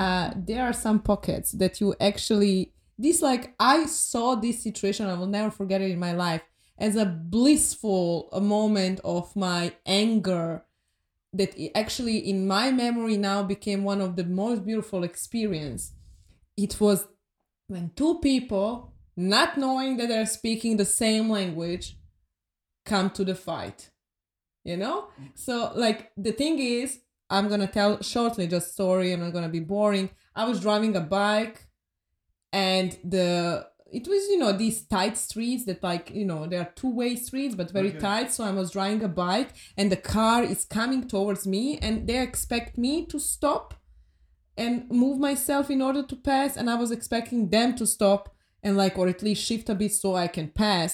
uh 0.00 0.30
there 0.48 0.62
are 0.68 0.72
some 0.86 0.98
pockets 1.10 1.48
that 1.62 1.74
you 1.80 1.88
actually 2.10 2.58
this 2.98 3.22
like 3.22 3.54
I 3.58 3.86
saw 3.86 4.34
this 4.34 4.62
situation 4.62 5.06
I 5.06 5.14
will 5.14 5.26
never 5.26 5.50
forget 5.50 5.80
it 5.80 5.90
in 5.90 5.98
my 5.98 6.12
life 6.12 6.42
as 6.78 6.96
a 6.96 7.06
blissful 7.06 8.28
moment 8.40 9.00
of 9.04 9.34
my 9.36 9.74
anger 9.86 10.64
that 11.32 11.54
actually 11.74 12.18
in 12.18 12.46
my 12.46 12.70
memory 12.70 13.16
now 13.16 13.42
became 13.42 13.84
one 13.84 14.00
of 14.00 14.16
the 14.16 14.24
most 14.24 14.64
beautiful 14.64 15.02
experience. 15.02 15.92
It 16.56 16.80
was 16.80 17.06
when 17.66 17.90
two 17.96 18.20
people 18.20 18.92
not 19.16 19.58
knowing 19.58 19.96
that 19.96 20.08
they're 20.08 20.26
speaking 20.26 20.76
the 20.76 20.84
same 20.84 21.30
language 21.30 21.96
come 22.84 23.10
to 23.10 23.24
the 23.24 23.34
fight 23.34 23.90
you 24.64 24.76
know? 24.76 25.08
So 25.34 25.72
like 25.74 26.10
the 26.16 26.32
thing 26.32 26.58
is 26.58 26.98
i'm 27.30 27.48
gonna 27.48 27.66
tell 27.66 28.02
shortly 28.02 28.46
just 28.46 28.72
story 28.74 29.10
i'm 29.12 29.20
not 29.20 29.32
gonna 29.32 29.48
be 29.48 29.60
boring. 29.60 30.10
I 30.34 30.44
was 30.44 30.60
driving 30.60 30.96
a 30.96 31.00
bike 31.00 31.63
and 32.54 32.96
the 33.02 33.66
it 33.92 34.06
was 34.08 34.22
you 34.32 34.38
know 34.38 34.52
these 34.52 34.78
tight 34.96 35.16
streets 35.16 35.64
that 35.66 35.82
like 35.82 36.10
you 36.20 36.24
know 36.24 36.46
they 36.46 36.56
are 36.56 36.70
two-way 36.76 37.16
streets 37.16 37.54
but 37.56 37.70
very 37.78 37.88
Okay. 37.90 37.98
tight. 38.08 38.32
So 38.32 38.44
i 38.44 38.52
was 38.60 38.70
driving 38.70 39.02
a 39.02 39.08
bike 39.08 39.50
and 39.78 39.90
the 39.90 40.02
car 40.16 40.40
is 40.54 40.64
coming 40.64 41.02
towards 41.14 41.42
me 41.54 41.64
and 41.86 42.06
they 42.08 42.20
expect 42.28 42.78
me 42.78 42.92
to 43.12 43.18
stop 43.18 43.66
and 44.56 44.88
move 45.02 45.18
myself 45.18 45.68
in 45.68 45.80
order 45.82 46.02
to 46.10 46.16
pass. 46.30 46.56
And 46.58 46.66
i 46.70 46.76
was 46.82 46.90
expecting 46.98 47.40
them 47.56 47.74
to 47.80 47.86
stop 47.96 48.22
and 48.62 48.76
like 48.82 48.96
or 49.00 49.06
at 49.14 49.22
least 49.26 49.42
shift 49.48 49.68
a 49.68 49.74
bit 49.74 49.92
so 49.92 50.14
i 50.14 50.28
can 50.36 50.48
pass. 50.64 50.92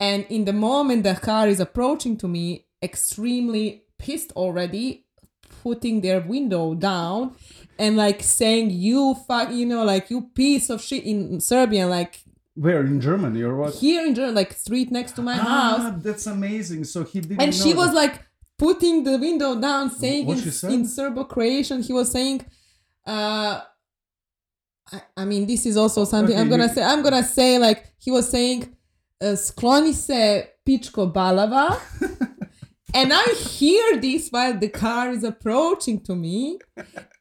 And 0.00 0.20
in 0.36 0.44
the 0.44 0.52
moment 0.68 1.04
the 1.04 1.14
car 1.14 1.46
is 1.54 1.60
approaching 1.60 2.16
to 2.22 2.28
me 2.36 2.66
extremely 2.88 3.64
pissed 4.04 4.32
already 4.32 5.06
putting 5.66 5.96
their 6.06 6.20
window 6.34 6.64
down 6.90 7.18
and 7.82 7.92
like 8.04 8.20
saying 8.40 8.66
you 8.86 9.00
fuck 9.26 9.48
you 9.58 9.66
know 9.70 9.82
like 9.92 10.04
you 10.12 10.18
piece 10.40 10.66
of 10.74 10.78
shit 10.88 11.02
in 11.12 11.40
serbian 11.50 11.86
like 11.98 12.12
where 12.64 12.82
in 12.92 13.00
germany 13.08 13.40
or 13.48 13.54
what? 13.60 13.70
Here 13.84 14.02
in 14.08 14.12
germany 14.16 14.36
like 14.42 14.52
street 14.64 14.88
next 14.98 15.12
to 15.16 15.22
my 15.30 15.36
house. 15.50 15.84
ah, 15.88 15.94
that's 16.06 16.26
amazing. 16.36 16.82
So 16.92 16.98
he 17.10 17.18
didn't 17.20 17.40
and 17.42 17.50
she 17.62 17.70
know 17.72 17.80
was 17.82 17.92
like 18.02 18.14
putting 18.64 18.96
the 19.08 19.16
window 19.26 19.50
down 19.68 19.84
saying 20.02 20.22
in, 20.32 20.38
said? 20.60 20.70
in 20.74 20.82
serbo-croatian 20.96 21.78
he 21.88 21.92
was 22.00 22.08
saying 22.16 22.38
uh 23.14 23.54
I, 24.96 24.98
I 25.22 25.24
mean 25.30 25.42
this 25.52 25.62
is 25.70 25.76
also 25.82 26.00
something 26.04 26.34
Okay, 26.34 26.40
i'm 26.42 26.48
gonna 26.54 26.68
you- 26.68 26.74
say 26.76 26.82
i'm 26.90 27.02
gonna 27.06 27.24
say 27.38 27.50
like 27.66 27.80
he 28.04 28.10
was 28.16 28.26
saying 28.36 28.60
uh, 29.26 29.34
skloni 29.46 29.92
se 30.06 30.20
pičko 30.66 31.02
balava 31.18 31.66
and 32.94 33.12
i 33.12 33.24
hear 33.34 34.00
this 34.00 34.28
while 34.30 34.58
the 34.58 34.68
car 34.68 35.10
is 35.10 35.24
approaching 35.24 36.00
to 36.00 36.14
me 36.14 36.58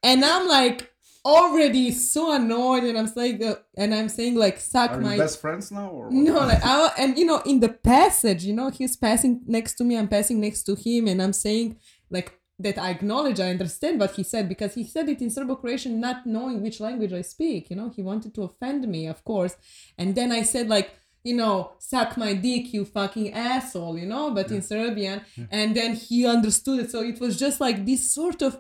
and 0.04 0.24
i'm 0.24 0.48
like 0.48 0.90
already 1.26 1.90
so 1.92 2.34
annoyed 2.34 2.84
and 2.84 2.98
i'm 2.98 3.08
saying 3.08 3.44
uh, 3.44 3.56
and 3.78 3.96
i'm 3.96 4.10
saying 4.10 4.36
like 4.36 4.58
suck 4.58 4.92
are 4.92 5.02
my 5.02 5.18
best 5.18 5.40
friends 5.40 5.72
now 5.72 5.88
or 5.88 6.10
what? 6.10 6.14
no, 6.14 6.34
like 6.40 6.64
I, 6.64 6.92
and 6.98 7.18
you 7.18 7.26
know, 7.26 7.42
in 7.46 7.60
the 7.60 7.70
passage, 7.70 8.44
you 8.44 8.54
know, 8.54 8.70
he's 8.70 8.96
passing 8.96 9.42
next 9.46 9.74
to 9.76 9.84
me, 9.84 9.98
I'm 9.98 10.08
passing 10.08 10.40
next 10.42 10.64
to 10.64 10.76
him, 10.76 11.08
and 11.08 11.22
I'm 11.22 11.34
saying 11.34 11.78
like 12.10 12.40
that 12.60 12.78
I 12.78 12.90
acknowledge, 12.92 13.40
I 13.40 13.50
understand 13.50 14.00
what 14.00 14.12
he 14.12 14.24
said 14.24 14.48
because 14.48 14.74
he 14.76 14.86
said 14.86 15.10
it 15.10 15.22
in 15.22 15.30
Serbo-Croatian, 15.30 16.00
not 16.00 16.26
knowing 16.26 16.62
which 16.62 16.80
language 16.80 17.14
I 17.14 17.22
speak. 17.22 17.70
You 17.70 17.76
know, 17.78 17.90
he 17.90 18.02
wanted 18.02 18.34
to 18.36 18.44
offend 18.44 18.88
me, 18.88 19.08
of 19.08 19.24
course, 19.24 19.56
and 19.98 20.16
then 20.16 20.32
I 20.32 20.44
said 20.44 20.68
like. 20.68 20.92
You 21.24 21.36
know, 21.36 21.74
suck 21.80 22.18
my 22.18 22.34
dick, 22.34 22.74
you 22.74 22.86
fucking 22.86 23.34
asshole, 23.34 23.98
you 23.98 24.06
know, 24.06 24.32
but 24.32 24.52
in 24.52 24.62
Serbian. 24.62 25.22
And 25.50 25.76
then 25.76 25.96
he 25.96 26.26
understood 26.26 26.80
it. 26.82 26.92
So 26.92 27.02
it 27.02 27.20
was 27.20 27.40
just 27.40 27.62
like 27.62 27.86
this 27.86 28.14
sort 28.14 28.42
of, 28.42 28.60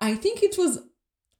I 0.00 0.14
think 0.14 0.42
it 0.42 0.56
was 0.56 0.80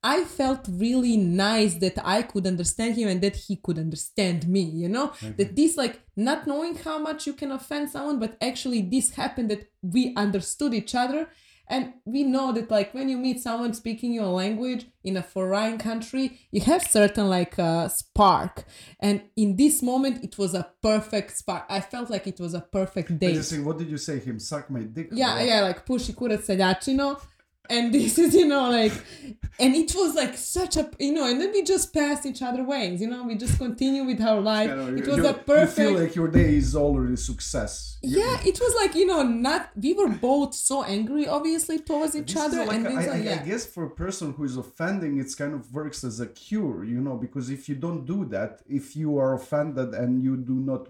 I 0.03 0.23
felt 0.23 0.69
really 0.69 1.17
nice 1.17 1.75
that 1.77 1.99
I 2.05 2.23
could 2.23 2.47
understand 2.47 2.97
him 2.97 3.09
and 3.09 3.21
that 3.23 3.35
he 3.35 3.57
could 3.57 3.77
understand 3.77 4.47
me, 4.47 4.61
you 4.61 4.89
know? 4.89 5.13
That 5.37 5.57
this, 5.57 5.77
like, 5.77 6.01
not 6.15 6.47
knowing 6.47 6.77
how 6.77 6.99
much 6.99 7.27
you 7.27 7.33
can 7.33 7.51
offend 7.51 7.91
someone, 7.91 8.21
but 8.21 8.37
actually 8.41 8.83
this 8.83 9.11
happened 9.11 9.51
that 9.51 9.69
we 9.83 10.15
understood 10.15 10.75
each 10.75 10.95
other. 10.95 11.29
And 11.69 11.95
we 12.05 12.23
know 12.23 12.53
that, 12.53 12.71
like, 12.71 12.95
when 12.95 13.09
you 13.09 13.17
meet 13.17 13.41
someone 13.41 13.75
speaking 13.75 14.13
your 14.13 14.27
language 14.27 14.87
in 15.03 15.17
a 15.17 15.23
foreign 15.23 15.79
country, 15.79 16.39
you 16.51 16.61
have 16.61 16.83
certain, 16.83 17.29
like, 17.29 17.59
uh, 17.59 17.89
spark. 17.89 18.65
And 19.01 19.23
in 19.37 19.57
this 19.57 19.83
moment, 19.83 20.23
it 20.23 20.39
was 20.39 20.55
a 20.55 20.69
perfect 20.81 21.37
spark. 21.37 21.65
I 21.69 21.81
felt 21.81 22.09
like 22.09 22.27
it 22.27 22.39
was 22.39 22.55
a 22.55 22.61
perfect 22.61 23.19
date. 23.19 23.37
what 23.65 23.79
did 23.79 23.91
you 23.91 23.99
say 23.99 24.19
him 24.21 24.39
suck 24.39 24.71
my 24.71 24.81
dick 24.81 25.09
Yeah, 25.13 25.39
or 25.39 25.45
yeah, 25.45 25.61
like 25.63 25.85
puši 25.87 26.15
kurac 26.15 26.45
seljačino. 26.45 27.21
And 27.71 27.93
this 27.95 28.19
is 28.19 28.35
you 28.35 28.47
know 28.47 28.71
like 28.71 28.93
and 29.59 29.75
it 29.75 29.95
was 29.95 30.15
like 30.15 30.37
such 30.37 30.77
a 30.77 30.89
you 30.99 31.13
know 31.13 31.27
and 31.29 31.41
then 31.41 31.51
we 31.53 31.63
just 31.63 31.93
passed 31.95 32.27
each 32.27 32.43
other 32.43 32.63
ways 32.65 33.01
you 33.01 33.09
know 33.09 33.23
we 33.25 33.35
just 33.37 33.59
continue 33.59 34.05
with 34.05 34.21
our 34.21 34.41
life 34.41 34.69
know, 34.71 34.89
it 34.95 35.07
was 35.07 35.19
a 35.19 35.35
perfect 35.35 35.79
You 35.79 35.85
feel 35.89 36.01
like 36.03 36.15
your 36.15 36.29
day 36.29 36.57
is 36.57 36.77
already 36.77 37.17
success. 37.17 37.99
Yeah 38.03 38.37
it 38.51 38.59
was 38.61 38.73
like 38.81 38.95
you 38.95 39.07
know 39.07 39.23
not 39.23 39.71
we 39.85 39.93
were 39.95 40.09
both 40.09 40.55
so 40.55 40.83
angry 40.85 41.27
obviously 41.27 41.79
towards 41.79 42.15
each 42.15 42.35
This 42.35 42.43
other 42.45 42.65
like 42.67 42.77
and 42.77 42.87
a- 42.87 42.89
things 42.91 43.07
I, 43.07 43.11
like 43.19 43.27
I- 43.29 43.41
I 43.43 43.45
guess 43.51 43.65
for 43.75 43.85
a 43.87 43.91
person 44.05 44.33
who 44.35 44.45
is 44.45 44.57
offending, 44.57 45.19
it's 45.19 45.35
kind 45.35 45.55
of 45.55 45.73
works 45.73 46.05
as 46.05 46.21
a 46.21 46.27
cure, 46.27 46.85
you 46.85 47.01
know, 47.01 47.17
because 47.17 47.47
if 47.51 47.69
you 47.69 47.75
don't 47.87 48.05
do 48.05 48.25
that, 48.27 48.53
if 48.81 48.95
you 49.01 49.19
are 49.19 49.33
offended 49.35 49.89
and 49.95 50.23
you 50.23 50.37
do 50.37 50.55
not 50.71 50.83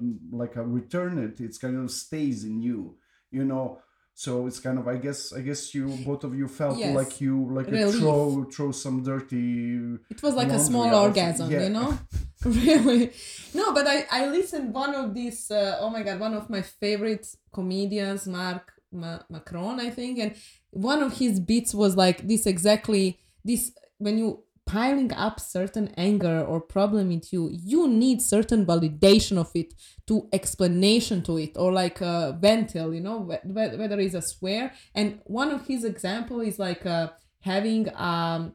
like 0.42 0.56
uh, 0.56 0.62
return 0.80 1.12
it, 1.26 1.34
it's 1.40 1.58
kind 1.58 1.76
of 1.82 1.90
stays 1.90 2.44
in 2.44 2.60
you, 2.60 2.96
you 3.30 3.44
know. 3.44 3.78
So 4.18 4.46
it's 4.48 4.60
kind 4.66 4.78
of, 4.80 4.88
I 4.88 4.96
guess, 4.96 5.20
I 5.38 5.40
guess 5.48 5.74
you 5.74 5.84
both 6.08 6.24
of 6.24 6.32
you 6.40 6.48
felt 6.48 6.78
Yes. 6.78 6.96
like 7.00 7.20
you 7.20 7.34
like 7.58 7.66
Relief. 7.70 7.96
throw 8.00 8.44
throw 8.54 8.70
some 8.72 9.02
dirty. 9.10 9.98
it 10.14 10.20
was 10.26 10.34
like 10.40 10.48
a 10.48 10.58
small 10.68 10.88
orgasm 11.04 11.50
Yeah. 11.50 11.64
you 11.64 11.72
know 11.78 11.90
really 12.44 13.10
no 13.58 13.64
but 13.76 13.86
i 13.94 13.98
i 14.18 14.20
listened 14.36 14.66
one 14.84 14.94
of 15.02 15.06
these 15.18 15.40
uh, 15.50 15.78
oh 15.82 15.90
my 15.96 16.02
god 16.06 16.16
one 16.26 16.34
of 16.40 16.44
my 16.54 16.62
favorite 16.82 17.26
comedians 17.52 18.22
mark 18.38 18.64
Ma- 19.02 19.22
macron 19.34 19.80
i 19.80 19.90
think 19.98 20.18
and 20.24 20.32
one 20.70 21.00
of 21.06 21.10
his 21.22 21.34
beats 21.48 21.72
was 21.82 21.92
like 22.04 22.18
this 22.30 22.46
exactly 22.46 23.18
this 23.48 23.62
when 24.04 24.14
you 24.22 24.28
piling 24.66 25.12
up 25.12 25.38
certain 25.38 25.86
anger 25.96 26.44
or 26.44 26.60
problem 26.60 27.08
with 27.08 27.32
you 27.32 27.48
you 27.52 27.86
need 27.88 28.20
certain 28.20 28.66
validation 28.66 29.36
of 29.38 29.50
it 29.54 29.72
to 30.08 30.28
explanation 30.32 31.22
to 31.22 31.38
it 31.38 31.52
or 31.56 31.72
like 31.72 32.00
a 32.00 32.36
ventil 32.42 32.92
you 32.94 33.00
know 33.00 33.18
wh- 33.28 33.46
wh- 33.46 33.78
whether 33.78 33.98
it's 34.00 34.14
a 34.14 34.22
swear 34.22 34.72
and 34.94 35.20
one 35.24 35.50
of 35.52 35.66
his 35.66 35.84
example 35.84 36.40
is 36.40 36.58
like 36.58 36.84
uh, 36.84 37.08
having 37.40 37.88
um 37.94 38.52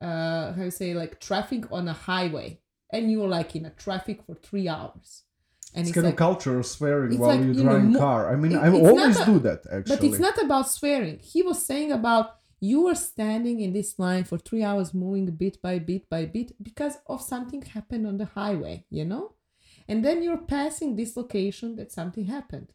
uh 0.00 0.52
how 0.52 0.62
you 0.62 0.70
say 0.70 0.94
like 0.94 1.18
traffic 1.18 1.64
on 1.72 1.88
a 1.88 1.92
highway 1.92 2.60
and 2.92 3.10
you're 3.10 3.26
like 3.28 3.56
in 3.56 3.64
a 3.66 3.70
traffic 3.70 4.22
for 4.24 4.36
three 4.36 4.68
hours 4.68 5.24
and 5.74 5.80
It's 5.82 5.88
it's, 5.90 5.94
kind 5.96 6.04
like 6.06 6.14
of 6.14 6.18
culture 6.18 6.62
swearing 6.62 7.18
while 7.18 7.36
like, 7.36 7.44
you 7.44 7.52
drive 7.52 7.84
mo- 7.84 7.98
car. 7.98 8.32
I 8.32 8.36
mean, 8.36 8.52
it- 8.52 8.58
I 8.58 8.70
always 8.70 9.18
a- 9.20 9.26
do 9.26 9.38
that 9.40 9.60
actually. 9.70 9.96
but 9.96 10.02
it's 10.04 10.18
not 10.18 10.40
about 10.42 10.70
swearing. 10.70 11.18
He 11.32 11.42
was 11.42 11.66
saying 11.66 11.92
about 11.92 12.37
you 12.60 12.82
were 12.82 12.94
standing 12.94 13.60
in 13.60 13.72
this 13.72 13.98
line 13.98 14.24
for 14.24 14.38
three 14.38 14.62
hours, 14.62 14.92
moving 14.94 15.26
bit 15.26 15.60
by 15.62 15.78
bit 15.78 16.08
by 16.08 16.24
bit 16.26 16.52
because 16.62 16.98
of 17.06 17.22
something 17.22 17.62
happened 17.62 18.06
on 18.06 18.18
the 18.18 18.24
highway, 18.24 18.84
you 18.90 19.04
know? 19.04 19.34
And 19.88 20.04
then 20.04 20.22
you're 20.22 20.38
passing 20.38 20.96
this 20.96 21.16
location 21.16 21.76
that 21.76 21.92
something 21.92 22.26
happened. 22.26 22.72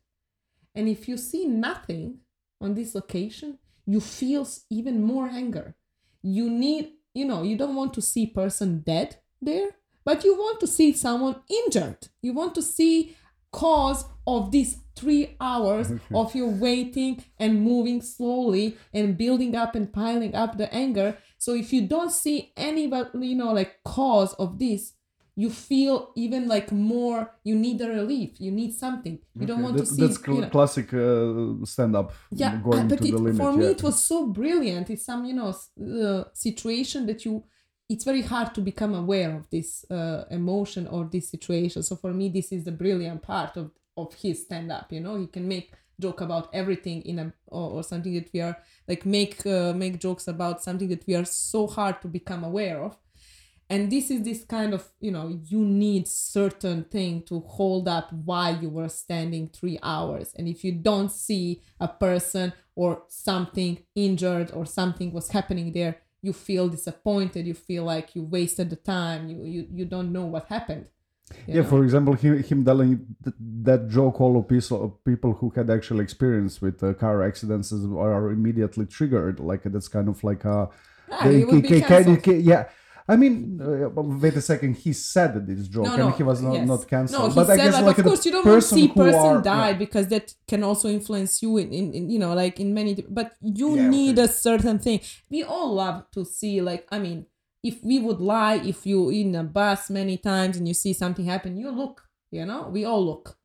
And 0.74 0.88
if 0.88 1.08
you 1.08 1.18
see 1.18 1.46
nothing 1.46 2.20
on 2.60 2.74
this 2.74 2.96
location, 2.96 3.60
you 3.86 4.00
feel 4.00 4.48
even 4.70 5.04
more 5.04 5.28
anger. 5.28 5.76
You 6.22 6.50
need, 6.50 6.94
you 7.14 7.26
know, 7.26 7.44
you 7.44 7.58
don't 7.58 7.76
want 7.76 7.94
to 7.96 8.02
see 8.02 8.26
person 8.26 8.80
dead 8.80 9.18
there, 9.42 9.72
but 10.06 10.24
you 10.24 10.36
want 10.36 10.60
to 10.62 10.68
see 10.68 10.94
someone 10.94 11.42
injured. 11.50 12.08
You 12.22 12.34
want 12.34 12.56
to 12.56 12.62
see 12.62 13.16
cause 13.52 14.06
of 14.26 14.52
these 14.52 14.80
three 14.96 15.36
hours 15.39 15.91
of 16.14 16.36
you 16.36 16.48
waiting 16.48 17.24
and 17.39 17.62
moving 17.62 18.02
slowly 18.02 18.78
and 18.94 19.18
building 19.18 19.56
up 19.56 19.76
and 19.76 19.91
piling 19.91 20.36
up 20.36 20.58
the 20.58 20.74
anger. 20.74 21.18
So 21.38 21.54
if 21.56 21.74
you 21.74 21.88
don't 21.88 22.12
see 22.12 22.52
any, 22.56 22.88
but 22.88 23.12
you 23.16 23.36
know, 23.36 23.52
like 23.54 23.84
cause 23.84 24.34
of 24.36 24.60
this, 24.60 24.94
you 25.36 25.50
feel 25.50 26.12
even 26.16 26.48
like 26.48 26.72
more. 26.72 27.32
You 27.44 27.56
need 27.56 27.82
a 27.82 27.89
relief. 27.89 28.39
You 28.39 28.52
need 28.52 28.74
something. 28.74 29.18
You 29.39 29.48
don't 29.48 29.64
want 29.64 29.78
that- 29.78 29.86
to 29.88 29.94
see. 29.94 30.02
That's 30.06 30.28
you 30.28 30.41
know- 30.41 30.50
classic 30.50 30.94
uh, 30.94 31.66
stand 31.66 31.96
up. 31.96 32.14
yeah 32.32 32.56
going 32.64 32.88
but 32.88 33.00
to 33.00 33.08
it, 33.08 33.12
the 33.12 33.18
limit. 33.18 33.38
for 33.41 33.52
me 33.54 33.66
it 33.66 33.82
was 33.84 34.02
so 34.04 34.28
brilliant 34.28 34.89
it's 34.89 35.06
some 35.06 35.26
you 35.26 35.34
know 35.34 35.50
uh, 35.50 36.24
situation 36.34 37.06
that 37.08 37.26
you 37.26 37.44
it's 37.89 38.06
very 38.06 38.22
hard 38.22 38.54
to 38.56 38.62
become 38.62 38.94
aware 38.96 39.36
of 39.36 39.50
this 39.50 39.70
uh, 39.91 40.24
emotion 40.32 40.88
or 40.88 41.02
this 41.12 41.30
situation 41.30 41.84
so 41.84 41.96
for 41.96 42.14
me 42.14 42.30
this 42.30 42.52
is 42.52 42.64
the 42.64 42.72
brilliant 42.72 43.22
part 43.22 43.58
of 43.58 43.72
of 43.98 44.14
his 44.16 44.44
stand 44.44 44.72
up 44.72 44.91
you 44.91 45.00
know? 45.00 45.16
He 45.18 45.28
can 45.28 45.48
make 45.48 45.72
joke 46.00 46.22
about 46.22 46.50
everything 46.54 47.02
in 47.04 47.20
a 47.20 47.34
or, 47.48 47.72
or 47.72 47.84
something 47.84 48.14
that 48.14 48.30
we 48.34 48.41
are 48.41 48.58
like 48.88 49.06
make 49.06 49.46
uh, 49.46 49.74
make 49.74 50.00
jokes 50.00 50.28
about 50.28 50.64
something 50.64 50.89
that 50.89 51.06
we 51.08 51.16
are 51.16 51.26
so 51.26 51.68
hard 51.68 52.02
to 52.02 52.08
become 52.08 52.44
aware 52.44 52.82
of. 52.84 52.98
And 53.70 53.91
this 53.91 54.12
is 54.12 54.24
this 54.24 54.44
kind 54.44 54.74
of 54.74 54.88
you 55.00 55.12
know 55.12 55.39
you 55.46 55.60
need 55.60 56.08
certain 56.08 56.84
thing 56.86 57.24
to 57.24 57.39
hold 57.41 57.88
up 57.88 58.12
why 58.12 58.52
you 58.52 58.70
were 58.70 58.89
standing 58.89 59.48
three 59.48 59.80
hours. 59.82 60.34
And 60.38 60.48
if 60.48 60.64
you 60.64 60.72
don't 60.72 61.12
see 61.12 61.62
a 61.80 61.88
person 61.88 62.54
or 62.76 63.04
something 63.08 63.80
injured 63.96 64.52
or 64.52 64.66
something 64.66 65.12
was 65.14 65.30
happening 65.30 65.72
there 65.74 65.98
you 66.24 66.34
feel 66.34 66.70
disappointed 66.70 67.46
you 67.46 67.54
feel 67.54 67.84
like 67.84 68.16
you 68.16 68.24
wasted 68.24 68.70
the 68.70 68.76
time 68.76 69.28
you 69.28 69.44
you, 69.44 69.68
you 69.72 69.86
don't 69.86 70.12
know 70.12 70.26
what 70.26 70.48
happened 70.48 70.88
you 71.48 71.56
yeah, 71.56 71.62
know? 71.62 71.68
for 71.68 71.84
example, 71.84 72.14
him, 72.14 72.44
him 72.44 72.66
telling 72.66 73.06
th- 73.24 73.36
that 73.64 73.90
joke, 73.90 74.20
all 74.22 74.38
of 74.38 74.48
people, 74.48 75.00
people 75.06 75.34
who 75.34 75.50
had 75.56 75.70
actual 75.70 76.00
experience 76.00 76.62
with 76.62 76.84
uh, 76.84 76.94
car 76.94 77.24
accidents 77.24 77.72
are 77.74 78.30
immediately 78.32 78.86
triggered. 78.86 79.40
Like 79.40 79.64
that's 79.64 79.88
kind 79.88 80.08
of 80.10 80.24
like 80.24 80.44
a. 80.46 80.70
Yeah, 81.10 81.32
he 81.32 81.46
would 81.46 81.64
be 81.64 81.82
ca- 81.82 82.18
ca- 82.18 82.34
yeah. 82.52 82.66
I 83.06 83.18
mean, 83.18 83.60
uh, 83.62 83.90
wait 84.02 84.34
a 84.36 84.42
second. 84.42 84.78
He 84.78 84.94
said 84.94 85.46
this 85.46 85.68
joke, 85.68 85.86
No, 85.88 85.92
and 85.94 86.00
no, 86.06 86.10
he 86.12 86.24
was 86.24 86.42
not, 86.42 86.54
yes. 86.54 86.68
not 86.68 86.88
cancelled. 86.88 87.22
No, 87.24 87.30
he 87.30 87.36
but 87.36 87.48
said 87.48 87.60
I 87.60 87.64
guess 87.64 87.74
like, 87.74 87.84
like 87.86 87.98
of 87.98 88.06
course 88.06 88.26
you 88.26 88.32
don't 88.32 88.46
want 88.46 88.62
to 88.62 88.68
see 88.68 88.88
person 88.88 89.16
are- 89.20 89.42
die 89.42 89.70
yeah. 89.72 89.74
because 89.86 90.08
that 90.08 90.34
can 90.48 90.64
also 90.64 90.88
influence 90.88 91.42
you 91.42 91.58
in, 91.58 91.74
in, 91.74 91.94
in 91.94 92.10
you 92.10 92.18
know 92.18 92.34
like 92.34 92.62
in 92.62 92.74
many 92.74 92.96
but 93.10 93.34
you 93.42 93.76
Yeah, 93.76 93.90
need 93.90 94.20
okay. 94.20 94.30
a 94.30 94.34
certain 94.34 94.80
thing. 94.80 95.02
We 95.30 95.44
all 95.44 95.74
love 95.74 96.06
to 96.12 96.24
see 96.24 96.62
like 96.62 96.88
I 96.94 97.00
mean 97.00 97.26
if 97.64 97.82
we 97.84 97.97
would 97.99 98.20
lie 98.20 98.55
if 98.55 98.86
you 98.86 99.09
in 99.09 99.36
a 99.36 99.43
bus 99.43 99.89
many 99.89 100.18
times 100.18 100.57
and 100.57 100.68
you 100.68 100.74
see 100.74 100.93
something 100.93 101.26
happen 101.26 101.57
you 101.57 101.70
look 101.72 102.03
you 102.32 102.45
know 102.45 102.70
we 102.76 102.84
all 102.86 103.03
look 103.05 103.38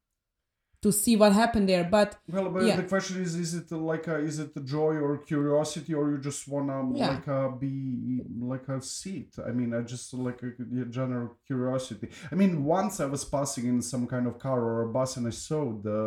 to 0.82 0.92
see 0.92 1.16
what 1.16 1.32
happened 1.32 1.68
there 1.68 1.84
but 1.84 2.10
Well, 2.34 2.50
but 2.50 2.62
Yeah. 2.68 2.76
the 2.76 2.88
question 2.94 3.16
is: 3.26 3.34
Is 3.34 3.52
it 3.60 3.68
like 3.72 4.06
a, 4.14 4.16
is 4.30 4.38
it 4.44 4.52
joy 4.64 4.94
or 5.06 5.12
curiosity, 5.32 5.92
or 5.98 6.04
you 6.12 6.18
just 6.30 6.42
wanna 6.52 6.78
Yeah. 6.94 7.10
like 7.14 7.26
a, 7.26 7.40
be 7.64 8.22
like 8.54 8.66
a 8.68 8.78
seat? 8.82 9.30
I 9.48 9.50
mean, 9.58 9.70
I 9.78 9.80
just 9.94 10.06
like 10.28 10.40
a, 10.48 10.50
a 10.82 10.86
general 10.98 11.28
curiosity. 11.50 12.06
I 12.32 12.34
mean, 12.40 12.52
once 12.78 12.94
I 13.04 13.06
was 13.14 13.24
passing 13.24 13.64
in 13.72 13.82
some 13.92 14.06
kind 14.06 14.26
of 14.30 14.34
car 14.38 14.60
or 14.70 14.76
a 14.82 14.92
bus, 14.96 15.16
and 15.16 15.26
I 15.26 15.34
saw 15.48 15.62
the 15.88 16.00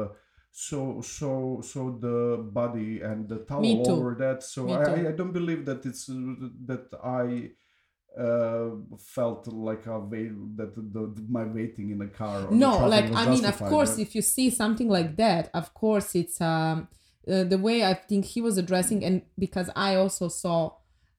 so 0.51 0.79
so 1.01 1.29
so 1.71 1.81
the 2.05 2.17
body 2.59 2.91
and 3.09 3.19
the 3.31 3.39
towel 3.51 3.65
over 3.93 4.11
that. 4.23 4.37
So 4.53 4.61
I. 4.71 4.83
I 4.95 4.99
I 5.09 5.13
don't 5.19 5.33
believe 5.39 5.61
that 5.69 5.81
it's 5.89 6.03
uh, 6.09 6.15
that 6.69 6.85
I. 7.03 7.25
Uh, 8.17 8.71
felt 8.97 9.47
like 9.47 9.85
a 9.85 9.97
wait 9.97 10.33
that 10.57 10.75
the, 10.75 11.13
the, 11.15 11.25
my 11.29 11.45
waiting 11.45 11.91
in 11.91 11.97
the 11.97 12.07
car. 12.07 12.41
or 12.43 12.47
the 12.47 12.55
no 12.55 12.77
traffic 12.77 13.09
like 13.13 13.25
i 13.25 13.29
mean 13.29 13.45
of 13.45 13.57
course 13.57 13.91
right? 13.91 13.99
if 13.99 14.13
you 14.13 14.21
see 14.21 14.49
something 14.49 14.89
like 14.89 15.15
that 15.15 15.49
of 15.53 15.73
course 15.73 16.13
it's 16.13 16.41
um 16.41 16.89
uh, 17.31 17.45
the 17.45 17.57
way 17.57 17.85
i 17.85 17.93
think 17.93 18.25
he 18.25 18.41
was 18.41 18.57
addressing 18.57 19.05
and 19.05 19.21
because 19.39 19.69
i 19.77 19.95
also 19.95 20.27
saw 20.27 20.73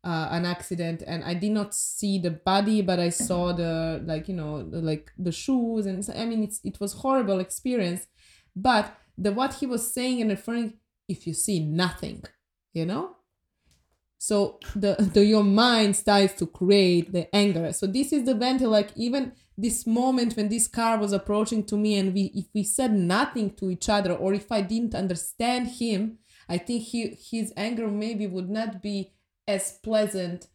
uh, 0.05 0.28
an 0.32 0.45
accident 0.45 1.03
and 1.07 1.24
i 1.24 1.32
did 1.32 1.53
not 1.53 1.74
see 1.74 2.18
the 2.18 2.30
body 2.30 2.82
but 2.82 3.01
i 3.01 3.09
saw 3.09 3.55
the 3.55 4.03
like 4.05 4.28
you 4.28 4.34
know 4.34 4.62
the, 4.62 4.82
like 4.82 5.12
the 5.18 5.32
shoes 5.32 5.86
and 5.86 6.05
so, 6.05 6.12
i 6.12 6.26
mean 6.26 6.43
it's 6.43 6.61
it 6.62 6.78
was 6.78 6.93
horrible 6.93 7.40
experience 7.40 8.07
but 8.55 8.95
the 9.16 9.32
what 9.32 9.55
he 9.55 9.66
was 9.66 9.95
saying 9.95 10.20
and 10.20 10.28
referring 10.28 10.74
if 11.09 11.26
you 11.26 11.32
see 11.32 11.59
nothing 11.59 12.22
you 12.74 12.84
know 12.84 13.16
so 14.23 14.61
the, 14.77 14.95
the 15.14 15.25
your 15.25 15.43
mind 15.43 15.97
starts 15.97 16.35
to 16.35 16.47
create 16.47 17.12
the 17.12 17.35
anger. 17.35 17.73
So 17.73 17.89
this 17.89 18.12
is 18.12 18.25
the 18.25 18.35
ventil 18.35 18.70
like 18.70 18.91
even 18.95 19.33
this 19.59 19.85
moment 19.85 20.37
when 20.37 20.49
this 20.49 20.68
car 20.68 20.97
was 20.97 21.12
approaching 21.12 21.64
to 21.64 21.77
me 21.77 21.97
and 21.97 22.14
we 22.14 22.31
if 22.33 22.47
we 22.55 22.62
said 22.62 22.93
nothing 22.93 23.51
to 23.57 23.68
each 23.68 23.89
other 23.89 24.12
or 24.12 24.33
if 24.33 24.51
i 24.51 24.62
didn't 24.62 24.95
understand 24.95 25.68
him 25.68 26.18
i 26.49 26.57
think 26.57 26.85
he 26.85 27.18
his 27.31 27.53
anger 27.55 27.87
maybe 27.87 28.27
would 28.27 28.49
not 28.49 28.81
be 28.81 29.12
as 29.47 29.79
pleasant 29.85 30.47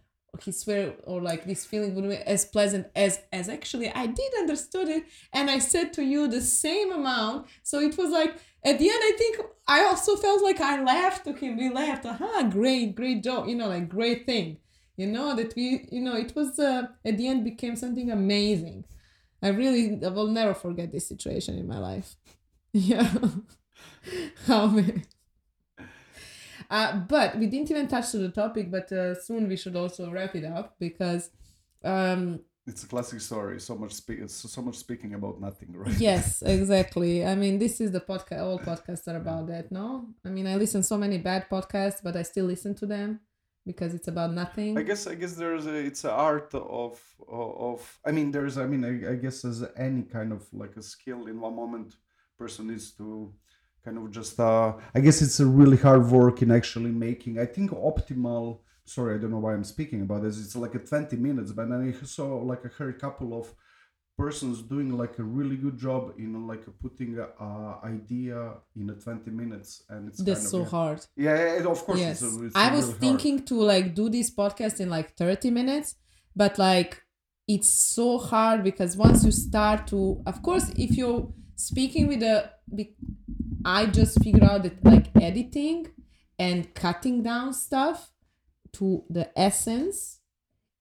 he 0.42 0.52
swear 0.52 0.94
or 1.04 1.22
like 1.22 1.46
this 1.46 1.66
feeling 1.66 1.96
would 1.96 2.10
be 2.10 2.16
as 2.16 2.46
pleasant 2.46 2.88
as 2.96 3.20
as 3.32 3.50
actually 3.50 3.90
i 3.92 4.06
did 4.06 4.32
understood 4.40 4.88
it. 4.88 5.04
And 5.34 5.50
i 5.50 5.60
said 5.60 5.94
to 5.94 6.04
you 6.04 6.28
the 6.28 6.42
same 6.42 6.92
amount. 6.92 7.48
So 7.64 7.80
it 7.80 7.98
was 7.98 8.12
like 8.12 8.36
at 8.70 8.80
the 8.80 8.90
end 8.90 9.02
i 9.04 9.14
think 9.18 9.40
i 9.68 9.84
also 9.84 10.16
felt 10.16 10.42
like 10.44 10.62
i 10.62 10.82
laughed. 10.84 11.24
To 11.26 11.34
him 11.34 11.58
we 11.58 11.70
laughed. 11.70 12.06
Aha 12.06 12.44
great 12.52 12.96
great 12.96 13.24
job, 13.24 13.48
you 13.48 13.56
know 13.56 13.68
like 13.68 13.90
great 13.90 14.26
thing. 14.26 14.58
You 14.98 15.08
know 15.08 15.36
that 15.36 15.56
we 15.56 15.88
you 15.92 16.02
know 16.02 16.16
it 16.16 16.36
was 16.36 16.58
uh, 16.60 16.88
at 17.06 17.18
the 17.18 17.28
end 17.28 17.44
became 17.44 17.76
something 17.76 18.12
amazing. 18.12 18.86
I 19.44 19.50
really 19.50 20.00
I 20.06 20.10
will 20.10 20.28
never 20.28 20.54
forget 20.54 20.92
this 20.92 21.08
situation 21.08 21.58
in 21.58 21.68
my 21.68 21.80
life. 21.80 22.16
Yeah. 22.74 23.12
How 24.48 24.68
many 24.68 25.04
uh, 26.70 26.98
but 27.08 27.38
we 27.38 27.48
didn't 27.48 27.72
even 27.72 27.88
touch 27.88 28.12
to 28.12 28.18
the 28.18 28.30
topic 28.30 28.70
but 28.72 28.92
uh, 28.92 29.16
soon 29.16 29.48
we 29.48 29.56
should 29.58 29.76
also 29.76 30.12
wrap 30.12 30.36
it 30.36 30.46
up 30.46 30.76
because 30.80 31.30
um 31.84 32.40
it's 32.68 32.84
a 32.84 32.88
classic 32.88 33.22
story. 33.22 33.60
So 33.60 33.76
much 33.76 33.94
speak. 33.94 34.20
It's 34.20 34.36
so 34.36 34.62
much 34.62 34.76
speaking 34.76 35.14
about 35.14 35.40
nothing, 35.40 35.70
right? 35.74 35.98
yes 36.00 36.42
exactly 36.46 37.26
i 37.26 37.34
mean 37.36 37.58
this 37.58 37.80
is 37.82 37.92
the 37.92 38.00
podcast 38.00 38.42
all 38.42 38.60
podcasts 38.60 39.08
are 39.08 39.18
about 39.18 39.48
that 39.48 39.72
no 39.72 40.06
i 40.26 40.30
mean 40.30 40.46
i 40.48 40.56
listen 40.56 40.84
so 40.84 40.98
many 40.98 41.18
bad 41.18 41.50
podcasts 41.50 42.00
but 42.04 42.16
i 42.16 42.22
still 42.22 42.46
listen 42.46 42.76
to 42.76 42.86
them 42.86 43.20
because 43.68 43.94
it's 43.94 44.08
about 44.08 44.32
nothing 44.34 44.78
I 44.78 44.82
guess 44.82 45.06
I 45.08 45.16
guess 45.16 45.34
there's 45.34 45.68
a 45.68 45.76
it's 45.76 46.04
an 46.06 46.12
art 46.12 46.52
of 46.56 47.00
of 47.28 48.00
I 48.06 48.12
mean 48.12 48.32
there's 48.32 48.58
I 48.58 48.66
mean 48.66 48.84
I, 48.92 49.12
I 49.12 49.16
guess 49.16 49.44
as 49.46 49.64
any 49.76 50.04
kind 50.04 50.32
of 50.32 50.42
like 50.54 50.76
a 50.78 50.82
skill 50.82 51.28
in 51.28 51.40
one 51.40 51.56
moment 51.56 51.96
person 52.40 52.68
needs 52.68 52.92
to 52.94 53.34
kind 53.84 53.98
of 53.98 54.10
just 54.10 54.40
uh 54.40 54.74
I 54.96 55.00
guess 55.02 55.22
it's 55.22 55.40
a 55.42 55.46
really 55.46 55.78
hard 55.78 56.10
work 56.10 56.42
in 56.42 56.50
actually 56.50 56.92
making 56.92 57.40
I 57.40 57.46
think 57.46 57.72
optimal 57.72 58.60
sorry 58.88 59.16
I 59.16 59.18
don't 59.18 59.32
know 59.32 59.40
why 59.40 59.54
I'm 59.54 59.64
speaking 59.64 60.02
about 60.02 60.24
this 60.24 60.40
it's 60.40 60.56
like 60.56 60.76
a 60.76 60.80
20 60.80 61.16
minutes 61.18 61.52
but 61.52 61.70
then 61.70 61.96
I 62.02 62.06
saw 62.06 62.38
like 62.38 62.66
I 62.66 62.70
heard 62.70 62.96
a 62.96 63.00
couple 63.00 63.38
of 63.40 63.54
persons 64.18 64.64
doing 64.64 64.98
like 64.98 65.20
a 65.20 65.24
really 65.24 65.56
good 65.56 65.78
job 65.78 66.14
in 66.18 66.48
like 66.48 66.64
putting 66.82 67.20
a, 67.20 67.28
uh, 67.40 67.80
idea 67.84 68.54
in 68.76 68.90
a 68.90 68.94
20 68.94 69.30
minutes 69.30 69.84
and 69.90 70.10
it's 70.10 70.24
that's 70.24 70.40
kind 70.40 70.50
so 70.50 70.62
of, 70.62 70.72
hard. 70.72 71.06
Yeah, 71.16 71.36
yeah, 71.36 71.58
yeah, 71.60 71.70
of 71.70 71.84
course 71.86 72.00
yes. 72.00 72.22
it's, 72.24 72.36
it's 72.38 72.56
i 72.56 72.66
really 72.66 72.78
was 72.78 72.88
hard. 72.88 73.00
thinking 73.00 73.46
to 73.46 73.56
like 73.56 73.94
do 73.94 74.10
this 74.10 74.34
podcast 74.34 74.80
in 74.80 74.90
like 74.90 75.16
30 75.16 75.52
minutes 75.52 75.96
but 76.36 76.58
like 76.58 77.04
it's 77.48 77.70
so 77.70 78.18
hard 78.18 78.64
because 78.64 78.98
once 78.98 79.24
you 79.24 79.32
start 79.32 79.88
to 79.88 80.22
of 80.26 80.42
course 80.42 80.70
if 80.76 80.98
you're 80.98 81.32
speaking 81.56 82.08
with 82.08 82.24
a 82.24 82.52
i 83.66 83.86
just 83.86 84.22
figured 84.24 84.44
out 84.44 84.64
that 84.64 84.84
like 84.84 85.08
editing 85.22 85.88
and 86.40 86.74
cutting 86.74 87.22
down 87.24 87.54
stuff 87.54 88.12
to 88.78 89.04
the 89.10 89.28
essence 89.38 90.20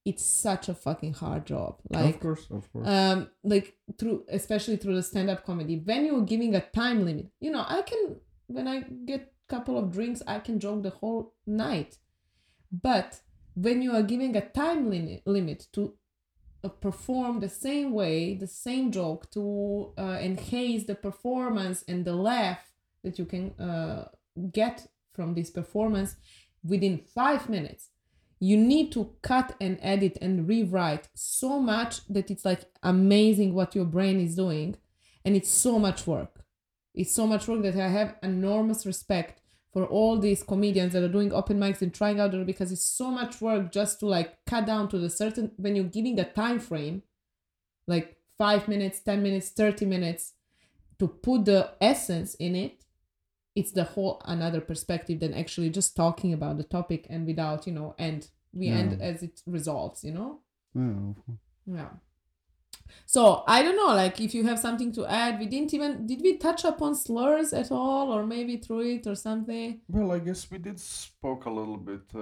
it's 0.07 0.25
such 0.25 0.69
a 0.69 0.75
fucking 0.75 1.15
hard 1.15 1.45
job. 1.47 1.81
Like 1.91 2.15
of 2.15 2.21
course 2.21 2.47
of 2.51 2.73
course. 2.73 2.87
um 2.87 3.29
like 3.43 3.75
through 3.99 4.25
especially 4.31 4.77
through 4.77 4.95
the 4.95 5.03
stand-up 5.03 5.45
comedy. 5.45 5.83
When 5.85 6.07
you're 6.07 6.23
giving 6.35 6.55
a 6.55 6.61
time 6.61 7.05
limit 7.05 7.27
you 7.41 7.51
know 7.51 7.65
i 7.67 7.83
can 7.83 8.17
when 8.47 8.69
i 8.69 8.77
get 9.05 9.21
a 9.23 9.55
couple 9.55 9.77
of 9.77 9.93
drinks 9.93 10.23
i 10.27 10.39
can 10.39 10.61
joke 10.61 10.83
the 10.83 10.91
whole 10.91 11.35
night. 11.47 11.99
But 12.71 13.21
when 13.55 13.83
you 13.83 13.93
are 13.97 14.03
giving 14.03 14.37
a 14.37 14.49
time 14.49 14.91
limit 14.91 15.23
limit 15.27 15.67
to 15.73 15.95
uh, 16.63 16.69
perform 16.69 17.41
the 17.41 17.49
same 17.49 17.93
way 17.93 18.35
the 18.35 18.47
same 18.47 18.93
joke 18.93 19.31
to 19.33 19.93
uh, 19.99 20.19
enhance 20.21 20.85
the 20.85 20.95
performance 20.95 21.85
and 21.89 22.05
the 22.05 22.15
laugh 22.15 22.63
that 23.03 23.19
you 23.19 23.25
can 23.25 23.45
uh, 23.59 24.05
get 24.53 24.87
from 25.15 25.35
this 25.35 25.51
performance 25.51 26.17
within 26.67 26.99
five 26.99 27.49
minutes. 27.49 27.91
You 28.39 28.57
need 28.57 28.93
to 28.93 29.13
cut 29.23 29.57
and 29.61 29.79
edit 29.81 30.19
and 30.21 30.47
rewrite 30.47 31.09
so 31.15 31.61
much 31.61 32.07
that 32.09 32.31
it's 32.31 32.45
like 32.45 32.65
amazing 32.83 33.55
what 33.55 33.75
your 33.75 33.87
brain 33.87 34.21
is 34.21 34.37
doing 34.37 34.77
and 35.25 35.35
it's 35.35 35.51
so 35.51 35.79
much 35.79 36.07
work. 36.07 36.45
It's 36.95 37.15
so 37.15 37.27
much 37.27 37.47
work 37.47 37.63
that 37.63 37.77
i 37.77 37.89
have 37.89 38.17
enormous 38.23 38.87
respect 38.87 39.43
for 39.77 39.85
all 39.85 40.19
these 40.19 40.43
comedians 40.43 40.95
that 40.95 41.03
are 41.03 41.17
doing 41.17 41.31
open 41.35 41.61
mics 41.61 41.83
and 41.83 41.93
trying 41.93 42.19
out 42.19 42.47
because 42.47 42.73
it's 42.73 42.83
so 42.83 43.11
much 43.11 43.43
work 43.43 43.71
just 43.71 44.01
to 44.01 44.07
like 44.07 44.39
cut 44.47 44.65
down 44.65 44.89
to 44.89 44.99
the 44.99 45.11
certain 45.11 45.51
when 45.59 45.77
you're 45.77 45.85
giving 45.85 46.19
a 46.19 46.25
time 46.25 46.59
frame 46.59 47.03
like 47.87 48.17
5 48.39 48.69
minutes 48.69 49.01
10 49.01 49.23
minutes 49.23 49.51
30 49.51 49.85
minutes 49.85 50.33
to 50.99 51.07
put 51.07 51.45
the 51.45 51.73
essence 51.79 52.35
in 52.37 52.57
it 52.57 52.86
it's 53.57 53.73
the 53.73 53.85
whole 53.85 54.23
another 54.27 54.61
perspective 54.61 55.19
than 55.19 55.35
actually 55.35 55.71
just 55.71 55.97
talking 55.97 56.33
about 56.33 56.59
the 56.59 56.63
topic 56.63 57.07
and 57.11 57.27
without 57.27 57.67
you 57.67 57.73
know 57.73 57.95
and 57.99 58.29
we 58.53 58.69
end 58.69 59.01
as 59.03 59.23
it 59.23 59.43
resolves 59.47 60.05
you 60.05 60.13
know? 60.13 60.41
Yeah, 60.75 61.13
yeah. 61.67 61.89
So 63.07 63.43
i 63.47 63.63
don't 63.63 63.77
know 63.77 63.93
like 63.95 64.21
if 64.21 64.35
you 64.35 64.45
have 64.45 64.59
something 64.59 64.93
to 64.93 65.07
add 65.07 65.39
we 65.41 65.47
didn't 65.47 65.73
even 65.75 66.07
did 66.07 66.21
we 66.23 66.37
touch 66.37 66.65
upon 66.65 66.95
slurs 66.95 67.53
at 67.53 67.73
all 67.73 68.13
or 68.13 68.27
maybe 68.27 68.57
through 68.59 68.85
it 68.95 69.07
or 69.07 69.15
something? 69.15 69.81
Well, 69.89 70.13
I 70.13 70.19
guess 70.21 70.51
we 70.51 70.59
did 70.59 70.79
spoke 70.79 71.47
a 71.47 71.51
little 71.51 71.77
bit 71.77 72.07
uh, 72.15 72.21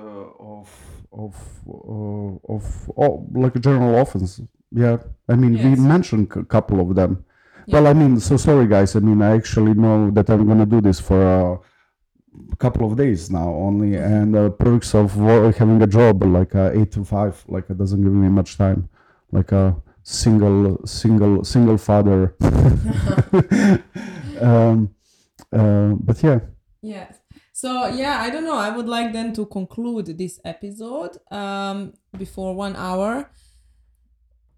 of 0.55 0.69
of 1.13 1.35
uh, 1.69 2.55
of 2.55 2.91
oh, 2.97 3.27
like 3.33 3.57
a 3.57 3.61
general 3.61 4.01
offense. 4.01 4.41
Yeah, 4.71 4.99
I 5.29 5.35
mean 5.37 5.53
we 5.65 5.77
mentioned 5.77 6.33
a 6.37 6.45
couple 6.45 6.81
of 6.81 6.95
them. 6.95 7.25
Yeah. 7.67 7.81
Well, 7.81 7.89
I 7.89 7.93
mean, 7.93 8.21
so 8.21 8.37
sorry 8.37 8.67
guys. 8.67 8.97
I 8.97 9.01
mean, 9.01 9.23
I 9.23 9.35
actually 9.35 9.75
know 9.75 10.11
that 10.11 10.31
I'm 10.31 10.47
gonna 10.47 10.67
do 10.67 10.81
this 10.81 11.01
for 11.01 11.61
a 12.53 12.57
couple 12.57 12.91
of 12.91 12.97
days 12.97 13.31
now 13.31 13.49
only, 13.49 13.97
and 13.97 14.37
uh, 14.37 14.51
perks 14.51 14.95
of 14.95 15.15
having 15.57 15.81
a 15.83 15.87
job 15.87 16.23
like 16.25 16.55
uh, 16.55 16.71
eight 16.75 16.93
to 16.93 17.05
five, 17.05 17.43
like 17.49 17.71
it 17.71 17.79
doesn't 17.79 18.03
give 18.03 18.13
me 18.13 18.29
much 18.29 18.59
time, 18.59 18.89
like 19.33 19.53
a 19.53 19.77
single 20.03 20.81
single 20.87 21.45
single 21.45 21.79
father. 21.79 22.35
um, 24.41 24.95
uh, 25.53 25.93
but 26.01 26.23
yeah. 26.23 26.41
Yes. 26.83 27.19
So 27.53 27.87
yeah, 27.87 28.21
I 28.21 28.31
don't 28.31 28.45
know. 28.45 28.59
I 28.59 28.71
would 28.71 28.89
like 28.89 29.13
then 29.13 29.33
to 29.35 29.47
conclude 29.47 30.19
this 30.19 30.41
episode 30.45 31.19
um 31.31 31.95
before 32.17 32.55
one 32.55 32.77
hour. 32.77 33.31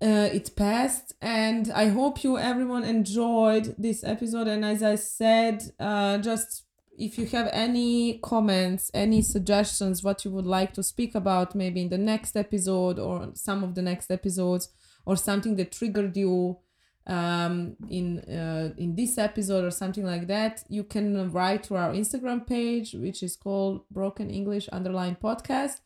Uh, 0.01 0.29
it 0.31 0.55
passed, 0.57 1.15
and 1.23 1.73
I 1.73 1.89
hope 1.89 2.23
you 2.23 2.37
everyone 2.37 2.85
enjoyed 2.85 3.75
this 3.79 4.05
episode. 4.05 4.47
And 4.47 4.63
as 4.65 4.83
I 4.83 4.97
said, 4.97 5.63
uh, 5.81 6.19
just 6.19 6.65
if 6.99 7.19
you 7.19 7.27
have 7.27 7.49
any 7.53 8.19
comments, 8.19 8.91
any 8.93 9.23
suggestions, 9.23 10.05
what 10.05 10.25
you 10.25 10.31
would 10.33 10.47
like 10.47 10.75
to 10.75 10.83
speak 10.83 11.15
about, 11.15 11.55
maybe 11.55 11.81
in 11.81 11.89
the 11.89 11.99
next 11.99 12.37
episode 12.37 12.99
or 12.99 13.31
some 13.35 13.65
of 13.65 13.75
the 13.75 13.83
next 13.83 14.11
episodes, 14.11 14.69
or 15.07 15.17
something 15.17 15.57
that 15.57 15.73
triggered 15.73 16.17
you 16.17 16.59
um, 17.07 17.77
in 17.89 18.19
uh, 18.19 18.75
in 18.77 18.97
this 18.97 19.17
episode 19.17 19.65
or 19.65 19.71
something 19.71 20.05
like 20.05 20.27
that, 20.27 20.65
you 20.69 20.85
can 20.85 21.31
write 21.33 21.63
to 21.65 21.77
our 21.77 21.93
Instagram 21.93 22.47
page, 22.47 22.95
which 22.95 23.23
is 23.23 23.37
called 23.37 23.89
Broken 23.91 24.29
English 24.29 24.69
Underline 24.73 25.17
Podcast, 25.23 25.81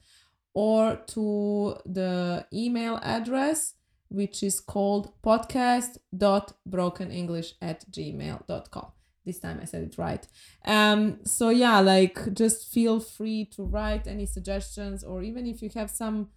or 0.55 0.97
to 1.09 1.77
the 1.85 2.47
email 2.53 2.99
address, 3.03 3.75
which 4.11 4.43
is 4.43 4.61
called 4.61 5.13
podcast.brokenenglish 5.23 7.53
at 7.63 7.91
gmail.com. 7.91 8.87
This 9.25 9.39
time 9.39 9.61
I 9.63 9.65
said 9.65 9.85
it 9.85 9.97
right. 9.99 10.27
Um, 10.65 11.19
so 11.25 11.51
yeah, 11.51 11.81
like 11.81 12.35
just 12.35 12.73
feel 12.73 13.01
free 13.01 13.45
to 13.57 13.63
write 13.63 14.07
any 14.07 14.27
suggestions, 14.27 15.03
or 15.05 15.23
even 15.23 15.47
if 15.47 15.63
you 15.63 15.71
have 15.75 15.91
some 15.91 16.29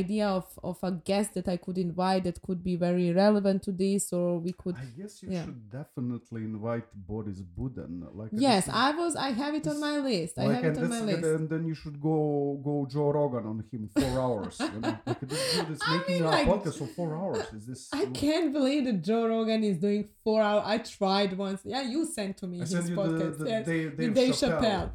idea 0.00 0.26
of, 0.28 0.46
of 0.62 0.78
a 0.82 0.92
guest 0.92 1.34
that 1.34 1.48
I 1.48 1.56
could 1.56 1.78
invite 1.78 2.24
that 2.24 2.40
could 2.42 2.62
be 2.64 2.76
very 2.76 3.12
relevant 3.12 3.62
to 3.64 3.72
this, 3.72 4.12
or 4.12 4.38
we 4.38 4.52
could. 4.52 4.76
I 4.76 4.86
guess 4.98 5.22
you 5.22 5.30
yeah. 5.30 5.44
should 5.44 5.70
definitely 5.70 6.42
invite 6.44 6.86
Boris 6.94 7.40
Budin. 7.56 7.94
Like 8.14 8.30
Yes, 8.32 8.68
I 8.68 8.90
was. 8.92 9.16
I 9.16 9.30
have 9.42 9.54
it 9.54 9.66
on 9.66 9.78
my 9.80 9.98
list. 9.98 10.38
I 10.38 10.46
like, 10.46 10.56
have 10.56 10.64
it 10.64 10.78
on 10.78 10.88
my 10.88 11.00
list. 11.00 11.24
And 11.24 11.48
then 11.48 11.66
you 11.66 11.74
should 11.74 12.00
go 12.00 12.60
go 12.64 12.86
Joe 12.90 13.10
Rogan 13.18 13.46
on 13.46 13.64
him 13.70 13.88
four 13.96 14.14
hours. 14.24 14.56
You 14.60 14.80
know, 14.80 14.98
like 15.06 15.20
this 15.20 15.54
dude 15.54 15.70
is 15.70 15.80
I 15.86 15.98
making 15.98 16.14
mean, 16.14 16.24
a 16.24 16.30
like, 16.30 16.46
podcast 16.48 16.78
for 16.78 16.86
four 16.86 17.16
hours. 17.16 17.46
Is 17.56 17.66
this? 17.66 17.88
I 17.92 18.06
can't 18.06 18.52
believe 18.52 18.84
that 18.86 19.02
Joe 19.02 19.26
Rogan 19.26 19.62
is 19.64 19.78
doing 19.78 20.08
four 20.24 20.40
hours. 20.42 20.64
I 20.66 20.78
tried 20.78 21.36
once. 21.36 21.60
Yeah, 21.64 21.82
you 21.82 22.06
sent 22.06 22.36
to 22.38 22.46
me 22.46 22.58
I 22.58 22.60
his 22.60 22.72
you 22.72 22.82
the, 22.82 23.02
podcast. 23.02 23.38
the 23.38 23.48
yes, 23.48 23.66
Dave, 23.66 23.96
Dave, 23.96 24.14
Dave 24.14 24.34
Chappelle. 24.34 24.60
Chappelle. 24.60 24.90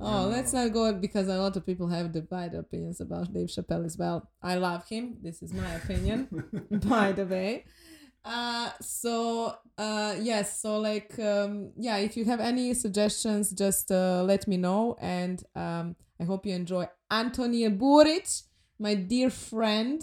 Oh, 0.00 0.28
Yeah. 0.28 0.36
let's 0.36 0.52
not 0.52 0.72
go 0.72 0.92
because 0.92 1.28
a 1.28 1.36
lot 1.38 1.56
of 1.56 1.66
people 1.66 1.88
have 1.88 2.12
divided 2.12 2.58
opinions 2.58 3.00
about 3.00 3.32
Dave 3.32 3.48
Chappelle 3.48 3.84
as 3.84 3.98
well. 3.98 4.30
I 4.42 4.54
love 4.56 4.88
him. 4.88 5.18
This 5.22 5.42
is 5.42 5.52
my 5.52 5.70
opinion, 5.74 6.28
by 6.70 7.12
the 7.12 7.26
way. 7.26 7.64
Uh, 8.24 8.70
so 8.80 9.54
uh, 9.76 10.14
yes, 10.20 10.60
so 10.60 10.78
like 10.78 11.18
um, 11.18 11.72
yeah, 11.76 11.96
if 11.96 12.16
you 12.16 12.24
have 12.26 12.40
any 12.40 12.74
suggestions, 12.74 13.50
just 13.52 13.90
uh, 13.90 14.22
let 14.24 14.46
me 14.46 14.56
know, 14.56 14.96
and 15.00 15.42
um, 15.56 15.96
I 16.20 16.24
hope 16.24 16.46
you 16.46 16.54
enjoy 16.54 16.86
Antonije 17.10 17.76
Burić, 17.78 18.42
my 18.78 18.94
dear 18.94 19.30
friend. 19.30 20.02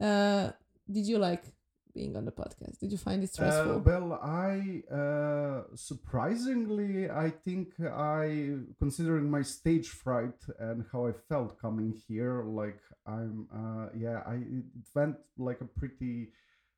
Uh, 0.00 0.50
did 0.90 1.06
you 1.06 1.18
like 1.18 1.53
being 1.94 2.16
on 2.16 2.24
the 2.24 2.32
podcast? 2.32 2.78
Did 2.80 2.92
you 2.92 2.98
find 2.98 3.22
it 3.22 3.32
stressful? 3.32 3.76
Uh, 3.76 3.78
well, 3.78 4.12
I 4.14 4.82
uh, 4.92 5.62
surprisingly, 5.74 7.08
I 7.08 7.30
think 7.30 7.68
I, 7.80 8.56
considering 8.78 9.30
my 9.30 9.42
stage 9.42 9.88
fright 9.88 10.40
and 10.58 10.84
how 10.92 11.06
I 11.06 11.12
felt 11.28 11.58
coming 11.60 11.94
here, 12.08 12.44
like 12.44 12.80
I'm, 13.06 13.46
uh, 13.54 13.86
yeah, 13.96 14.22
I 14.26 14.34
it 14.34 14.64
went 14.94 15.16
like 15.38 15.60
a 15.60 15.66
pretty. 15.78 16.30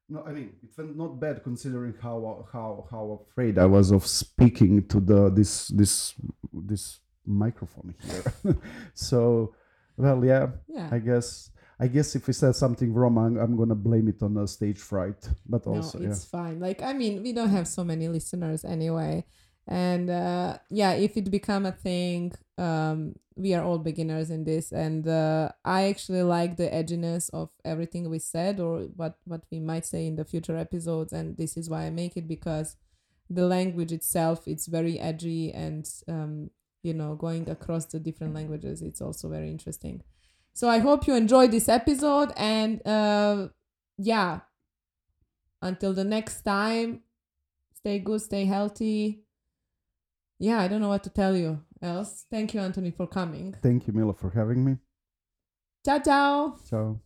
No, 0.08 0.22
I 0.24 0.30
mean 0.30 0.52
it 0.62 0.70
went 0.78 0.96
not 0.96 1.18
bad 1.18 1.42
considering 1.42 1.94
how 2.00 2.46
how 2.52 2.86
how 2.92 3.26
afraid 3.26 3.58
I 3.58 3.66
was 3.66 3.90
of 3.90 4.06
speaking 4.06 4.86
to 4.86 5.00
the 5.00 5.30
this 5.30 5.66
this 5.68 6.14
this 6.52 7.00
microphone 7.26 7.94
here. 8.00 8.56
so, 8.94 9.54
well, 9.96 10.24
yeah, 10.24 10.46
yeah. 10.68 10.88
I 10.92 10.98
guess 10.98 11.50
I 11.78 11.88
guess 11.88 12.16
if 12.16 12.26
we 12.26 12.32
said 12.32 12.56
something 12.56 12.92
wrong, 12.94 13.18
I'm, 13.18 13.36
I'm 13.36 13.56
gonna 13.56 13.74
blame 13.74 14.08
it 14.08 14.22
on 14.22 14.34
the 14.34 14.46
stage 14.46 14.78
fright. 14.78 15.28
But 15.46 15.66
also, 15.66 15.98
no, 15.98 16.04
yeah. 16.04 16.10
it's 16.10 16.24
fine. 16.24 16.58
Like 16.58 16.82
I 16.82 16.92
mean, 16.92 17.22
we 17.22 17.32
don't 17.32 17.50
have 17.50 17.68
so 17.68 17.84
many 17.84 18.08
listeners 18.08 18.64
anyway, 18.64 19.24
and 19.66 20.08
uh, 20.08 20.58
yeah, 20.70 20.92
if 20.92 21.16
it 21.16 21.30
become 21.30 21.66
a 21.66 21.72
thing, 21.72 22.32
um, 22.56 23.14
we 23.36 23.52
are 23.52 23.62
all 23.62 23.78
beginners 23.78 24.30
in 24.30 24.44
this, 24.44 24.72
and 24.72 25.06
uh, 25.06 25.50
I 25.64 25.84
actually 25.84 26.22
like 26.22 26.56
the 26.56 26.68
edginess 26.68 27.28
of 27.34 27.50
everything 27.64 28.08
we 28.08 28.20
said 28.20 28.58
or 28.58 28.80
what 28.96 29.18
what 29.24 29.42
we 29.50 29.60
might 29.60 29.84
say 29.84 30.06
in 30.06 30.16
the 30.16 30.24
future 30.24 30.56
episodes, 30.56 31.12
and 31.12 31.36
this 31.36 31.58
is 31.58 31.68
why 31.68 31.84
I 31.84 31.90
make 31.90 32.16
it 32.16 32.26
because 32.26 32.76
the 33.28 33.46
language 33.46 33.92
itself 33.92 34.46
it's 34.46 34.66
very 34.66 34.98
edgy 35.00 35.52
and 35.52 35.88
um, 36.08 36.50
you 36.82 36.94
know 36.94 37.14
going 37.14 37.48
across 37.50 37.86
the 37.86 37.98
different 37.98 38.34
languages 38.34 38.82
it's 38.82 39.00
also 39.00 39.28
very 39.28 39.50
interesting 39.50 40.02
so 40.56 40.70
i 40.70 40.78
hope 40.78 41.06
you 41.06 41.14
enjoyed 41.14 41.50
this 41.50 41.68
episode 41.68 42.32
and 42.36 42.80
uh 42.86 43.48
yeah. 43.98 44.40
Until 45.62 45.92
the 45.94 46.04
next 46.04 46.42
time 46.42 47.02
stay 47.74 47.98
good 47.98 48.20
stay 48.20 48.44
healthy. 48.46 49.24
Yeah 50.38 50.60
i 50.60 50.68
don't 50.68 50.80
know 50.80 50.88
what 50.88 51.04
to 51.04 51.10
tell 51.10 51.36
you 51.36 51.60
else. 51.82 52.24
Thank 52.30 52.54
you 52.54 52.60
anthony 52.60 52.90
for 52.90 53.06
coming. 53.06 53.54
Thank 53.62 53.86
you, 53.86 53.92
Mila, 53.92 54.14
for 54.14 54.30
having 54.30 54.64
me. 54.64 54.76
ciao 55.84 55.98
ciao. 55.98 56.58
Ciao. 56.70 57.05